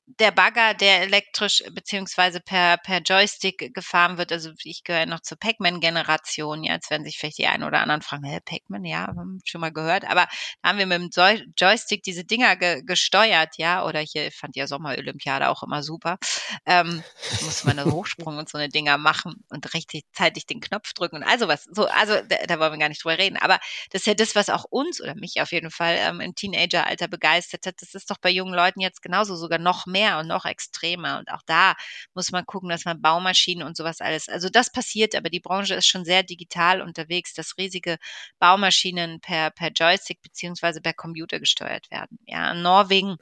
der 0.08 0.32
Bagger, 0.32 0.74
der 0.74 1.02
elektrisch 1.02 1.64
beziehungsweise 1.74 2.40
per, 2.40 2.78
per 2.78 3.02
Joystick 3.02 3.74
gefahren 3.74 4.18
wird, 4.18 4.32
also 4.32 4.52
ich 4.64 4.86
gehöre 4.86 5.06
noch 5.06 5.20
zur 5.20 5.38
Pac-Man-Generation, 5.38 6.64
ja, 6.64 6.74
jetzt 6.74 6.90
werden 6.90 7.04
sich 7.04 7.18
vielleicht 7.18 7.38
die 7.38 7.48
einen 7.48 7.64
oder 7.64 7.82
anderen 7.82 8.02
fragen, 8.02 8.24
hä, 8.24 8.40
Pac-Man, 8.44 8.86
ja, 8.86 9.14
schon 9.44 9.62
mal 9.62 9.74
gehört, 9.74 10.06
aber 10.06 10.28
da 10.62 10.70
haben 10.70 10.80
wir 10.80 10.86
mit 10.86 11.16
dem 11.18 11.52
Joystick 11.58 12.04
diese 12.04 12.24
Dinger 12.24 12.56
ge 12.56 12.84
gesteuert, 12.86 13.58
ja, 13.58 13.86
oder 13.86 14.00
hier 14.00 14.32
fand 14.32 14.56
ja 14.56 14.66
Sommerolympiade 14.66 15.50
auch 15.50 15.62
immer 15.62 15.84
super, 15.84 16.18
ähm, 16.66 17.04
muss 17.42 17.66
man 17.66 17.78
einen 17.78 17.92
Hochsprung 17.92 18.38
und 18.38 18.48
so 18.48 18.58
eine 18.58 18.70
Dinger 18.70 18.98
machen 18.98 19.44
und 19.50 19.74
rechtzeitig 19.74 20.46
den 20.46 20.62
Knopf 20.62 20.94
drücken 20.94 21.18
und 21.18 21.24
also 21.24 21.50
was, 21.50 21.66
so, 21.66 21.86
also 21.86 22.14
da, 22.30 22.38
da 22.48 22.60
wollen 22.60 22.72
wir 22.72 22.80
gar 22.80 22.90
nicht 22.90 23.04
drüber 23.04 23.18
reden, 23.18 23.36
aber 23.38 23.60
das 23.92 24.04
ist 24.04 24.08
ja 24.08 24.14
das, 24.14 24.36
was 24.36 24.50
auch 24.50 24.64
uns 24.70 25.02
oder 25.02 25.16
mich 25.16 25.42
auf 25.42 25.52
jeden 25.52 25.70
Fall 25.70 25.98
ähm, 26.00 26.22
im 26.22 26.34
Teenageralter 26.34 27.10
begeistert 27.10 27.66
hat, 27.66 27.76
das 27.82 27.94
ist 27.94 28.10
doch 28.10 28.18
bei 28.22 28.30
jungen 28.30 28.54
Leuten 28.54 28.80
jetzt 28.80 29.02
genauso 29.02 29.36
sogar 29.36 29.60
noch 29.60 29.86
mehr 29.86 29.97
mehr 29.98 30.20
und 30.20 30.28
noch 30.28 30.46
extremer. 30.46 31.20
Und 31.20 31.32
auch 31.32 31.42
da 31.46 31.76
muss 32.14 32.32
man 32.32 32.46
gucken, 32.46 32.70
dass 32.70 32.86
man 32.86 33.02
Baumaschinen 33.02 33.66
und 33.66 33.76
sowas 33.78 34.02
alles, 34.02 34.30
also 34.30 34.50
das 34.50 34.72
passiert, 34.72 35.16
aber 35.16 35.30
die 35.30 35.40
Branche 35.40 35.76
ist 35.76 35.88
schon 35.88 36.06
sehr 36.06 36.24
digital 36.24 36.82
unterwegs, 36.82 37.34
dass 37.34 37.58
riesige 37.58 37.98
Baumaschinen 38.40 39.20
per, 39.22 39.52
per 39.52 39.72
Joystick 39.72 40.22
beziehungsweise 40.22 40.82
per 40.82 40.94
Computer 40.94 41.40
gesteuert 41.40 41.90
werden. 41.92 42.20
Ja, 42.26 42.52
in 42.52 42.62
Norwegen 42.62 43.18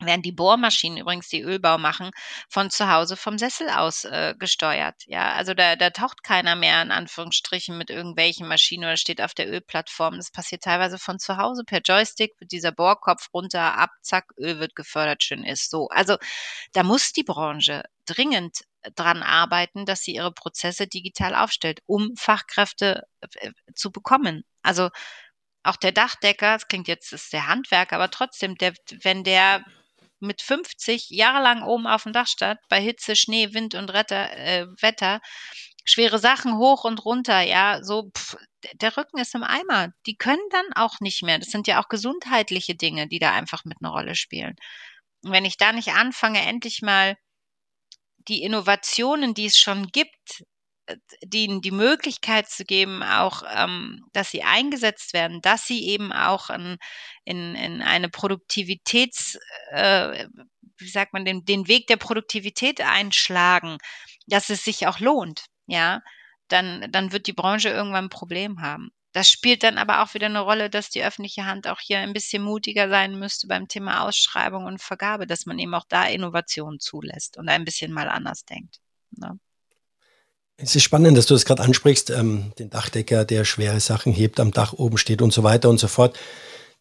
werden 0.00 0.22
die 0.22 0.32
Bohrmaschinen 0.32 0.98
übrigens, 0.98 1.28
die 1.28 1.40
Ölbau 1.40 1.78
machen, 1.78 2.10
von 2.48 2.70
zu 2.70 2.90
Hause 2.90 3.16
vom 3.16 3.38
Sessel 3.38 3.70
aus 3.70 4.04
äh, 4.04 4.34
gesteuert. 4.38 4.94
Ja, 5.06 5.32
also 5.32 5.54
da, 5.54 5.76
da 5.76 5.90
taucht 5.90 6.22
keiner 6.22 6.56
mehr 6.56 6.82
in 6.82 6.90
Anführungsstrichen 6.90 7.78
mit 7.78 7.90
irgendwelchen 7.90 8.46
Maschinen 8.46 8.84
oder 8.84 8.96
steht 8.96 9.22
auf 9.22 9.34
der 9.34 9.50
Ölplattform. 9.50 10.16
Das 10.16 10.30
passiert 10.30 10.62
teilweise 10.62 10.98
von 10.98 11.18
zu 11.18 11.36
Hause 11.38 11.64
per 11.64 11.80
Joystick, 11.80 12.32
wird 12.38 12.52
dieser 12.52 12.72
Bohrkopf 12.72 13.28
runter, 13.32 13.78
ab, 13.78 13.90
zack, 14.02 14.32
Öl 14.38 14.58
wird 14.60 14.74
gefördert, 14.74 15.22
schön 15.24 15.44
ist 15.44 15.70
so. 15.70 15.88
Also 15.88 16.16
da 16.72 16.82
muss 16.82 17.12
die 17.12 17.24
Branche 17.24 17.82
dringend 18.04 18.60
dran 18.94 19.22
arbeiten, 19.22 19.84
dass 19.86 20.02
sie 20.02 20.14
ihre 20.14 20.32
Prozesse 20.32 20.86
digital 20.86 21.34
aufstellt, 21.34 21.80
um 21.86 22.14
Fachkräfte 22.16 23.06
äh, 23.20 23.50
zu 23.74 23.90
bekommen. 23.90 24.44
Also 24.62 24.90
auch 25.62 25.76
der 25.76 25.92
Dachdecker, 25.92 26.54
das 26.54 26.68
klingt 26.68 26.86
jetzt, 26.86 27.12
ist 27.12 27.32
der 27.32 27.48
Handwerker, 27.48 27.96
aber 27.96 28.10
trotzdem, 28.10 28.56
der, 28.56 28.74
wenn 29.02 29.24
der 29.24 29.64
mit 30.20 30.42
50 30.42 31.10
jahrelang 31.10 31.62
oben 31.62 31.86
auf 31.86 32.04
dem 32.04 32.12
Dach 32.12 32.26
stand, 32.26 32.58
bei 32.68 32.80
Hitze, 32.80 33.16
Schnee, 33.16 33.54
Wind 33.54 33.74
und 33.74 33.90
Retter, 33.90 34.36
äh, 34.36 34.66
Wetter, 34.80 35.20
schwere 35.84 36.18
Sachen 36.18 36.58
hoch 36.58 36.84
und 36.84 37.04
runter, 37.04 37.40
ja, 37.42 37.80
so, 37.82 38.10
pff, 38.16 38.36
der 38.74 38.96
Rücken 38.96 39.18
ist 39.18 39.34
im 39.34 39.44
Eimer. 39.44 39.90
Die 40.06 40.16
können 40.16 40.42
dann 40.50 40.72
auch 40.74 41.00
nicht 41.00 41.22
mehr. 41.22 41.38
Das 41.38 41.48
sind 41.48 41.66
ja 41.68 41.80
auch 41.80 41.88
gesundheitliche 41.88 42.74
Dinge, 42.74 43.08
die 43.08 43.18
da 43.20 43.32
einfach 43.32 43.64
mit 43.64 43.78
einer 43.80 43.92
Rolle 43.92 44.16
spielen. 44.16 44.56
Und 45.22 45.32
wenn 45.32 45.44
ich 45.44 45.56
da 45.56 45.72
nicht 45.72 45.90
anfange, 45.92 46.40
endlich 46.40 46.82
mal 46.82 47.16
die 48.28 48.42
Innovationen, 48.42 49.34
die 49.34 49.46
es 49.46 49.58
schon 49.58 49.88
gibt, 49.88 50.44
denen 51.22 51.60
die 51.60 51.70
Möglichkeit 51.70 52.48
zu 52.48 52.64
geben, 52.64 53.02
auch, 53.02 53.42
ähm, 53.54 54.04
dass 54.12 54.30
sie 54.30 54.42
eingesetzt 54.42 55.12
werden, 55.12 55.40
dass 55.40 55.66
sie 55.66 55.86
eben 55.88 56.12
auch 56.12 56.50
in, 56.50 56.78
in, 57.24 57.54
in 57.54 57.82
eine 57.82 58.08
Produktivitäts, 58.08 59.38
äh, 59.70 60.26
wie 60.78 60.88
sagt 60.88 61.12
man, 61.12 61.24
den, 61.24 61.44
den 61.44 61.68
Weg 61.68 61.86
der 61.88 61.96
Produktivität 61.96 62.80
einschlagen, 62.80 63.78
dass 64.26 64.50
es 64.50 64.64
sich 64.64 64.86
auch 64.86 65.00
lohnt, 65.00 65.46
ja, 65.66 66.02
dann, 66.48 66.90
dann 66.92 67.12
wird 67.12 67.26
die 67.26 67.32
Branche 67.32 67.70
irgendwann 67.70 68.06
ein 68.06 68.10
Problem 68.10 68.60
haben. 68.60 68.90
Das 69.12 69.30
spielt 69.30 69.62
dann 69.62 69.78
aber 69.78 70.02
auch 70.02 70.12
wieder 70.12 70.26
eine 70.26 70.40
Rolle, 70.40 70.68
dass 70.68 70.90
die 70.90 71.02
öffentliche 71.02 71.46
Hand 71.46 71.66
auch 71.68 71.80
hier 71.80 72.00
ein 72.00 72.12
bisschen 72.12 72.42
mutiger 72.42 72.90
sein 72.90 73.18
müsste 73.18 73.46
beim 73.46 73.66
Thema 73.66 74.02
Ausschreibung 74.02 74.66
und 74.66 74.82
Vergabe, 74.82 75.26
dass 75.26 75.46
man 75.46 75.58
eben 75.58 75.74
auch 75.74 75.86
da 75.88 76.04
Innovationen 76.04 76.80
zulässt 76.80 77.38
und 77.38 77.48
ein 77.48 77.64
bisschen 77.64 77.92
mal 77.92 78.10
anders 78.10 78.44
denkt. 78.44 78.78
Ne? 79.12 79.38
Es 80.58 80.74
ist 80.74 80.84
spannend, 80.84 81.18
dass 81.18 81.26
du 81.26 81.34
das 81.34 81.44
gerade 81.44 81.62
ansprichst, 81.62 82.10
ähm, 82.10 82.52
den 82.58 82.70
Dachdecker, 82.70 83.24
der 83.24 83.44
schwere 83.44 83.80
Sachen 83.80 84.12
hebt, 84.12 84.40
am 84.40 84.52
Dach 84.52 84.72
oben 84.72 84.96
steht 84.96 85.20
und 85.20 85.32
so 85.32 85.42
weiter 85.42 85.68
und 85.68 85.78
so 85.78 85.86
fort. 85.86 86.18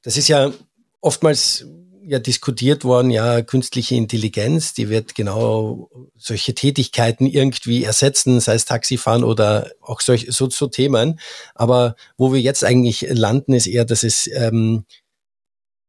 Das 0.01 0.15
ist 0.15 0.29
ja 0.29 0.53
oftmals 1.01 1.65
ja 2.07 2.19
diskutiert 2.19 2.85
worden, 2.85 3.09
ja, 3.09 3.41
künstliche 3.41 3.95
Intelligenz, 3.95 4.73
die 4.73 4.89
wird 4.89 5.15
genau 5.15 5.89
solche 6.15 6.53
Tätigkeiten 6.53 7.25
irgendwie 7.25 7.83
ersetzen, 7.83 8.39
sei 8.39 8.53
es 8.53 8.65
Taxifahren 8.65 9.23
oder 9.23 9.71
auch 9.81 10.01
solch, 10.01 10.27
so, 10.29 10.49
so 10.49 10.67
Themen. 10.67 11.19
Aber 11.55 11.95
wo 12.15 12.31
wir 12.31 12.39
jetzt 12.39 12.63
eigentlich 12.63 13.07
landen, 13.09 13.53
ist 13.53 13.67
eher, 13.67 13.85
dass 13.85 14.03
es 14.03 14.29
ähm, 14.33 14.85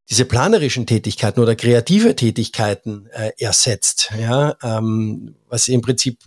diese 0.09 0.25
planerischen 0.25 0.87
Tätigkeiten 0.87 1.39
oder 1.39 1.55
kreative 1.55 2.15
Tätigkeiten 2.15 3.07
äh, 3.11 3.31
ersetzt, 3.37 4.11
ja, 4.19 4.55
ähm, 4.63 5.35
was 5.47 5.67
im 5.67 5.81
Prinzip 5.81 6.19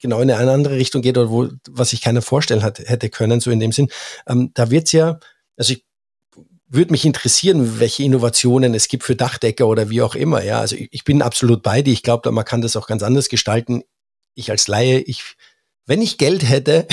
genau 0.00 0.20
in 0.20 0.30
eine 0.30 0.50
andere 0.50 0.76
Richtung 0.76 1.02
geht 1.02 1.18
oder 1.18 1.30
wo, 1.30 1.48
was 1.70 1.90
sich 1.90 2.00
keiner 2.00 2.22
vorstellen 2.22 2.62
hat, 2.62 2.78
hätte 2.78 3.08
können, 3.10 3.40
so 3.40 3.50
in 3.50 3.60
dem 3.60 3.72
Sinn. 3.72 3.88
Ähm, 4.26 4.50
da 4.54 4.70
wird's 4.70 4.92
ja, 4.92 5.18
also 5.56 5.72
ich 5.72 5.84
würde 6.68 6.92
mich 6.92 7.04
interessieren, 7.04 7.80
welche 7.80 8.02
Innovationen 8.02 8.74
es 8.74 8.88
gibt 8.88 9.04
für 9.04 9.16
Dachdecker 9.16 9.66
oder 9.66 9.90
wie 9.90 10.02
auch 10.02 10.14
immer. 10.14 10.44
Ja, 10.44 10.60
also 10.60 10.76
ich, 10.76 10.88
ich 10.92 11.04
bin 11.04 11.22
absolut 11.22 11.62
bei 11.62 11.82
dir. 11.82 11.92
Ich 11.92 12.02
glaube, 12.02 12.30
man 12.30 12.44
kann 12.44 12.60
das 12.60 12.76
auch 12.76 12.86
ganz 12.86 13.02
anders 13.02 13.28
gestalten. 13.28 13.82
Ich 14.34 14.50
als 14.50 14.68
Laie, 14.68 15.00
ich, 15.00 15.36
wenn 15.88 16.02
ich 16.02 16.18
Geld 16.18 16.46
hätte, 16.46 16.86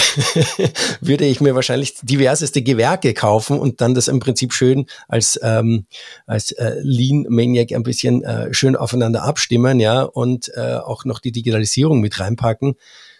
würde 1.02 1.26
ich 1.26 1.42
mir 1.42 1.54
wahrscheinlich 1.54 1.96
diverseste 2.02 2.64
Gewerke 2.64 3.14
kaufen 3.14 3.60
und 3.60 3.82
dann 3.82 3.94
das 3.94 4.08
im 4.08 4.22
Prinzip 4.22 4.54
schön 4.54 4.86
als 5.10 5.38
ähm, 5.44 5.86
als 6.26 6.54
äh, 6.54 6.78
Lean 6.82 7.26
Maniac 7.28 7.74
ein 7.74 7.84
bisschen 7.84 8.24
äh, 8.24 8.54
schön 8.54 8.78
aufeinander 8.78 9.24
abstimmen, 9.24 9.82
ja, 9.82 10.04
und 10.04 10.50
äh, 10.56 10.76
auch 10.76 11.04
noch 11.04 11.20
die 11.20 11.34
Digitalisierung 11.34 12.00
mit 12.00 12.20
reinpacken. 12.22 12.76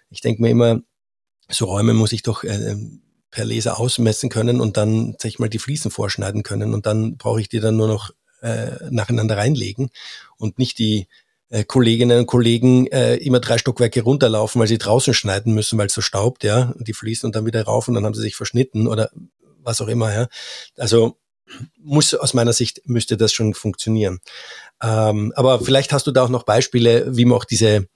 Ich 0.10 0.22
denke 0.22 0.42
mir 0.42 0.50
immer, 0.50 0.80
so 1.50 1.66
Räume 1.66 1.94
muss 1.94 2.14
ich 2.14 2.24
doch 2.24 2.46
äh, 2.46 2.76
per 3.30 3.44
Laser 3.44 3.78
ausmessen 3.78 4.30
können 4.30 4.62
und 4.62 4.78
dann, 4.78 5.16
sag 5.20 5.28
ich 5.28 5.40
mal, 5.40 5.50
die 5.50 5.60
Fliesen 5.60 5.92
vorschneiden 5.92 6.44
können 6.44 6.74
und 6.74 6.86
dann 6.86 7.18
brauche 7.18 7.42
ich 7.42 7.50
die 7.50 7.60
dann 7.60 7.76
nur 7.76 7.90
noch 7.90 8.12
äh, 8.42 8.72
nacheinander 8.92 9.36
reinlegen 9.36 9.90
und 10.38 10.58
nicht 10.58 10.80
die 10.80 11.08
äh, 11.56 11.64
Kolleginnen 11.64 12.20
und 12.20 12.26
Kollegen 12.26 12.88
äh, 12.88 13.16
immer 13.16 13.40
drei 13.40 13.58
Stockwerke 13.58 14.02
runterlaufen, 14.02 14.60
weil 14.60 14.68
sie 14.68 14.78
draußen 14.78 15.14
schneiden 15.14 15.54
müssen, 15.54 15.80
weil 15.80 15.88
es 15.88 15.94
so 15.94 16.02
staubt, 16.02 16.44
ja, 16.44 16.74
und 16.78 16.86
die 16.88 16.94
fließen 16.94 17.26
und 17.26 17.36
dann 17.36 17.46
wieder 17.46 17.64
rauf 17.64 17.88
und 17.88 17.94
dann 17.94 18.04
haben 18.04 18.14
sie 18.14 18.22
sich 18.22 18.36
verschnitten 18.36 18.88
oder 18.88 19.10
was 19.64 19.80
auch 19.80 19.88
immer, 19.88 20.14
ja. 20.14 20.28
Also 20.78 21.18
muss 21.78 22.14
aus 22.14 22.34
meiner 22.34 22.52
Sicht 22.52 22.82
müsste 22.86 23.16
das 23.16 23.32
schon 23.32 23.54
funktionieren. 23.54 24.20
Ähm, 24.84 25.32
aber 25.36 25.62
vielleicht 25.62 25.94
hast 25.94 26.08
du 26.08 26.12
da 26.12 26.24
auch 26.24 26.30
noch 26.30 26.44
Beispiele, 26.44 27.16
wie 27.16 27.24
man 27.24 27.38
auch 27.38 27.46
diese 27.46 27.88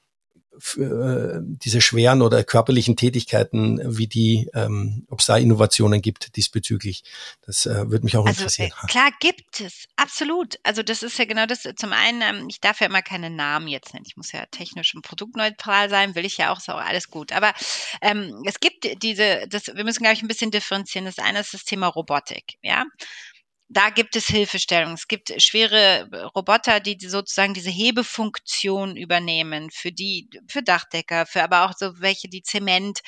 äh, 0.78 1.40
diese 1.42 1.82
schweren 1.82 2.22
oder 2.22 2.44
körperlichen 2.44 2.96
Tätigkeiten, 2.96 3.80
wie 3.98 4.08
die, 4.08 4.50
ähm, 4.54 5.06
ob 5.10 5.20
es 5.20 5.28
da 5.28 5.38
Innovationen 5.38 6.02
gibt 6.02 6.36
diesbezüglich. 6.36 7.04
Das 7.46 7.66
äh, 7.66 7.90
würde 7.90 8.04
mich 8.06 8.18
auch 8.18 8.26
also, 8.26 8.42
interessieren. 8.42 8.72
Äh, 8.84 8.88
klar 8.88 9.10
gibt 9.20 9.62
es, 9.62 9.86
absolut. 9.96 10.60
Also 10.64 10.84
das 10.84 11.04
ist 11.04 11.18
ja 11.18 11.26
genau 11.26 11.46
das. 11.46 11.64
Zum 11.76 11.94
einen, 11.94 12.22
ähm, 12.22 12.48
ich 12.50 12.62
darf 12.62 12.82
ja 12.82 12.88
immer 12.88 13.02
keine 13.02 13.30
Namen 13.30 13.68
jetzt 13.68 13.94
nennen. 13.94 14.06
Ich 14.08 14.18
muss 14.18 14.32
ja 14.32 14.46
technisch 14.52 14.96
und 14.96 15.02
produktneutral 15.02 15.90
sein, 15.90 16.16
will 16.16 16.26
ich 16.26 16.38
ja 16.38 16.52
auch, 16.52 16.58
ist 16.58 16.70
auch 16.70 16.82
alles 16.82 17.10
gut. 17.10 17.32
Aber 17.32 17.54
ähm, 18.02 18.44
es 18.46 18.60
gibt 18.60 19.02
diese, 19.04 19.48
das, 19.50 19.68
wir 19.68 19.84
müssen, 19.84 20.04
glaube 20.04 20.14
ich, 20.14 20.22
ein 20.22 20.28
bisschen 20.28 20.52
differenzieren. 20.52 21.06
Das 21.06 21.20
eine 21.20 21.40
ist 21.40 21.54
das 21.54 21.64
Thema 21.64 21.88
Robotik, 21.88 22.58
ja 22.62 22.86
da 23.70 23.92
gibt 23.92 24.16
es 24.16 24.26
Hilfestellung. 24.26 24.94
Es 24.94 25.08
gibt 25.08 25.32
schwere 25.42 26.10
Roboter, 26.36 26.80
die 26.80 26.98
sozusagen 27.08 27.54
diese 27.54 27.70
Hebefunktion 27.70 28.98
übernehmen 28.98 29.70
für 29.72 29.92
die, 29.92 30.28
für 30.48 30.64
Dachdecker, 30.64 31.28
für 31.28 31.44
aber 31.44 31.66
auch 31.66 31.74
so 31.78 32.00
welche, 32.02 32.30
die 32.30 32.42
Zement 32.42 33.02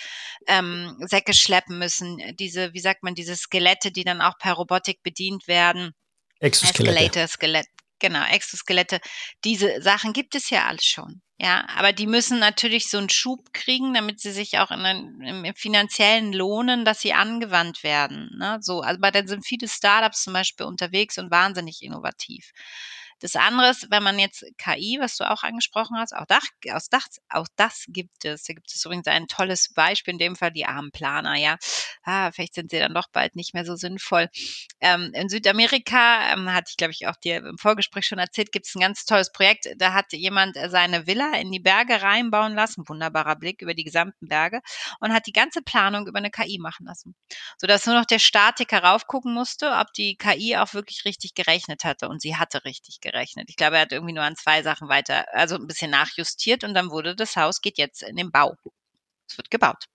ähm, 0.47 0.95
Säcke 0.99 1.33
schleppen 1.33 1.79
müssen. 1.79 2.21
Diese, 2.39 2.73
wie 2.73 2.79
sagt 2.79 3.01
man, 3.01 3.15
diese 3.15 3.35
Skelette, 3.35 3.91
die 3.91 4.03
dann 4.03 4.21
auch 4.21 4.37
per 4.37 4.53
Robotik 4.53 5.01
bedient 5.01 5.47
werden. 5.47 5.93
Exoskelette. 6.39 7.27
Skelett, 7.27 7.67
genau, 8.01 8.25
Exoskelette. 8.25 8.99
Diese 9.45 9.81
Sachen 9.81 10.11
gibt 10.11 10.35
es 10.35 10.49
ja 10.49 10.65
alles 10.67 10.83
schon. 10.83 11.21
Ja, 11.39 11.65
aber 11.69 11.91
die 11.93 12.05
müssen 12.05 12.37
natürlich 12.37 12.89
so 12.89 12.97
einen 12.99 13.09
Schub 13.09 13.51
kriegen, 13.53 13.93
damit 13.95 14.19
sie 14.19 14.31
sich 14.31 14.59
auch 14.59 14.69
in 14.69 14.83
den, 14.83 15.21
im, 15.21 15.55
finanziellen 15.55 16.33
lohnen, 16.33 16.85
dass 16.85 16.99
sie 16.99 17.13
angewandt 17.13 17.83
werden. 17.83 18.29
Ne? 18.37 18.59
So, 18.61 18.81
also 18.81 18.99
bei 18.99 19.09
den 19.09 19.27
sind 19.27 19.45
viele 19.45 19.67
Startups 19.67 20.23
zum 20.23 20.33
Beispiel 20.33 20.67
unterwegs 20.67 21.17
und 21.17 21.31
wahnsinnig 21.31 21.81
innovativ. 21.81 22.51
Das 23.21 23.35
andere 23.35 23.69
ist, 23.69 23.87
wenn 23.91 24.01
man 24.01 24.17
jetzt 24.17 24.43
KI, 24.57 24.97
was 24.99 25.15
du 25.17 25.29
auch 25.29 25.43
angesprochen 25.43 25.95
hast, 25.97 26.13
auch, 26.13 26.25
Dach, 26.25 26.41
aus 26.71 26.89
Dach, 26.89 27.05
auch 27.29 27.47
das 27.55 27.85
gibt 27.87 28.25
es. 28.25 28.43
Da 28.43 28.53
gibt 28.53 28.73
es 28.73 28.83
übrigens 28.83 29.05
ein 29.05 29.27
tolles 29.27 29.71
Beispiel, 29.73 30.13
in 30.13 30.17
dem 30.17 30.35
Fall 30.35 30.51
die 30.51 30.65
Armplaner, 30.65 31.35
ja. 31.35 31.57
Ah, 32.03 32.31
vielleicht 32.31 32.55
sind 32.55 32.71
sie 32.71 32.79
dann 32.79 32.95
doch 32.95 33.07
bald 33.11 33.35
nicht 33.35 33.53
mehr 33.53 33.63
so 33.63 33.75
sinnvoll. 33.75 34.27
Ähm, 34.79 35.11
in 35.13 35.29
Südamerika, 35.29 36.33
ähm, 36.33 36.51
hatte 36.51 36.69
ich, 36.71 36.77
glaube 36.77 36.93
ich, 36.93 37.07
auch 37.07 37.15
dir 37.15 37.37
im 37.37 37.59
Vorgespräch 37.59 38.07
schon 38.07 38.17
erzählt, 38.17 38.51
gibt 38.51 38.65
es 38.65 38.73
ein 38.73 38.81
ganz 38.81 39.05
tolles 39.05 39.31
Projekt. 39.31 39.67
Da 39.77 39.93
hat 39.93 40.13
jemand 40.13 40.57
seine 40.69 41.05
Villa 41.05 41.35
in 41.35 41.51
die 41.51 41.59
Berge 41.59 42.01
reinbauen 42.01 42.55
lassen, 42.55 42.89
wunderbarer 42.89 43.35
Blick 43.35 43.61
über 43.61 43.75
die 43.75 43.83
gesamten 43.83 44.29
Berge 44.29 44.61
und 44.99 45.13
hat 45.13 45.27
die 45.27 45.31
ganze 45.31 45.61
Planung 45.61 46.07
über 46.07 46.17
eine 46.17 46.31
KI 46.31 46.57
machen 46.57 46.87
lassen. 46.87 47.15
Sodass 47.59 47.85
nur 47.85 47.95
noch 47.95 48.05
der 48.05 48.19
Statiker 48.19 48.83
raufgucken 48.83 49.31
musste, 49.31 49.69
ob 49.73 49.93
die 49.93 50.15
KI 50.15 50.57
auch 50.57 50.73
wirklich 50.73 51.05
richtig 51.05 51.35
gerechnet 51.35 51.83
hatte. 51.83 52.09
Und 52.09 52.23
sie 52.23 52.35
hatte 52.35 52.65
richtig 52.65 52.99
gerechnet 52.99 53.10
gerechnet. 53.11 53.49
Ich 53.49 53.55
glaube, 53.55 53.75
er 53.75 53.83
hat 53.83 53.91
irgendwie 53.91 54.13
nur 54.13 54.23
an 54.23 54.35
zwei 54.35 54.63
Sachen 54.63 54.87
weiter, 54.89 55.25
also 55.33 55.55
ein 55.55 55.67
bisschen 55.67 55.91
nachjustiert 55.91 56.63
und 56.63 56.73
dann 56.73 56.91
wurde 56.91 57.15
das 57.15 57.35
Haus 57.35 57.61
geht 57.61 57.77
jetzt 57.77 58.03
in 58.03 58.15
den 58.15 58.31
Bau. 58.31 58.55
Es 59.29 59.37
wird 59.37 59.51
gebaut. 59.51 59.85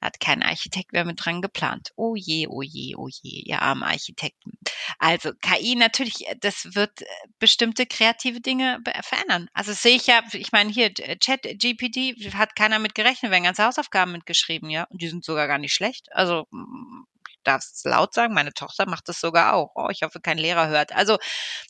Hat 0.00 0.18
kein 0.18 0.42
Architekt 0.42 0.92
mehr 0.92 1.04
mit 1.04 1.24
dran 1.24 1.40
geplant. 1.40 1.92
Oh 1.96 2.16
je, 2.16 2.48
oh 2.48 2.62
je, 2.62 2.96
oh 2.96 3.08
je, 3.08 3.42
ihr 3.42 3.62
armen 3.62 3.84
Architekten. 3.84 4.58
Also 4.98 5.32
KI 5.40 5.76
natürlich, 5.76 6.26
das 6.40 6.74
wird 6.74 7.02
äh, 7.02 7.06
bestimmte 7.38 7.86
kreative 7.86 8.40
Dinge 8.40 8.80
verändern. 9.02 9.48
Also 9.52 9.72
sehe 9.72 9.96
ich 9.96 10.06
ja, 10.08 10.22
ich 10.32 10.50
meine 10.52 10.72
hier, 10.72 10.92
Chat 10.94 11.42
GPT 11.42 12.34
hat 12.34 12.56
keiner 12.56 12.80
mit 12.80 12.94
gerechnet, 12.94 13.30
werden 13.30 13.44
ganze 13.44 13.64
Hausaufgaben 13.64 14.12
mitgeschrieben, 14.12 14.68
ja. 14.68 14.84
Und 14.90 15.00
die 15.00 15.08
sind 15.08 15.24
sogar 15.24 15.46
gar 15.46 15.58
nicht 15.58 15.74
schlecht. 15.74 16.08
Also 16.12 16.46
darf 17.46 17.62
es 17.62 17.82
laut 17.84 18.14
sagen, 18.14 18.34
meine 18.34 18.52
Tochter 18.52 18.86
macht 18.88 19.08
das 19.08 19.20
sogar 19.20 19.54
auch. 19.54 19.72
Oh, 19.74 19.88
ich 19.90 20.02
hoffe, 20.02 20.20
kein 20.20 20.38
Lehrer 20.38 20.68
hört. 20.68 20.92
Also, 20.92 21.18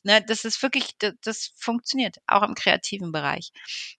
ne, 0.03 0.23
das 0.23 0.45
ist 0.45 0.63
wirklich, 0.63 0.97
das, 0.99 1.15
das 1.23 1.53
funktioniert, 1.57 2.17
auch 2.27 2.43
im 2.43 2.55
kreativen 2.55 3.13
Bereich. 3.13 3.51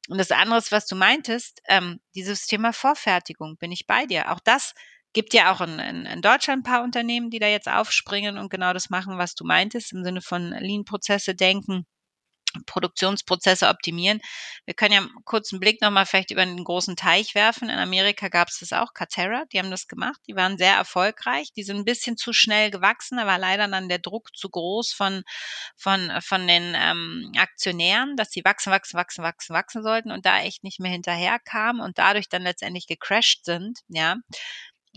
Und 0.09 0.17
das 0.17 0.31
andere 0.31 0.61
was 0.69 0.87
du 0.87 0.95
meintest, 0.95 1.61
ähm, 1.67 1.99
dieses 2.15 2.45
Thema 2.47 2.73
Vorfertigung, 2.73 3.57
bin 3.57 3.71
ich 3.71 3.85
bei 3.87 4.05
dir. 4.05 4.31
Auch 4.31 4.39
das 4.43 4.73
gibt 5.13 5.33
ja 5.33 5.51
auch 5.53 5.61
in, 5.61 5.79
in, 5.79 6.05
in 6.05 6.21
Deutschland 6.21 6.61
ein 6.61 6.71
paar 6.71 6.83
Unternehmen, 6.83 7.29
die 7.29 7.39
da 7.39 7.47
jetzt 7.47 7.69
aufspringen 7.69 8.37
und 8.37 8.49
genau 8.49 8.73
das 8.73 8.89
machen, 8.89 9.17
was 9.17 9.35
du 9.35 9.45
meintest, 9.45 9.93
im 9.93 10.03
Sinne 10.03 10.21
von 10.21 10.51
Lean-Prozesse 10.51 11.35
denken 11.35 11.85
Produktionsprozesse 12.65 13.67
optimieren. 13.67 14.19
Wir 14.65 14.73
können 14.73 14.93
ja 14.93 14.99
einen 14.99 15.59
Blick 15.59 15.81
nochmal 15.81 16.05
vielleicht 16.05 16.31
über 16.31 16.41
einen 16.41 16.63
großen 16.63 16.95
Teich 16.95 17.35
werfen. 17.35 17.69
In 17.69 17.77
Amerika 17.77 18.29
gab 18.29 18.49
es 18.49 18.59
das 18.59 18.73
auch, 18.73 18.93
Catera, 18.93 19.45
die 19.51 19.59
haben 19.59 19.71
das 19.71 19.87
gemacht. 19.87 20.19
Die 20.27 20.35
waren 20.35 20.57
sehr 20.57 20.75
erfolgreich. 20.75 21.51
Die 21.53 21.63
sind 21.63 21.77
ein 21.77 21.85
bisschen 21.85 22.17
zu 22.17 22.33
schnell 22.33 22.71
gewachsen. 22.71 23.17
Da 23.17 23.25
war 23.25 23.37
leider 23.37 23.67
dann 23.67 23.89
der 23.89 23.99
Druck 23.99 24.35
zu 24.35 24.49
groß 24.49 24.93
von, 24.93 25.23
von, 25.75 26.11
von 26.21 26.47
den 26.47 26.75
ähm, 26.75 27.31
Aktionären, 27.37 28.15
dass 28.15 28.31
sie 28.31 28.43
wachsen, 28.43 28.71
wachsen, 28.71 28.97
wachsen, 28.97 29.23
wachsen, 29.23 29.53
wachsen 29.53 29.83
sollten 29.83 30.11
und 30.11 30.25
da 30.25 30.39
echt 30.39 30.63
nicht 30.63 30.79
mehr 30.79 30.91
hinterher 30.91 31.39
kamen 31.39 31.81
und 31.81 31.97
dadurch 31.97 32.29
dann 32.29 32.43
letztendlich 32.43 32.87
gecrashed 32.87 33.45
sind. 33.45 33.79
Ja, 33.87 34.15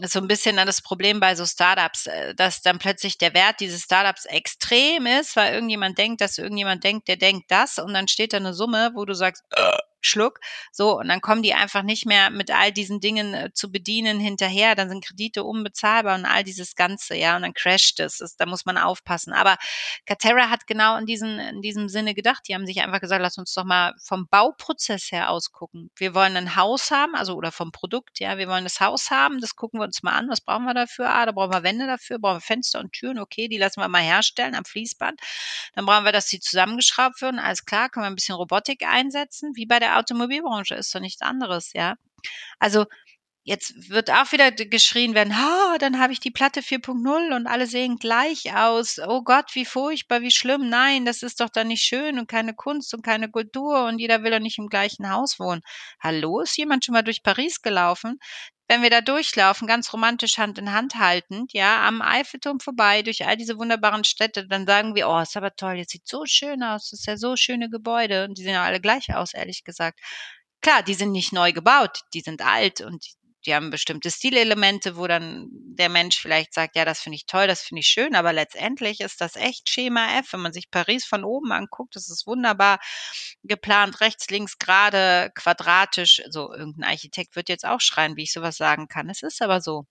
so 0.08 0.18
ein 0.18 0.28
bisschen 0.28 0.56
dann 0.56 0.66
das 0.66 0.82
Problem 0.82 1.20
bei 1.20 1.34
so 1.34 1.44
Startups, 1.46 2.06
äh, 2.06 2.34
dass 2.34 2.62
dann 2.62 2.78
plötzlich 2.78 3.18
der 3.18 3.34
Wert 3.34 3.60
dieses 3.60 3.82
Startups 3.82 4.24
extrem 4.26 5.06
ist, 5.06 5.36
weil 5.36 5.54
irgendjemand 5.54 5.98
denkt, 5.98 6.20
dass 6.20 6.38
irgendjemand 6.38 6.84
denkt, 6.84 7.08
der 7.08 7.16
denkt 7.16 7.50
das 7.50 7.78
und 7.78 7.92
dann 7.94 8.08
steht 8.08 8.32
da 8.32 8.38
eine 8.38 8.54
Summe, 8.54 8.92
wo 8.94 9.04
du 9.04 9.14
sagst, 9.14 9.44
äh, 9.50 9.78
Schluck. 10.00 10.40
So, 10.72 10.98
und 10.98 11.08
dann 11.08 11.20
kommen 11.20 11.42
die 11.42 11.54
einfach 11.54 11.82
nicht 11.82 12.06
mehr 12.06 12.30
mit 12.30 12.50
all 12.50 12.72
diesen 12.72 13.00
Dingen 13.00 13.34
äh, 13.34 13.52
zu 13.52 13.70
bedienen 13.70 14.20
hinterher. 14.20 14.74
Dann 14.74 14.88
sind 14.88 15.04
Kredite 15.04 15.44
unbezahlbar 15.44 16.16
und 16.16 16.24
all 16.24 16.44
dieses 16.44 16.74
Ganze, 16.74 17.16
ja, 17.16 17.36
und 17.36 17.42
dann 17.42 17.54
crasht 17.54 18.00
es. 18.00 18.18
Das, 18.18 18.36
da 18.36 18.46
muss 18.46 18.64
man 18.66 18.78
aufpassen. 18.78 19.32
Aber 19.32 19.56
Katerra 20.06 20.50
hat 20.50 20.66
genau 20.66 20.96
in, 20.96 21.06
diesen, 21.06 21.38
in 21.38 21.62
diesem 21.62 21.88
Sinne 21.88 22.14
gedacht. 22.14 22.42
Die 22.48 22.54
haben 22.54 22.66
sich 22.66 22.80
einfach 22.80 23.00
gesagt, 23.00 23.22
lass 23.22 23.38
uns 23.38 23.52
doch 23.54 23.64
mal 23.64 23.94
vom 24.02 24.26
Bauprozess 24.28 25.12
her 25.12 25.30
ausgucken. 25.30 25.90
Wir 25.96 26.14
wollen 26.14 26.36
ein 26.36 26.56
Haus 26.56 26.90
haben, 26.90 27.14
also 27.14 27.34
oder 27.34 27.52
vom 27.52 27.72
Produkt, 27.72 28.20
ja, 28.20 28.38
wir 28.38 28.48
wollen 28.48 28.64
das 28.64 28.80
Haus 28.80 29.10
haben, 29.10 29.40
das 29.40 29.56
gucken 29.56 29.80
wir 29.80 29.84
uns 29.84 30.02
mal 30.02 30.12
an. 30.12 30.28
Was 30.28 30.40
brauchen 30.40 30.64
wir 30.64 30.74
dafür? 30.74 31.10
Ah, 31.10 31.26
da 31.26 31.32
brauchen 31.32 31.52
wir 31.52 31.62
Wände 31.62 31.86
dafür, 31.86 32.18
brauchen 32.18 32.36
wir 32.36 32.40
Fenster 32.40 32.80
und 32.80 32.92
Türen, 32.92 33.18
okay, 33.18 33.48
die 33.48 33.58
lassen 33.58 33.80
wir 33.80 33.88
mal 33.88 34.02
herstellen 34.02 34.54
am 34.54 34.64
Fließband. 34.64 35.20
Dann 35.74 35.86
brauchen 35.86 36.04
wir, 36.04 36.12
dass 36.12 36.26
die 36.26 36.40
zusammengeschraubt 36.40 37.20
werden. 37.22 37.38
Alles 37.38 37.64
klar, 37.64 37.88
können 37.88 38.04
wir 38.04 38.10
ein 38.10 38.14
bisschen 38.14 38.34
Robotik 38.34 38.86
einsetzen, 38.86 39.52
wie 39.54 39.66
bei 39.66 39.78
der 39.78 39.89
Automobilbranche 39.98 40.74
ist 40.76 40.94
doch 40.94 41.00
nichts 41.00 41.22
anderes, 41.22 41.72
ja. 41.74 41.96
Also 42.58 42.86
jetzt 43.42 43.90
wird 43.90 44.10
auch 44.10 44.32
wieder 44.32 44.50
geschrien 44.52 45.14
werden, 45.14 45.36
ha, 45.36 45.76
dann 45.78 45.98
habe 45.98 46.12
ich 46.12 46.20
die 46.20 46.30
Platte 46.30 46.60
4.0 46.60 47.34
und 47.34 47.46
alle 47.46 47.66
sehen 47.66 47.96
gleich 47.96 48.54
aus. 48.54 48.98
Oh 48.98 49.22
Gott, 49.22 49.54
wie 49.54 49.64
furchtbar, 49.64 50.20
wie 50.20 50.30
schlimm. 50.30 50.68
Nein, 50.68 51.04
das 51.04 51.22
ist 51.22 51.40
doch 51.40 51.48
dann 51.48 51.68
nicht 51.68 51.82
schön 51.82 52.18
und 52.18 52.28
keine 52.28 52.54
Kunst 52.54 52.92
und 52.94 53.02
keine 53.02 53.30
Kultur 53.30 53.86
und 53.86 53.98
jeder 53.98 54.22
will 54.22 54.30
doch 54.30 54.40
nicht 54.40 54.58
im 54.58 54.68
gleichen 54.68 55.10
Haus 55.10 55.38
wohnen. 55.38 55.62
Hallo, 56.00 56.40
ist 56.40 56.56
jemand 56.58 56.84
schon 56.84 56.92
mal 56.94 57.02
durch 57.02 57.22
Paris 57.22 57.62
gelaufen? 57.62 58.18
Wenn 58.68 58.82
wir 58.82 58.90
da 58.90 59.00
durchlaufen, 59.00 59.66
ganz 59.66 59.92
romantisch 59.92 60.38
Hand 60.38 60.58
in 60.58 60.72
Hand 60.72 60.94
haltend, 60.94 61.52
ja, 61.52 61.84
am 61.88 62.02
Eiffelturm 62.02 62.60
vorbei, 62.60 63.02
durch 63.02 63.26
all 63.26 63.36
diese 63.36 63.58
wunderbaren 63.58 64.04
Städte, 64.04 64.46
dann 64.46 64.64
sagen 64.64 64.94
wir, 64.94 65.08
oh, 65.08 65.18
ist 65.18 65.36
aber 65.36 65.56
toll, 65.56 65.74
jetzt 65.74 65.90
sieht 65.90 66.06
so 66.06 66.24
schön 66.24 66.62
aus, 66.62 66.90
das 66.90 67.00
ist 67.00 67.06
ja 67.06 67.16
so 67.16 67.34
schöne 67.34 67.68
Gebäude 67.68 68.24
und 68.26 68.38
die 68.38 68.44
sehen 68.44 68.52
ja 68.52 68.62
alle 68.62 68.80
gleich 68.80 69.12
aus, 69.12 69.34
ehrlich 69.34 69.64
gesagt. 69.64 69.98
Klar, 70.60 70.82
die 70.82 70.94
sind 70.94 71.10
nicht 71.12 71.32
neu 71.32 71.52
gebaut, 71.52 72.00
die 72.14 72.20
sind 72.20 72.42
alt 72.42 72.80
und 72.80 73.04
die 73.46 73.54
haben 73.54 73.70
bestimmte 73.70 74.10
Stilelemente, 74.10 74.96
wo 74.96 75.06
dann 75.06 75.48
der 75.50 75.88
Mensch 75.88 76.18
vielleicht 76.18 76.52
sagt, 76.52 76.76
ja, 76.76 76.84
das 76.84 77.00
finde 77.00 77.16
ich 77.16 77.26
toll, 77.26 77.46
das 77.46 77.62
finde 77.62 77.80
ich 77.80 77.86
schön, 77.86 78.14
aber 78.14 78.32
letztendlich 78.32 79.00
ist 79.00 79.20
das 79.20 79.36
echt 79.36 79.70
Schema 79.70 80.18
F. 80.18 80.32
Wenn 80.32 80.40
man 80.40 80.52
sich 80.52 80.70
Paris 80.70 81.04
von 81.04 81.24
oben 81.24 81.52
anguckt, 81.52 81.96
das 81.96 82.10
ist 82.10 82.26
wunderbar 82.26 82.78
geplant, 83.42 84.00
rechts, 84.00 84.28
links, 84.30 84.58
gerade, 84.58 85.30
quadratisch. 85.34 86.22
So, 86.28 86.52
irgendein 86.52 86.90
Architekt 86.90 87.36
wird 87.36 87.48
jetzt 87.48 87.64
auch 87.64 87.80
schreien, 87.80 88.16
wie 88.16 88.24
ich 88.24 88.32
sowas 88.32 88.56
sagen 88.56 88.88
kann. 88.88 89.08
Es 89.08 89.22
ist 89.22 89.42
aber 89.42 89.60
so. 89.60 89.86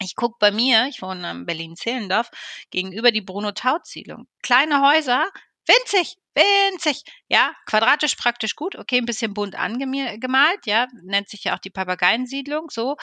Ich 0.00 0.14
gucke 0.14 0.36
bei 0.38 0.52
mir, 0.52 0.86
ich 0.88 1.02
wohne 1.02 1.28
in 1.30 1.44
Berlin-Zehlendorf, 1.44 2.30
gegenüber 2.70 3.10
die 3.10 3.20
Bruno-Taut-Siedlung. 3.20 4.28
Kleine 4.42 4.80
Häuser, 4.80 5.28
winzig, 5.66 6.16
winzig, 6.38 7.02
ja, 7.28 7.52
quadratisch 7.66 8.14
praktisch 8.16 8.54
gut, 8.56 8.76
okay, 8.76 8.98
ein 8.98 9.06
bisschen 9.06 9.34
bunt 9.34 9.56
angemalt, 9.56 10.66
ja, 10.66 10.86
nennt 11.02 11.28
sich 11.28 11.44
ja 11.44 11.54
auch 11.54 11.58
die 11.58 11.70
Papageiensiedlung, 11.70 12.70
so. 12.70 12.96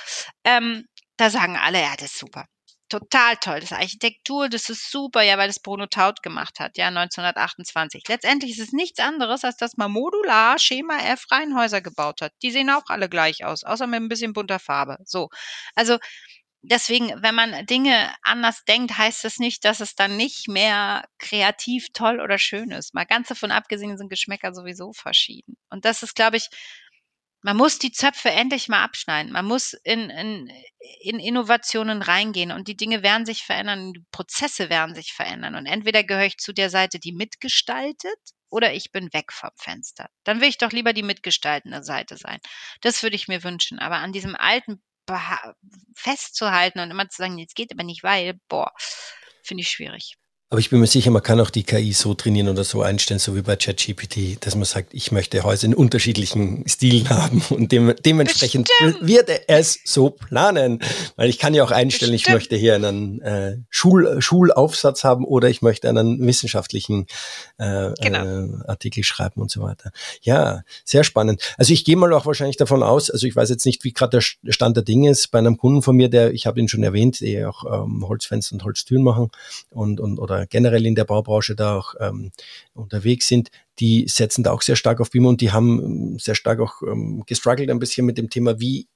Ähm, 0.44 0.86
da 1.18 1.30
sagen 1.30 1.58
alle, 1.58 1.82
ja, 1.82 1.94
das 1.98 2.12
ist 2.12 2.20
super. 2.20 2.46
Total 2.88 3.36
toll. 3.38 3.62
Das 3.62 3.72
Architektur, 3.72 4.48
das 4.48 4.70
ist 4.70 4.92
super, 4.92 5.24
ja, 5.24 5.40
weil 5.40 5.48
das 5.48 5.60
Bruno 5.60 5.88
Taut 5.88 6.22
gemacht 6.22 6.60
hat, 6.60 6.78
ja, 6.78 6.88
1928. 6.90 8.04
Letztendlich 8.08 8.52
ist 8.52 8.60
es 8.60 8.74
nichts 8.74 9.00
anderes, 9.00 9.44
als 9.44 9.58
dass 9.58 9.76
man 9.76 9.92
modular 9.92 10.60
Schema 10.60 11.00
F 11.00 11.26
Reihenhäuser 11.32 11.82
gebaut 11.82 12.22
hat. 12.22 12.32
Die 12.44 12.52
sehen 12.52 12.70
auch 12.70 12.84
alle 12.88 13.10
gleich 13.10 13.44
aus, 13.44 13.64
außer 13.64 13.88
mit 13.88 14.02
ein 14.02 14.08
bisschen 14.10 14.34
bunter 14.34 14.60
Farbe. 14.60 14.98
So. 15.04 15.30
Also, 15.74 15.98
deswegen, 16.70 17.12
wenn 17.22 17.36
man 17.36 17.66
Dinge 17.66 18.14
anders 18.24 18.64
denkt, 18.66 18.98
heißt 18.98 19.24
das 19.24 19.38
nicht, 19.38 19.66
dass 19.66 19.80
es 19.80 19.96
dann 19.96 20.18
nicht 20.18 20.48
mehr 20.48 21.06
kreativ, 21.20 21.88
toll 21.94 22.20
oder 22.20 22.38
schön 22.38 22.72
ist. 22.72 22.94
Mal 22.94 23.06
ganz 23.06 23.28
davon 23.28 23.52
abgesehen 23.52 23.98
sind 23.98 24.10
Geschmäcker 24.10 24.54
sowieso 24.54 24.94
verschieden. 24.94 25.58
Und 25.70 25.86
das 25.86 26.04
ist, 26.04 26.16
glaube 26.16 26.38
ich, 26.38 26.50
man 27.42 27.58
muss 27.58 27.78
die 27.78 27.92
Zöpfe 27.92 28.32
endlich 28.32 28.70
mal 28.70 28.84
abschneiden. 28.84 29.32
Man 29.32 29.46
muss 29.46 29.74
in, 29.84 30.10
in, 30.10 30.52
in 31.02 31.20
Innovationen 31.20 32.02
reingehen 32.02 32.52
und 32.52 32.68
die 32.68 32.76
Dinge 32.76 33.04
werden 33.04 33.28
sich 33.28 33.44
verändern, 33.44 33.94
die 33.94 34.04
Prozesse 34.12 34.70
werden 34.72 34.96
sich 34.96 35.14
verändern. 35.14 35.56
Und 35.56 35.68
entweder 35.68 36.04
gehöre 36.04 36.26
ich 36.26 36.38
zu 36.38 36.54
der 36.54 36.72
Seite, 36.72 37.00
die 37.00 37.12
mitgestaltet, 37.12 38.18
oder 38.50 38.74
ich 38.74 38.92
bin 38.92 39.14
weg 39.14 39.32
vom 39.32 39.50
Fenster. 39.58 40.10
Dann 40.24 40.42
will 40.42 40.48
ich 40.48 40.58
doch 40.58 40.72
lieber 40.72 40.94
die 40.94 41.04
mitgestaltende 41.04 41.84
Seite 41.84 42.18
sein. 42.18 42.40
Das 42.82 43.04
würde 43.04 43.16
ich 43.16 43.28
mir 43.28 43.44
wünschen. 43.44 43.80
Aber 43.80 43.98
an 43.98 44.12
diesem 44.12 44.36
alten 44.36 44.82
festzuhalten 45.96 46.80
und 46.80 46.92
immer 46.92 47.10
zu 47.10 47.18
sagen, 47.18 47.38
jetzt 47.38 47.56
geht 47.56 47.72
aber 47.72 47.84
nicht, 47.84 48.04
weil, 48.04 48.40
boah, 48.50 48.72
finde 49.44 49.62
ich 49.62 49.70
schwierig. 49.70 50.18
Aber 50.56 50.62
ich 50.62 50.70
bin 50.70 50.80
mir 50.80 50.88
sicher, 50.88 51.12
man 51.12 51.22
kann 51.22 51.42
auch 51.42 51.50
die 51.50 51.64
KI 51.64 51.92
so 51.92 52.14
trainieren 52.14 52.48
oder 52.48 52.64
so 52.64 52.82
einstellen, 52.82 53.20
so 53.20 53.36
wie 53.36 53.42
bei 53.42 53.58
ChatGPT, 53.58 54.38
dass 54.40 54.56
man 54.56 54.64
sagt, 54.64 54.94
ich 54.94 55.12
möchte 55.12 55.44
Häuser 55.44 55.66
in 55.66 55.76
unterschiedlichen 55.76 56.66
Stilen 56.66 57.10
haben 57.10 57.44
und 57.50 57.74
dem, 57.74 57.94
dementsprechend 58.06 58.70
Bestimmt. 58.70 59.06
wird 59.06 59.28
er 59.28 59.44
es 59.50 59.82
so 59.84 60.12
planen. 60.12 60.80
Weil 61.18 61.30
ich 61.30 61.40
kann 61.40 61.54
ja 61.54 61.62
auch 61.62 61.72
einstellen, 61.72 62.14
Bestimmt. 62.14 62.30
ich 62.30 62.34
möchte 62.34 62.56
hier 62.56 62.76
einen 62.76 63.20
äh, 63.20 63.58
Schul, 63.70 64.22
Schulaufsatz 64.22 65.04
haben 65.04 65.26
oder 65.26 65.50
ich 65.50 65.62
möchte 65.62 65.90
einen 65.90 66.26
wissenschaftlichen 66.26 67.08
äh, 67.58 67.92
genau. 68.00 68.24
äh, 68.24 68.50
Artikel 68.66 69.04
schreiben 69.04 69.42
und 69.42 69.52
so 69.52 69.62
weiter. 69.62 69.92
Ja, 70.22 70.62
sehr 70.86 71.04
spannend. 71.04 71.42
Also 71.58 71.74
ich 71.74 71.84
gehe 71.84 71.98
mal 71.98 72.14
auch 72.14 72.26
wahrscheinlich 72.26 72.56
davon 72.56 72.82
aus, 72.82 73.10
also 73.12 73.28
ich 73.28 73.36
weiß 73.36 73.50
jetzt 73.50 73.66
nicht, 73.66 73.84
wie 73.84 73.92
gerade 73.92 74.20
der 74.42 74.54
Stand 74.54 74.78
der 74.78 74.86
Dinge 74.86 75.10
ist, 75.10 75.32
bei 75.32 75.40
einem 75.40 75.58
Kunden 75.58 75.82
von 75.82 75.98
mir, 75.98 76.08
der, 76.08 76.34
ich 76.34 76.48
habe 76.48 76.62
ihn 76.62 76.70
schon 76.70 76.84
erwähnt, 76.84 77.20
die 77.20 77.44
auch 77.44 77.66
ähm, 77.66 78.08
Holzfenster 78.08 78.54
und 78.54 78.64
Holztüren 78.64 79.04
machen 79.04 79.32
und, 79.70 80.00
und 80.00 80.18
oder 80.18 80.45
generell 80.50 80.86
in 80.86 80.96
der 80.96 81.06
Baubranche 81.06 81.56
da 81.56 81.78
auch 81.78 81.96
ähm, 82.00 82.32
unterwegs 82.74 83.28
sind, 83.28 83.50
die 83.80 84.08
setzen 84.08 84.44
da 84.44 84.52
auch 84.52 84.62
sehr 84.62 84.76
stark 84.76 85.02
auf 85.02 85.12
BIM 85.12 85.26
und 85.26 85.42
die 85.42 85.52
haben 85.52 85.80
ähm, 85.84 86.20
sehr 86.20 86.36
stark 86.36 86.60
auch 86.60 86.82
ähm, 86.82 87.24
gestruggelt 87.26 87.70
ein 87.70 87.80
bisschen 87.80 88.06
mit 88.06 88.18
dem 88.18 88.30
Thema, 88.30 88.60
wie 88.60 88.88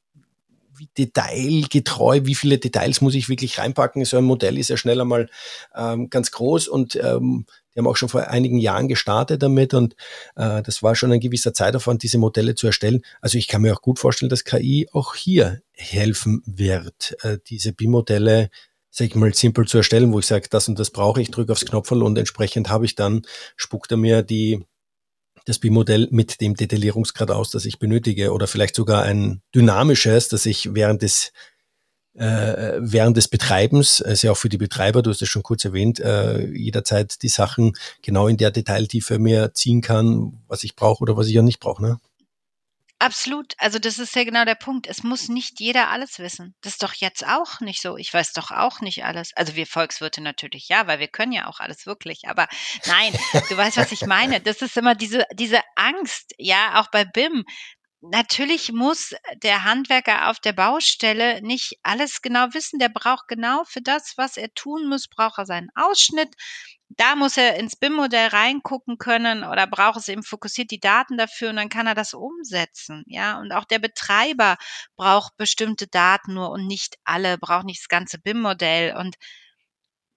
wie 0.79 0.89
detailgetreu, 0.97 2.21
wie 2.23 2.35
viele 2.35 2.57
Details 2.57 3.01
muss 3.01 3.15
ich 3.15 3.29
wirklich 3.29 3.59
reinpacken. 3.59 4.05
So 4.05 4.17
ein 4.17 4.23
Modell 4.23 4.57
ist 4.57 4.69
ja 4.69 4.77
schnell 4.77 5.01
einmal 5.01 5.29
ähm, 5.75 6.09
ganz 6.09 6.31
groß 6.31 6.67
und 6.67 6.95
ähm, 6.95 7.45
die 7.73 7.79
haben 7.79 7.87
auch 7.87 7.97
schon 7.97 8.09
vor 8.09 8.27
einigen 8.27 8.57
Jahren 8.57 8.87
gestartet 8.87 9.43
damit 9.43 9.73
und 9.73 9.95
äh, 10.35 10.63
das 10.63 10.81
war 10.81 10.95
schon 10.95 11.11
ein 11.11 11.19
gewisser 11.19 11.53
Zeitaufwand, 11.53 12.01
diese 12.01 12.17
Modelle 12.17 12.55
zu 12.55 12.67
erstellen. 12.67 13.01
Also 13.21 13.37
ich 13.37 13.47
kann 13.47 13.61
mir 13.61 13.73
auch 13.73 13.81
gut 13.81 13.99
vorstellen, 13.99 14.29
dass 14.29 14.43
KI 14.43 14.87
auch 14.91 15.15
hier 15.15 15.61
helfen 15.73 16.41
wird, 16.45 17.15
äh, 17.23 17.37
diese 17.47 17.73
BIM-Modelle 17.73 18.49
sag 18.91 19.07
ich 19.07 19.15
mal, 19.15 19.33
simpel 19.33 19.67
zu 19.67 19.77
erstellen, 19.77 20.11
wo 20.11 20.19
ich 20.19 20.25
sage, 20.25 20.47
das 20.49 20.67
und 20.67 20.79
das 20.79 20.91
brauche 20.91 21.21
ich, 21.21 21.31
drücke 21.31 21.51
aufs 21.51 21.65
Knopfel 21.65 22.03
und 22.03 22.17
entsprechend 22.17 22.69
habe 22.69 22.85
ich 22.85 22.95
dann, 22.95 23.21
spuckt 23.55 23.91
er 23.91 23.97
mir 23.97 24.23
die, 24.23 24.65
das 25.45 25.59
BIM-Modell 25.59 26.07
mit 26.11 26.41
dem 26.41 26.55
Detaillierungsgrad 26.55 27.31
aus, 27.31 27.51
das 27.51 27.65
ich 27.65 27.79
benötige 27.79 28.33
oder 28.33 28.47
vielleicht 28.47 28.75
sogar 28.75 29.03
ein 29.03 29.41
dynamisches, 29.55 30.27
das 30.29 30.45
ich 30.45 30.73
während 30.73 31.01
des 31.01 31.31
äh, 32.15 32.79
während 32.79 33.15
des 33.15 33.27
Betreibens, 33.27 34.03
ja 34.05 34.31
auch 34.31 34.37
für 34.37 34.49
die 34.49 34.57
Betreiber, 34.57 35.01
du 35.01 35.09
hast 35.09 35.21
es 35.21 35.29
schon 35.29 35.43
kurz 35.43 35.63
erwähnt, 35.63 35.99
äh, 35.99 36.47
jederzeit 36.47 37.21
die 37.21 37.29
Sachen 37.29 37.73
genau 38.01 38.27
in 38.27 38.35
der 38.35 38.51
Detailtiefe 38.51 39.19
mir 39.19 39.53
ziehen 39.53 39.81
kann, 39.81 40.41
was 40.47 40.63
ich 40.63 40.75
brauche 40.75 41.01
oder 41.03 41.15
was 41.15 41.27
ich 41.27 41.33
ja 41.33 41.41
nicht 41.41 41.59
brauche. 41.59 41.81
Ne? 41.81 41.99
Absolut. 43.01 43.53
Also 43.57 43.79
das 43.79 43.97
ist 43.97 44.13
ja 44.13 44.25
genau 44.25 44.43
der 44.43 44.55
Punkt. 44.55 44.85
Es 44.85 45.03
muss 45.03 45.29
nicht 45.29 45.61
jeder 45.61 45.89
alles 45.89 46.19
wissen. 46.19 46.53
Das 46.61 46.73
ist 46.73 46.83
doch 46.83 46.93
jetzt 46.93 47.25
auch 47.25 47.61
nicht 47.61 47.81
so. 47.81 47.95
Ich 47.95 48.13
weiß 48.13 48.33
doch 48.33 48.51
auch 48.51 48.81
nicht 48.81 49.05
alles. 49.05 49.31
Also 49.37 49.55
wir 49.55 49.65
Volkswirte 49.67 50.19
natürlich 50.19 50.67
ja, 50.67 50.85
weil 50.85 50.99
wir 50.99 51.07
können 51.07 51.31
ja 51.31 51.47
auch 51.47 51.61
alles 51.61 51.85
wirklich. 51.85 52.23
Aber 52.27 52.49
nein, 52.85 53.17
du 53.49 53.55
weißt, 53.55 53.77
was 53.77 53.93
ich 53.93 54.05
meine. 54.05 54.41
Das 54.49 54.61
ist 54.61 54.77
immer 54.77 54.95
diese, 54.95 55.25
diese 55.33 55.61
Angst, 55.75 56.33
ja, 56.37 56.81
auch 56.81 56.89
bei 56.91 57.05
BIM. 57.05 57.45
Natürlich 58.01 58.71
muss 58.71 59.13
der 59.43 59.63
Handwerker 59.63 60.29
auf 60.29 60.39
der 60.39 60.53
Baustelle 60.53 61.41
nicht 61.41 61.77
alles 61.83 62.21
genau 62.21 62.47
wissen. 62.53 62.79
Der 62.79 62.89
braucht 62.89 63.27
genau 63.27 63.63
für 63.65 63.81
das, 63.81 64.13
was 64.17 64.37
er 64.37 64.53
tun 64.53 64.87
muss, 64.89 65.07
braucht 65.07 65.37
er 65.37 65.45
seinen 65.45 65.69
Ausschnitt, 65.75 66.33
da 66.89 67.15
muss 67.15 67.37
er 67.37 67.55
ins 67.57 67.75
BIM-Modell 67.75 68.27
reingucken 68.29 68.97
können 68.97 69.43
oder 69.43 69.67
braucht 69.67 69.97
es 69.97 70.07
eben 70.07 70.23
fokussiert 70.23 70.71
die 70.71 70.79
Daten 70.79 71.17
dafür 71.17 71.49
und 71.51 71.57
dann 71.57 71.69
kann 71.69 71.87
er 71.87 71.95
das 71.95 72.13
umsetzen. 72.13 73.03
Ja, 73.07 73.39
und 73.39 73.51
auch 73.51 73.65
der 73.65 73.79
Betreiber 73.79 74.57
braucht 74.95 75.37
bestimmte 75.37 75.87
Daten 75.87 76.33
nur 76.33 76.49
und 76.51 76.67
nicht 76.67 76.97
alle, 77.03 77.37
braucht 77.37 77.65
nicht 77.65 77.81
das 77.81 77.87
ganze 77.89 78.19
BIM-Modell 78.19 78.95
und 78.97 79.15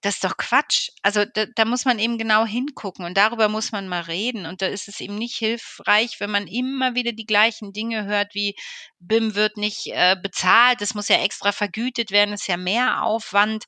das 0.01 0.15
ist 0.15 0.23
doch 0.25 0.35
Quatsch. 0.37 0.89
Also 1.01 1.23
da, 1.25 1.45
da 1.55 1.65
muss 1.65 1.85
man 1.85 1.97
eben 1.97 2.17
genau 2.17 2.45
hingucken 2.45 3.05
und 3.05 3.15
darüber 3.17 3.47
muss 3.47 3.71
man 3.71 3.87
mal 3.87 4.01
reden. 4.01 4.45
Und 4.45 4.61
da 4.61 4.67
ist 4.67 4.89
es 4.89 4.99
eben 4.99 5.15
nicht 5.15 5.37
hilfreich, 5.37 6.19
wenn 6.19 6.29
man 6.29 6.45
immer 6.47 6.93
wieder 6.95 7.13
die 7.13 7.25
gleichen 7.25 7.71
Dinge 7.71 8.03
hört, 8.05 8.35
wie 8.35 8.55
BIM 8.99 9.33
wird 9.35 9.55
nicht 9.57 9.87
äh, 9.87 10.17
bezahlt, 10.21 10.81
das 10.81 10.93
muss 10.93 11.07
ja 11.07 11.23
extra 11.23 11.53
vergütet 11.53 12.11
werden, 12.11 12.33
ist 12.33 12.47
ja 12.47 12.57
mehr 12.57 13.03
Aufwand. 13.03 13.63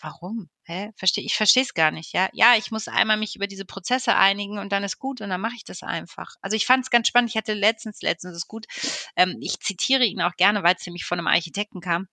Warum? 0.00 0.48
Hä? 0.66 0.90
Versteh, 0.96 1.20
ich 1.22 1.34
verstehe 1.34 1.62
es 1.62 1.74
gar 1.74 1.90
nicht, 1.92 2.12
ja. 2.12 2.28
Ja, 2.32 2.56
ich 2.56 2.70
muss 2.72 2.88
einmal 2.88 3.16
mich 3.16 3.36
über 3.36 3.46
diese 3.46 3.64
Prozesse 3.64 4.16
einigen 4.16 4.58
und 4.58 4.70
dann 4.72 4.82
ist 4.84 4.98
gut 4.98 5.20
und 5.20 5.30
dann 5.30 5.40
mache 5.40 5.54
ich 5.56 5.64
das 5.64 5.82
einfach. 5.82 6.34
Also 6.42 6.56
ich 6.56 6.66
fand 6.66 6.84
es 6.84 6.90
ganz 6.90 7.06
spannend. 7.08 7.30
Ich 7.30 7.36
hatte 7.36 7.52
letztens, 7.54 8.02
letztens 8.02 8.36
ist 8.36 8.48
gut, 8.48 8.66
ähm, 9.16 9.36
ich 9.40 9.60
zitiere 9.60 10.04
ihn 10.04 10.20
auch 10.22 10.34
gerne, 10.36 10.62
weil 10.64 10.74
es 10.76 10.86
nämlich 10.86 11.04
von 11.04 11.18
einem 11.18 11.28
Architekten 11.28 11.80
kam. 11.80 12.08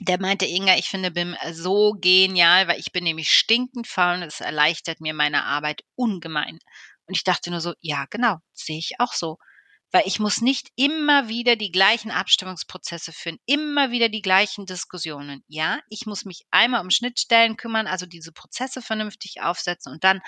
der 0.00 0.20
meinte, 0.20 0.46
Inga, 0.46 0.76
ich 0.76 0.88
finde 0.88 1.10
BIM 1.10 1.36
so 1.52 1.94
genial, 2.00 2.68
weil 2.68 2.78
ich 2.80 2.92
bin 2.92 3.04
nämlich 3.04 3.30
stinkend 3.32 3.86
faul 3.88 4.16
und 4.16 4.22
es 4.24 4.40
erleichtert 4.40 5.00
mir 5.00 5.14
meine 5.14 5.44
Arbeit 5.44 5.82
ungemein. 5.96 6.58
Und 7.06 7.16
ich 7.16 7.24
dachte 7.24 7.50
nur 7.50 7.60
so, 7.60 7.74
ja, 7.80 8.06
genau, 8.10 8.38
sehe 8.52 8.78
ich 8.78 8.94
auch 9.00 9.12
so 9.12 9.38
weil 9.94 10.08
ich 10.08 10.18
muss 10.18 10.40
nicht 10.40 10.70
immer 10.74 11.28
wieder 11.28 11.54
die 11.54 11.70
gleichen 11.70 12.10
Abstimmungsprozesse 12.10 13.12
führen, 13.12 13.38
immer 13.46 13.92
wieder 13.92 14.08
die 14.08 14.22
gleichen 14.22 14.66
Diskussionen. 14.66 15.44
Ja, 15.46 15.78
ich 15.88 16.04
muss 16.04 16.24
mich 16.24 16.42
einmal 16.50 16.80
um 16.80 16.90
Schnittstellen 16.90 17.56
kümmern, 17.56 17.86
also 17.86 18.04
diese 18.04 18.32
Prozesse 18.32 18.82
vernünftig 18.82 19.42
aufsetzen 19.42 19.92
und 19.92 20.02
dann 20.02 20.20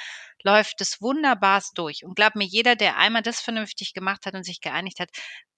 läuft 0.45 0.81
es 0.83 1.03
wunderbarst 1.03 1.77
durch. 1.77 2.05
Und 2.05 2.15
glaub 2.15 2.37
mir, 2.37 2.47
jeder, 2.47 2.77
der 2.77 2.97
einmal 2.97 3.23
das 3.23 3.41
vernünftig 3.41 3.93
gemacht 3.93 4.25
hat 4.25 4.35
und 4.35 4.45
sich 4.45 4.61
geeinigt 4.61 5.01
hat, 5.01 5.11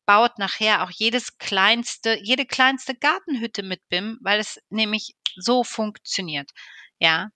baut 0.06 0.38
nachher 0.38 0.84
auch 0.84 0.90
jedes 0.90 1.36
kleinste, 1.36 2.18
jede 2.22 2.46
kleinste 2.46 2.94
Gartenhütte 2.94 3.62
mit 3.62 3.86
BIM, 3.90 4.18
weil 4.22 4.40
es 4.40 4.58
nämlich 4.70 5.16
so 5.36 5.64
funktioniert. 5.64 6.50
Ja, 6.98 7.28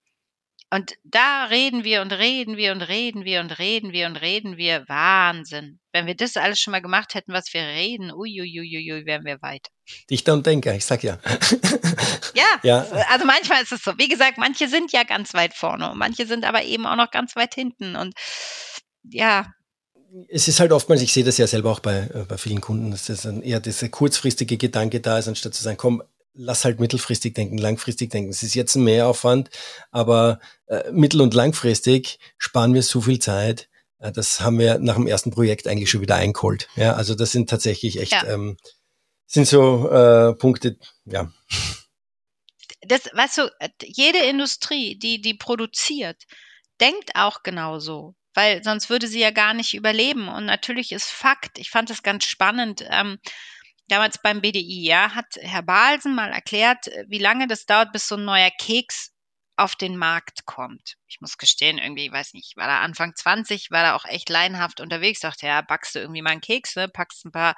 und 0.73 0.95
da 1.05 1.45
reden 1.45 1.85
wir 1.85 2.01
und 2.01 2.12
reden 2.12 2.57
wir 2.57 2.73
und 2.73 2.81
reden 2.81 3.27
wir 3.27 3.41
und 3.41 3.59
reden 3.59 3.93
wir 3.93 4.07
und 4.07 4.16
reden 4.16 4.57
wir. 4.57 4.85
Wahnsinn. 4.89 5.79
Wenn 5.93 6.07
wir 6.07 6.14
das 6.14 6.39
alles 6.39 6.61
schon 6.61 6.73
mal 6.73 6.81
gemacht 6.81 7.14
hätten, 7.14 7.35
was 7.35 7.53
wir 7.53 7.61
reden, 7.61 8.11
uiuiuiui, 8.11 9.05
wären 9.05 9.27
wir 9.27 9.43
weit. 9.43 9.68
Dichter 10.09 10.33
und 10.33 10.47
Denker, 10.47 10.75
ich 10.75 10.87
sag 10.87 11.03
ja. 11.03 11.18
ja, 12.35 12.59
ja, 12.62 12.87
also 13.11 13.27
manchmal 13.27 13.62
ist 13.62 13.73
es 13.73 13.83
so. 13.83 13.99
Wie 13.99 14.09
gesagt, 14.09 14.39
manche 14.39 14.66
sind 14.66 14.93
ja 14.93 15.03
ganz 15.03 15.35
weit 15.35 15.53
vorne 15.53 15.91
und 15.91 15.99
manche 15.99 16.27
sind 16.27 16.47
aber 16.47 16.62
eben 16.64 16.87
auch 16.87 16.97
noch 16.97 17.11
ganz 17.11 17.37
weit 17.37 17.53
hinten. 17.53 17.95
Und 17.95 18.14
ja, 19.03 19.53
es 20.29 20.49
ist 20.49 20.61
halt 20.61 20.73
oftmals, 20.73 21.03
ich 21.03 21.12
sehe 21.12 21.25
das 21.25 21.39
ja 21.39 21.47
selber 21.47 21.70
auch 21.70 21.81
bei, 21.81 22.09
äh, 22.14 22.25
bei 22.27 22.37
vielen 22.37 22.61
Kunden, 22.61 22.91
dass 22.91 23.07
das 23.07 23.25
eher 23.25 23.61
dieser 23.61 23.89
kurzfristige 23.89 24.57
Gedanke 24.57 25.01
da 25.01 25.18
ist, 25.18 25.29
anstatt 25.29 25.55
zu 25.55 25.62
sagen, 25.62 25.77
komm, 25.77 26.03
lass 26.35 26.64
halt 26.64 26.80
mittelfristig 26.80 27.35
denken, 27.35 27.59
langfristig 27.59 28.11
denken. 28.11 28.30
Es 28.30 28.43
ist 28.43 28.55
jetzt 28.55 28.74
ein 28.74 28.85
Mehraufwand, 28.85 29.51
aber 29.91 30.41
äh, 30.66 30.91
mittel- 30.91 31.20
und 31.20 31.35
langfristig 31.35 32.18
sparen 32.39 32.74
wir 32.74 32.83
so 32.83 33.01
viel 33.01 33.18
Zeit. 33.18 33.68
Äh, 33.99 34.12
das 34.12 34.41
haben 34.41 34.59
wir 34.59 34.78
nach 34.78 34.97
dem 34.97 35.07
ersten 35.07 35.30
Projekt 35.30 35.66
eigentlich 35.66 35.91
schon 35.91 36.01
wieder 36.01 36.16
eingeholt. 36.16 36.68
Ja, 36.76 36.95
also 36.95 37.14
das 37.14 37.33
sind 37.33 37.51
tatsächlich 37.51 38.01
echt, 38.01 38.12
ja. 38.12 38.24
ähm, 38.26 38.57
sind 39.26 39.47
so 39.47 39.89
äh, 39.91 40.35
Punkte, 40.35 40.78
ja. 41.05 41.30
Das, 42.83 43.03
weißt 43.12 43.39
du, 43.39 43.51
jede 43.85 44.18
Industrie, 44.18 44.99
die, 44.99 45.20
die 45.20 45.35
produziert, 45.35 46.24
denkt 46.80 47.12
auch 47.14 47.43
genauso 47.43 48.16
weil 48.35 48.62
sonst 48.64 48.91
würde 48.91 49.07
sie 49.07 49.20
ja 49.20 49.30
gar 49.30 49.55
nicht 49.55 49.74
überleben. 49.74 50.28
Und 50.28 50.47
natürlich 50.47 50.93
ist 50.93 51.11
Fakt, 51.11 51.59
ich 51.59 51.70
fand 51.70 51.91
es 51.91 52.03
ganz 52.03 52.24
spannend, 52.24 52.85
ähm, 52.89 53.18
damals 53.89 54.18
beim 54.18 54.41
BDI, 54.41 54.85
ja, 54.85 55.14
hat 55.14 55.37
Herr 55.41 55.62
Balsen 55.62 56.14
mal 56.14 56.30
erklärt, 56.30 56.89
äh, 56.89 57.05
wie 57.09 57.18
lange 57.18 57.47
das 57.47 57.66
dauert, 57.66 57.93
bis 57.93 58.09
so 58.09 58.16
ein 58.16 58.24
neuer 58.24 58.51
Keks 58.51 59.12
auf 59.57 59.76
den 59.76 59.97
Markt 59.97 60.47
kommt. 60.47 60.97
Ich 61.09 61.20
muss 61.20 61.39
gestehen, 61.39 61.78
irgendwie, 61.78 62.11
weiß 62.11 62.33
nicht, 62.35 62.57
war 62.57 62.66
da 62.66 62.80
Anfang 62.80 63.14
20, 63.14 63.70
war 63.70 63.83
da 63.83 63.95
auch 63.95 64.05
echt 64.07 64.28
leinhaft 64.28 64.80
unterwegs, 64.80 65.20
dachte, 65.20 65.47
ja, 65.47 65.61
backst 65.61 65.95
du 65.95 66.01
irgendwie 66.01 66.22
mal 66.22 66.30
einen 66.30 66.41
Keks, 66.41 66.74
ne, 66.76 66.89
packst 66.89 67.24
ein 67.26 67.33
paar, 67.33 67.55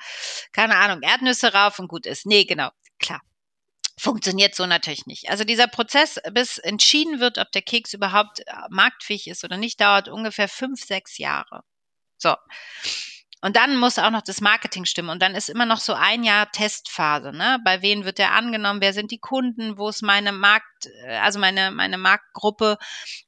keine 0.52 0.76
Ahnung, 0.76 1.02
Erdnüsse 1.02 1.52
rauf 1.52 1.78
und 1.78 1.88
gut 1.88 2.06
ist. 2.06 2.26
Nee, 2.26 2.44
genau, 2.44 2.70
klar. 2.98 3.20
Funktioniert 3.96 4.56
so 4.56 4.66
natürlich 4.66 5.06
nicht. 5.06 5.30
Also 5.30 5.44
dieser 5.44 5.68
Prozess, 5.68 6.20
bis 6.32 6.58
entschieden 6.58 7.20
wird, 7.20 7.38
ob 7.38 7.52
der 7.52 7.62
Keks 7.62 7.94
überhaupt 7.94 8.40
äh, 8.40 8.52
marktfähig 8.68 9.28
ist 9.28 9.44
oder 9.44 9.56
nicht, 9.56 9.80
dauert 9.80 10.08
ungefähr 10.08 10.48
fünf, 10.48 10.84
sechs 10.84 11.16
Jahre. 11.18 11.62
So. 12.18 12.34
Und 13.44 13.56
dann 13.56 13.76
muss 13.76 13.98
auch 13.98 14.10
noch 14.10 14.22
das 14.22 14.40
Marketing 14.40 14.86
stimmen. 14.86 15.10
Und 15.10 15.20
dann 15.20 15.34
ist 15.34 15.50
immer 15.50 15.66
noch 15.66 15.78
so 15.78 15.92
ein 15.92 16.24
Jahr 16.24 16.50
Testphase. 16.50 17.30
Ne? 17.30 17.58
Bei 17.62 17.82
wem 17.82 18.06
wird 18.06 18.16
der 18.16 18.32
angenommen? 18.32 18.80
Wer 18.80 18.94
sind 18.94 19.10
die 19.10 19.18
Kunden? 19.18 19.76
Wo 19.76 19.90
ist 19.90 20.00
meine 20.00 20.32
Markt, 20.32 20.86
äh, 21.04 21.18
also 21.18 21.38
meine, 21.38 21.70
meine 21.70 21.98
Marktgruppe? 21.98 22.78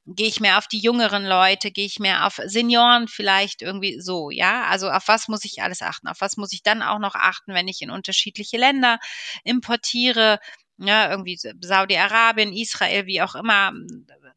Gehe 0.07 0.27
ich 0.27 0.39
mehr 0.39 0.57
auf 0.57 0.67
die 0.67 0.79
jüngeren 0.79 1.23
Leute? 1.23 1.69
Gehe 1.69 1.85
ich 1.85 1.99
mehr 1.99 2.25
auf 2.25 2.41
Senioren 2.45 3.07
vielleicht 3.07 3.61
irgendwie 3.61 4.01
so? 4.01 4.31
Ja, 4.31 4.63
also 4.63 4.89
auf 4.89 5.07
was 5.07 5.27
muss 5.27 5.45
ich 5.45 5.61
alles 5.61 5.83
achten? 5.83 6.07
Auf 6.07 6.19
was 6.19 6.35
muss 6.35 6.51
ich 6.51 6.63
dann 6.63 6.81
auch 6.81 6.97
noch 6.97 7.13
achten, 7.13 7.53
wenn 7.53 7.67
ich 7.67 7.83
in 7.83 7.91
unterschiedliche 7.91 8.57
Länder 8.57 8.97
importiere? 9.43 10.39
Ja, 10.79 11.09
irgendwie 11.09 11.37
Saudi-Arabien, 11.37 12.53
Israel, 12.53 13.07
wie 13.07 13.21
auch 13.21 13.35
immer, 13.35 13.71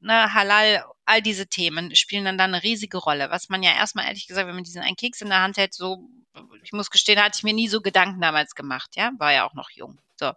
ne, 0.00 0.34
Halal, 0.34 0.84
all 1.04 1.20
diese 1.20 1.46
Themen 1.46 1.94
spielen 1.94 2.24
dann, 2.24 2.38
dann 2.38 2.54
eine 2.54 2.62
riesige 2.62 2.98
Rolle. 2.98 3.30
Was 3.30 3.48
man 3.48 3.62
ja 3.62 3.72
erstmal 3.72 4.06
ehrlich 4.06 4.26
gesagt, 4.26 4.46
wenn 4.46 4.54
man 4.54 4.64
diesen 4.64 4.82
einen 4.82 4.96
Keks 4.96 5.20
in 5.20 5.28
der 5.28 5.42
Hand 5.42 5.58
hält, 5.58 5.74
so, 5.74 6.08
ich 6.62 6.72
muss 6.72 6.90
gestehen, 6.90 7.20
hatte 7.22 7.36
ich 7.36 7.42
mir 7.42 7.52
nie 7.52 7.68
so 7.68 7.80
Gedanken 7.80 8.20
damals 8.20 8.54
gemacht, 8.54 8.96
ja, 8.96 9.10
war 9.18 9.32
ja 9.32 9.46
auch 9.46 9.54
noch 9.54 9.70
jung. 9.70 10.00
So. 10.16 10.32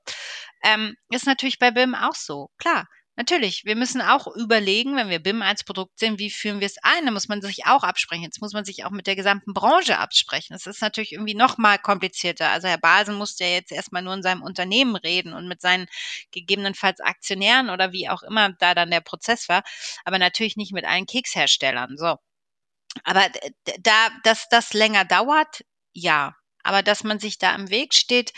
Ähm, 0.63 0.95
ist 1.09 1.25
natürlich 1.25 1.59
bei 1.59 1.71
BIM 1.71 1.95
auch 1.95 2.15
so, 2.15 2.49
klar. 2.57 2.87
Natürlich, 3.15 3.63
wir 3.63 3.75
müssen 3.75 4.01
auch 4.01 4.25
überlegen, 4.35 4.95
wenn 4.95 5.09
wir 5.09 5.19
BIM 5.21 5.43
als 5.43 5.63
Produkt 5.63 5.99
sehen, 5.99 6.17
wie 6.17 6.31
führen 6.31 6.59
wir 6.59 6.65
es 6.65 6.77
ein? 6.81 7.05
Da 7.05 7.11
muss 7.11 7.27
man 7.27 7.43
sich 7.43 7.67
auch 7.67 7.83
absprechen. 7.83 8.23
Jetzt 8.23 8.41
muss 8.41 8.53
man 8.53 8.65
sich 8.65 8.85
auch 8.85 8.89
mit 8.89 9.05
der 9.05 9.15
gesamten 9.15 9.53
Branche 9.53 9.99
absprechen. 9.99 10.53
Das 10.53 10.65
ist 10.65 10.81
natürlich 10.81 11.11
irgendwie 11.11 11.35
noch 11.35 11.59
mal 11.59 11.77
komplizierter. 11.77 12.49
Also 12.49 12.67
Herr 12.67 12.79
Basen 12.79 13.13
musste 13.15 13.43
ja 13.43 13.51
jetzt 13.51 13.71
erstmal 13.71 14.01
nur 14.01 14.15
in 14.15 14.23
seinem 14.23 14.41
Unternehmen 14.41 14.95
reden 14.95 15.33
und 15.33 15.47
mit 15.47 15.61
seinen 15.61 15.85
gegebenenfalls 16.31 17.01
Aktionären 17.01 17.69
oder 17.69 17.91
wie 17.91 18.09
auch 18.09 18.23
immer 18.23 18.53
da 18.53 18.73
dann 18.73 18.89
der 18.89 19.01
Prozess 19.01 19.47
war, 19.47 19.61
aber 20.05 20.17
natürlich 20.17 20.57
nicht 20.57 20.73
mit 20.73 20.85
allen 20.85 21.05
Keksherstellern. 21.05 21.97
So. 21.97 22.17
Aber 23.03 23.27
da, 23.81 24.09
dass 24.23 24.49
das 24.49 24.73
länger 24.73 25.05
dauert, 25.05 25.63
ja. 25.93 26.35
Aber 26.63 26.81
dass 26.81 27.03
man 27.03 27.19
sich 27.19 27.37
da 27.37 27.53
im 27.55 27.69
Weg 27.69 27.93
steht, 27.93 28.33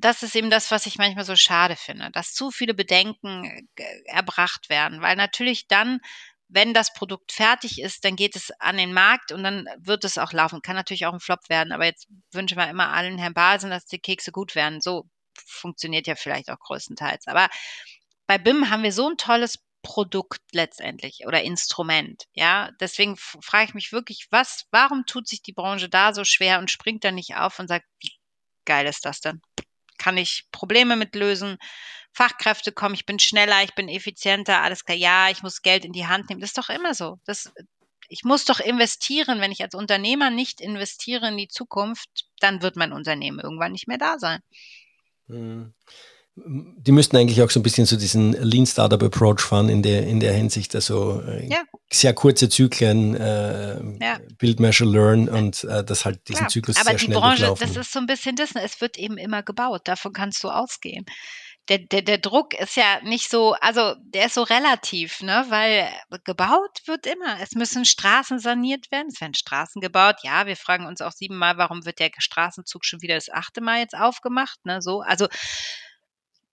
das 0.00 0.22
ist 0.22 0.34
eben 0.34 0.50
das, 0.50 0.70
was 0.70 0.86
ich 0.86 0.98
manchmal 0.98 1.24
so 1.24 1.36
schade 1.36 1.76
finde, 1.76 2.10
dass 2.10 2.34
zu 2.34 2.50
viele 2.50 2.74
Bedenken 2.74 3.68
äh, 3.76 3.84
erbracht 4.06 4.68
werden, 4.68 5.02
weil 5.02 5.16
natürlich 5.16 5.68
dann, 5.68 6.00
wenn 6.48 6.74
das 6.74 6.92
Produkt 6.92 7.32
fertig 7.32 7.80
ist, 7.80 8.04
dann 8.04 8.16
geht 8.16 8.34
es 8.34 8.50
an 8.58 8.76
den 8.76 8.92
Markt 8.92 9.32
und 9.32 9.42
dann 9.42 9.66
wird 9.78 10.04
es 10.04 10.18
auch 10.18 10.32
laufen. 10.32 10.62
Kann 10.62 10.76
natürlich 10.76 11.06
auch 11.06 11.12
ein 11.12 11.20
Flop 11.20 11.48
werden, 11.48 11.72
aber 11.72 11.84
jetzt 11.84 12.08
wünschen 12.32 12.56
wir 12.56 12.68
immer 12.68 12.88
allen 12.92 13.18
Herrn 13.18 13.34
Basen, 13.34 13.70
dass 13.70 13.86
die 13.86 13.98
Kekse 13.98 14.32
gut 14.32 14.54
werden. 14.54 14.80
So 14.80 15.08
funktioniert 15.46 16.06
ja 16.06 16.16
vielleicht 16.16 16.50
auch 16.50 16.58
größtenteils. 16.58 17.26
Aber 17.26 17.48
bei 18.26 18.38
BIM 18.38 18.70
haben 18.70 18.82
wir 18.82 18.92
so 18.92 19.08
ein 19.08 19.16
tolles 19.16 19.58
Produkt 19.82 20.40
letztendlich 20.52 21.24
oder 21.26 21.42
Instrument. 21.42 22.24
Ja, 22.32 22.70
deswegen 22.80 23.16
frage 23.16 23.66
ich 23.66 23.74
mich 23.74 23.92
wirklich, 23.92 24.26
was, 24.30 24.66
warum 24.70 25.04
tut 25.06 25.28
sich 25.28 25.42
die 25.42 25.52
Branche 25.52 25.88
da 25.88 26.12
so 26.12 26.24
schwer 26.24 26.58
und 26.58 26.70
springt 26.70 27.04
da 27.04 27.12
nicht 27.12 27.36
auf 27.36 27.58
und 27.58 27.68
sagt, 27.68 27.86
wie 28.00 28.17
geil 28.68 28.86
ist 28.86 29.04
das 29.04 29.20
denn? 29.20 29.40
kann 29.98 30.16
ich 30.16 30.46
Probleme 30.52 30.96
mit 30.96 31.14
lösen. 31.14 31.58
Fachkräfte 32.12 32.72
kommen, 32.72 32.94
ich 32.94 33.04
bin 33.04 33.18
schneller, 33.18 33.62
ich 33.62 33.74
bin 33.74 33.88
effizienter, 33.88 34.62
alles 34.62 34.84
klar, 34.84 34.96
ja, 34.96 35.28
ich 35.30 35.42
muss 35.42 35.62
Geld 35.62 35.84
in 35.84 35.92
die 35.92 36.06
Hand 36.06 36.28
nehmen. 36.28 36.40
Das 36.40 36.50
ist 36.50 36.58
doch 36.58 36.70
immer 36.70 36.94
so. 36.94 37.18
Das, 37.26 37.52
ich 38.08 38.24
muss 38.24 38.44
doch 38.44 38.60
investieren. 38.60 39.40
Wenn 39.40 39.52
ich 39.52 39.62
als 39.62 39.74
Unternehmer 39.74 40.30
nicht 40.30 40.60
investiere 40.60 41.28
in 41.28 41.36
die 41.36 41.48
Zukunft, 41.48 42.08
dann 42.40 42.62
wird 42.62 42.76
mein 42.76 42.92
Unternehmen 42.92 43.40
irgendwann 43.40 43.72
nicht 43.72 43.88
mehr 43.88 43.98
da 43.98 44.18
sein. 44.18 44.40
Hm 45.26 45.74
die 46.46 46.92
müssten 46.92 47.16
eigentlich 47.16 47.42
auch 47.42 47.50
so 47.50 47.60
ein 47.60 47.62
bisschen 47.62 47.86
so 47.86 47.96
diesen 47.96 48.32
Lean 48.32 48.66
Startup 48.66 49.02
Approach 49.02 49.40
fahren 49.40 49.68
in 49.68 49.82
der, 49.82 50.06
in 50.06 50.20
der 50.20 50.32
Hinsicht, 50.32 50.74
also 50.74 51.22
äh, 51.22 51.48
ja. 51.48 51.62
sehr 51.90 52.14
kurze 52.14 52.48
Zyklen, 52.48 53.14
äh, 53.14 53.80
ja. 54.00 54.18
Build, 54.38 54.60
Measure, 54.60 54.90
Learn 54.90 55.28
und 55.28 55.64
äh, 55.64 55.84
das 55.84 56.04
halt 56.04 56.26
diesen 56.28 56.40
Klar. 56.40 56.48
Zyklus 56.50 56.76
Aber 56.76 56.90
sehr 56.90 56.94
die 56.94 57.04
schnell 57.04 57.18
Branche, 57.18 57.46
durchlaufen. 57.46 57.74
das 57.74 57.86
ist 57.86 57.92
so 57.92 57.98
ein 57.98 58.06
bisschen 58.06 58.36
das, 58.36 58.54
ne? 58.54 58.62
es 58.62 58.80
wird 58.80 58.98
eben 58.98 59.18
immer 59.18 59.42
gebaut, 59.42 59.82
davon 59.84 60.12
kannst 60.12 60.42
du 60.44 60.48
ausgehen. 60.48 61.04
Der, 61.68 61.78
der, 61.78 62.00
der 62.00 62.16
Druck 62.16 62.54
ist 62.54 62.76
ja 62.76 63.00
nicht 63.02 63.28
so, 63.28 63.52
also 63.60 63.94
der 64.00 64.26
ist 64.26 64.34
so 64.34 64.42
relativ, 64.42 65.20
ne, 65.20 65.44
weil 65.50 65.92
gebaut 66.24 66.78
wird 66.86 67.04
immer. 67.06 67.38
Es 67.42 67.52
müssen 67.52 67.84
Straßen 67.84 68.38
saniert 68.38 68.90
werden, 68.90 69.08
es 69.12 69.20
werden 69.20 69.34
Straßen 69.34 69.82
gebaut. 69.82 70.16
Ja, 70.22 70.46
wir 70.46 70.56
fragen 70.56 70.86
uns 70.86 71.02
auch 71.02 71.12
siebenmal, 71.12 71.58
warum 71.58 71.84
wird 71.84 71.98
der 71.98 72.10
Straßenzug 72.16 72.86
schon 72.86 73.02
wieder 73.02 73.16
das 73.16 73.28
achte 73.28 73.60
Mal 73.60 73.80
jetzt 73.80 73.94
aufgemacht, 73.94 74.64
ne, 74.64 74.80
so. 74.80 75.02
Also 75.02 75.28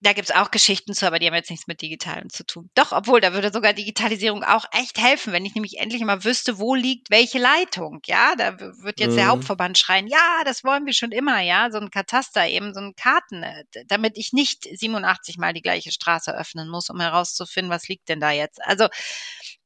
da 0.02 0.14
gibt's 0.14 0.32
auch 0.32 0.52
Geschichten 0.52 0.94
zu, 0.94 1.08
aber 1.08 1.20
die 1.20 1.28
haben 1.28 1.34
jetzt 1.34 1.50
nichts 1.50 1.68
mit 1.68 1.82
Digitalen 1.82 2.30
zu 2.30 2.46
tun. 2.46 2.70
Doch, 2.76 2.92
obwohl, 2.92 3.22
da 3.22 3.34
würde 3.34 3.52
sogar 3.52 3.74
Digitalisierung 3.74 4.44
auch 4.44 4.66
echt 4.72 5.00
helfen, 5.00 5.34
wenn 5.34 5.46
ich 5.46 5.56
nämlich 5.56 5.80
endlich 5.80 6.04
mal 6.04 6.24
wüsste, 6.24 6.60
wo 6.60 6.76
liegt 6.76 7.10
welche 7.10 7.40
Leitung. 7.40 8.02
Ja, 8.06 8.36
da 8.36 8.60
wird 8.60 9.00
jetzt 9.00 9.14
mhm. 9.14 9.18
der 9.18 9.28
Hauptverband 9.28 9.78
schreien, 9.78 10.08
ja, 10.08 10.44
das 10.44 10.64
wollen 10.64 10.86
wir 10.86 10.94
schon 10.94 11.12
immer, 11.12 11.42
ja, 11.42 11.70
so 11.72 11.80
ein 11.80 11.92
Kataster, 11.92 12.48
eben 12.48 12.74
so 12.74 12.82
ein 12.82 12.96
Karten, 12.96 13.44
äh, 13.44 13.64
damit 13.88 14.18
ich 14.18 14.34
nicht 14.34 14.64
87 14.72 15.38
mal 15.38 15.54
die 15.54 15.62
gleiche 15.62 15.92
Straße 15.92 16.38
öffnen 16.38 16.70
muss, 16.70 16.90
um 16.90 17.00
herauszufinden, 17.00 17.72
was 17.72 17.88
liegt 17.88 18.10
denn 18.10 18.20
da 18.20 18.32
jetzt. 18.32 18.62
Also 18.64 18.88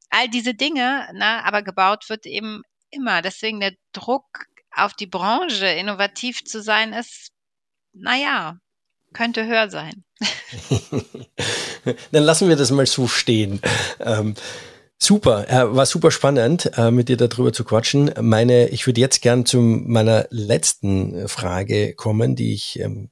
all 0.09 0.29
diese 0.29 0.53
Dinge, 0.53 1.09
na, 1.13 1.43
aber 1.43 1.63
gebaut 1.63 2.09
wird 2.09 2.25
eben 2.25 2.61
immer. 2.91 3.21
Deswegen 3.21 3.59
der 3.59 3.73
Druck 3.93 4.45
auf 4.71 4.93
die 4.93 5.07
Branche, 5.07 5.67
innovativ 5.67 6.43
zu 6.43 6.61
sein, 6.61 6.93
ist, 6.93 7.31
naja, 7.93 8.57
könnte 9.13 9.45
höher 9.45 9.69
sein. 9.69 10.03
Dann 12.11 12.23
lassen 12.23 12.49
wir 12.49 12.55
das 12.55 12.71
mal 12.71 12.85
so 12.85 13.07
stehen. 13.07 13.61
Ähm, 13.99 14.35
super, 14.97 15.49
äh, 15.49 15.75
war 15.75 15.85
super 15.85 16.11
spannend, 16.11 16.71
äh, 16.77 16.91
mit 16.91 17.09
dir 17.09 17.17
darüber 17.17 17.53
zu 17.53 17.63
quatschen. 17.63 18.11
Meine, 18.21 18.69
ich 18.69 18.85
würde 18.85 19.01
jetzt 19.01 19.21
gern 19.21 19.45
zu 19.45 19.59
meiner 19.59 20.27
letzten 20.29 21.27
Frage 21.27 21.93
kommen, 21.95 22.35
die 22.35 22.53
ich 22.53 22.79
ähm, 22.79 23.09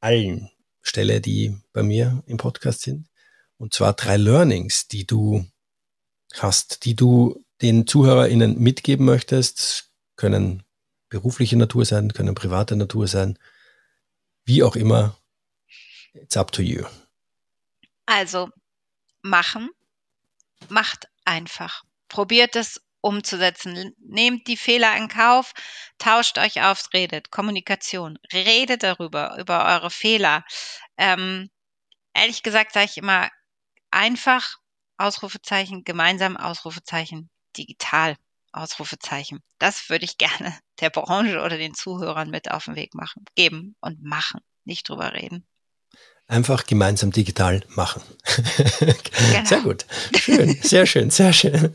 allen 0.00 0.50
stelle, 0.82 1.20
die 1.20 1.56
bei 1.72 1.82
mir 1.82 2.22
im 2.26 2.36
Podcast 2.36 2.82
sind. 2.82 3.06
Und 3.56 3.72
zwar 3.72 3.94
drei 3.94 4.16
Learnings, 4.16 4.88
die 4.88 5.06
du 5.06 5.46
hast, 6.34 6.84
die 6.84 6.96
du 6.96 7.44
den 7.62 7.86
ZuhörerInnen 7.86 8.58
mitgeben 8.58 9.06
möchtest, 9.06 9.90
können 10.16 10.64
berufliche 11.08 11.56
Natur 11.56 11.84
sein, 11.84 12.12
können 12.12 12.34
private 12.34 12.74
Natur 12.74 13.06
sein, 13.06 13.38
wie 14.44 14.62
auch 14.62 14.76
immer. 14.76 15.16
It's 16.14 16.36
up 16.36 16.52
to 16.52 16.62
you. 16.62 16.84
Also, 18.06 18.50
machen, 19.22 19.70
macht 20.68 21.08
einfach. 21.24 21.82
Probiert 22.08 22.56
es 22.56 22.80
umzusetzen. 23.00 23.94
Nehmt 23.98 24.46
die 24.46 24.56
Fehler 24.56 24.96
in 24.96 25.08
Kauf, 25.08 25.52
tauscht 25.98 26.38
euch 26.38 26.62
auf, 26.62 26.92
redet. 26.92 27.30
Kommunikation. 27.30 28.18
Redet 28.32 28.82
darüber, 28.82 29.38
über 29.38 29.64
eure 29.66 29.90
Fehler. 29.90 30.44
Ähm, 30.96 31.50
ehrlich 32.14 32.42
gesagt 32.42 32.72
sage 32.72 32.86
ich 32.86 32.98
immer 32.98 33.30
einfach, 33.90 34.56
Ausrufezeichen, 34.98 35.84
gemeinsam, 35.84 36.36
Ausrufezeichen, 36.36 37.30
digital, 37.56 38.16
Ausrufezeichen. 38.52 39.42
Das 39.58 39.88
würde 39.88 40.04
ich 40.04 40.18
gerne 40.18 40.58
der 40.80 40.90
Branche 40.90 41.40
oder 41.40 41.56
den 41.56 41.74
Zuhörern 41.74 42.30
mit 42.30 42.50
auf 42.50 42.66
den 42.66 42.76
Weg 42.76 42.94
machen, 42.94 43.24
geben 43.34 43.76
und 43.80 44.02
machen, 44.02 44.40
nicht 44.64 44.88
drüber 44.88 45.14
reden 45.14 45.46
einfach 46.28 46.66
gemeinsam 46.66 47.12
digital 47.12 47.62
machen. 47.74 48.02
Genau. 49.32 49.46
Sehr 49.46 49.60
gut. 49.60 49.86
Schön, 50.18 50.56
sehr 50.62 50.86
schön, 50.86 51.10
sehr 51.10 51.32
schön. 51.32 51.70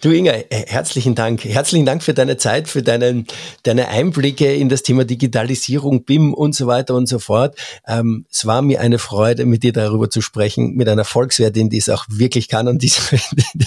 Du 0.00 0.10
Inga, 0.10 0.32
äh, 0.32 0.66
herzlichen 0.66 1.14
Dank. 1.14 1.44
Herzlichen 1.44 1.86
Dank 1.86 2.02
für 2.02 2.14
deine 2.14 2.36
Zeit, 2.36 2.68
für 2.68 2.82
deinen, 2.82 3.26
deine 3.62 3.88
Einblicke 3.88 4.54
in 4.54 4.68
das 4.68 4.82
Thema 4.82 5.04
Digitalisierung, 5.04 6.04
BIM 6.04 6.34
und 6.34 6.54
so 6.54 6.66
weiter 6.66 6.94
und 6.94 7.08
so 7.08 7.18
fort. 7.18 7.56
Ähm, 7.86 8.26
es 8.30 8.44
war 8.46 8.60
mir 8.60 8.80
eine 8.80 8.98
Freude, 8.98 9.46
mit 9.46 9.62
dir 9.62 9.72
darüber 9.72 10.10
zu 10.10 10.20
sprechen, 10.20 10.74
mit 10.74 10.88
einer 10.88 11.04
Volkswertin, 11.04 11.70
die 11.70 11.78
es 11.78 11.88
auch 11.88 12.06
wirklich 12.08 12.48
kann 12.48 12.68
und 12.68 12.82
die, 12.82 12.92
die, 13.54 13.66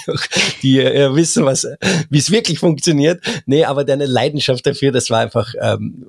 die 0.62 0.80
äh, 0.80 1.16
wissen, 1.16 1.46
was, 1.46 1.66
wie 2.10 2.20
es 2.20 2.32
wirklich 2.32 2.60
funktioniert. 2.60 3.24
Nee, 3.46 3.66
aber 3.66 3.84
deine 3.84 4.06
Leidenschaft 4.06 4.66
dafür, 4.66 4.92
das 4.92 5.10
war 5.10 5.20
einfach 5.20 5.54
ähm, 5.62 6.06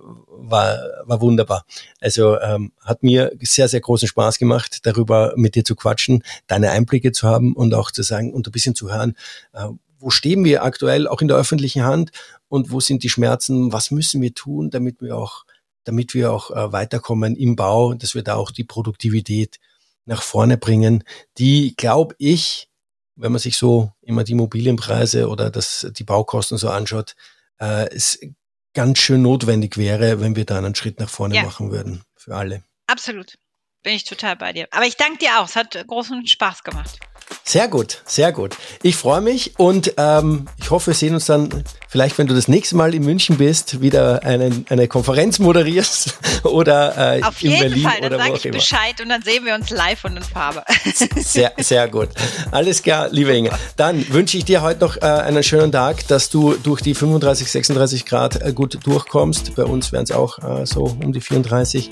war, 0.51 0.79
war 1.05 1.21
wunderbar. 1.21 1.65
Also 2.01 2.39
ähm, 2.41 2.73
hat 2.81 3.03
mir 3.03 3.33
sehr, 3.41 3.69
sehr 3.69 3.81
großen 3.81 4.09
Spaß 4.09 4.39
gemacht, 4.39 4.81
darüber 4.85 5.33
mit 5.37 5.55
dir 5.55 5.65
zu 5.65 5.77
quatschen, 5.77 6.23
deine 6.47 6.71
Einblicke 6.71 7.13
zu 7.13 7.29
haben 7.29 7.55
und 7.55 7.75
auch 7.75 7.91
zu 7.91 8.03
sagen 8.03 8.33
und 8.33 8.47
ein 8.47 8.53
bisschen 8.53 8.75
zu 8.75 8.91
hören, 8.91 9.17
äh, 9.53 9.67
wo 9.99 10.11
stehen 10.11 10.45
wir 10.45 10.65
aktuell 10.65 11.07
auch 11.07 11.21
in 11.21 11.29
der 11.29 11.37
öffentlichen 11.37 11.85
Hand 11.85 12.11
und 12.49 12.71
wo 12.73 12.81
sind 12.81 13.03
die 13.03 13.11
Schmerzen, 13.11 13.73
was 13.73 13.91
müssen 13.91 14.23
wir 14.23 14.35
tun, 14.35 14.71
damit 14.71 15.01
wir 15.03 15.17
auch, 15.17 15.45
damit 15.85 16.15
wir 16.15 16.33
auch 16.33 16.51
äh, 16.51 16.73
weiterkommen 16.73 17.37
im 17.37 17.55
Bau, 17.55 17.95
dass 17.95 18.15
wir 18.15 18.23
da 18.23 18.37
auch 18.37 18.51
die 18.51 18.65
Produktivität 18.65 19.61
nach 20.07 20.23
vorne 20.23 20.57
bringen, 20.57 21.05
die, 21.39 21.75
glaube 21.77 22.15
ich, 22.19 22.69
wenn 23.15 23.33
man 23.33 23.39
sich 23.39 23.57
so 23.57 23.93
immer 24.01 24.25
die 24.25 24.33
Immobilienpreise 24.33 25.29
oder 25.29 25.51
das, 25.51 25.87
die 25.93 26.05
Baukosten 26.05 26.57
so 26.57 26.71
anschaut, 26.71 27.15
äh, 27.61 27.89
es 27.95 28.19
ganz 28.75 28.99
schön 28.99 29.23
notwendig 29.23 29.77
wäre, 29.77 30.21
wenn 30.21 30.37
wir 30.37 30.45
da 30.45 30.59
einen 30.59 30.75
Schritt 30.75 31.01
nach 31.01 31.11
vorne 31.11 31.37
ja. 31.37 31.43
machen 31.43 31.71
würden. 31.71 32.03
Für 32.15 32.37
alle. 32.37 32.63
Absolut. 32.87 33.37
Bin 33.83 33.95
ich 33.95 34.05
total 34.05 34.37
bei 34.37 34.53
dir. 34.53 34.69
Aber 34.73 34.87
ich 34.87 34.97
danke 34.97 35.19
dir 35.19 35.41
auch. 35.41 35.47
Es 35.47 35.57
hat 35.57 35.83
großen 35.87 36.27
Spaß 36.27 36.63
gemacht. 36.65 36.99
Sehr 37.45 37.69
gut, 37.69 38.03
sehr 38.07 38.33
gut. 38.33 38.57
Ich 38.83 38.97
freue 38.97 39.21
mich 39.21 39.59
und 39.59 39.95
ähm, 39.97 40.47
ich 40.59 40.71
hoffe, 40.71 40.89
wir 40.89 40.95
sehen 40.95 41.15
uns 41.15 41.27
dann 41.27 41.65
vielleicht, 41.89 42.17
wenn 42.19 42.27
du 42.27 42.35
das 42.35 42.49
nächste 42.49 42.77
Mal 42.77 42.95
in 42.95 43.05
München 43.05 43.39
bist, 43.39 43.81
wieder 43.81 44.23
eine, 44.23 44.65
eine 44.69 44.87
Konferenz 44.87 45.39
moderierst 45.39 46.15
oder 46.45 47.17
äh, 47.17 47.23
Auf 47.23 47.43
in 47.43 47.51
jeden 47.51 47.63
Berlin 47.63 47.83
Fall, 47.83 48.01
dann 48.09 48.19
sage 48.19 48.35
ich 48.37 48.47
immer. 48.47 48.59
Bescheid 48.59 49.01
und 49.01 49.09
dann 49.09 49.23
sehen 49.23 49.45
wir 49.45 49.55
uns 49.55 49.71
live 49.71 50.05
und 50.05 50.17
in 50.17 50.23
Farbe. 50.23 50.65
Sehr, 51.17 51.53
sehr 51.59 51.89
gut. 51.89 52.09
Alles 52.51 52.83
klar, 52.83 53.09
liebe 53.11 53.33
Inge. 53.33 53.51
Dann 53.77 54.09
wünsche 54.13 54.37
ich 54.37 54.45
dir 54.45 54.63
heute 54.63 54.81
noch 54.81 54.97
äh, 54.97 55.01
einen 55.01 55.43
schönen 55.43 55.73
Tag, 55.73 56.07
dass 56.09 56.31
du 56.31 56.55
durch 56.55 56.81
die 56.81 56.95
35, 56.95 57.51
36 57.51 58.07
Grad 58.07 58.41
äh, 58.41 58.53
gut 58.53 58.79
durchkommst. 58.85 59.55
Bei 59.57 59.65
uns 59.65 59.93
wären 59.93 60.05
es 60.05 60.13
auch 60.13 60.39
äh, 60.39 60.67
so 60.67 60.85
um 60.85 61.13
die 61.13 61.21
34 61.21 61.91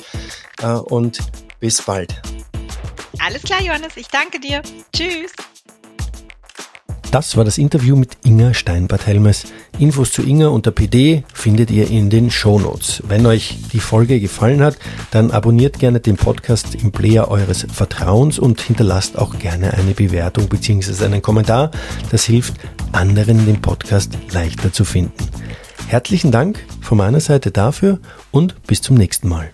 äh, 0.63 0.67
und 0.67 1.19
bis 1.61 1.83
bald. 1.83 2.21
Alles 3.25 3.43
klar, 3.43 3.63
Johannes. 3.63 3.97
Ich 3.97 4.09
danke 4.09 4.41
dir. 4.41 4.63
Tschüss. 4.95 5.33
Das 7.11 7.39
war 7.39 7.45
das 7.45 7.57
Interview 7.57 7.97
mit 7.97 8.19
Inga 8.25 8.53
Steinbart-Helmes. 8.53 9.47
Infos 9.79 10.13
zu 10.13 10.23
Inga 10.23 10.49
und 10.49 10.67
der 10.67 10.73
PD 10.73 11.25
findet 11.33 11.71
ihr 11.71 11.89
in 11.89 12.11
den 12.11 12.31
Show 12.31 12.59
Notes. 12.59 13.03
Wenn 13.09 13.25
euch 13.25 13.57
die 13.73 13.81
Folge 13.81 14.21
gefallen 14.21 14.61
hat, 14.61 14.77
dann 15.11 15.31
abonniert 15.31 15.79
gerne 15.79 16.01
den 16.01 16.17
Podcast 16.17 16.75
im 16.75 16.93
Player 16.93 17.29
eures 17.29 17.67
Vertrauens 17.73 18.39
und 18.39 18.61
hinterlasst 18.61 19.17
auch 19.17 19.39
gerne 19.39 19.73
eine 19.73 19.95
Bewertung 19.95 20.49
bzw. 20.51 21.07
einen 21.07 21.23
Kommentar. 21.23 21.71
Das 22.11 22.25
hilft 22.25 22.55
anderen, 22.93 23.47
den 23.47 23.63
Podcast 23.63 24.13
leichter 24.31 24.71
zu 24.71 24.85
finden. 24.85 25.29
Herzlichen 25.87 26.31
Dank 26.31 26.59
von 26.83 26.99
meiner 26.99 27.21
Seite 27.21 27.51
dafür 27.51 28.01
und 28.33 28.63
bis 28.67 28.83
zum 28.83 28.97
nächsten 28.97 29.29
Mal. 29.29 29.51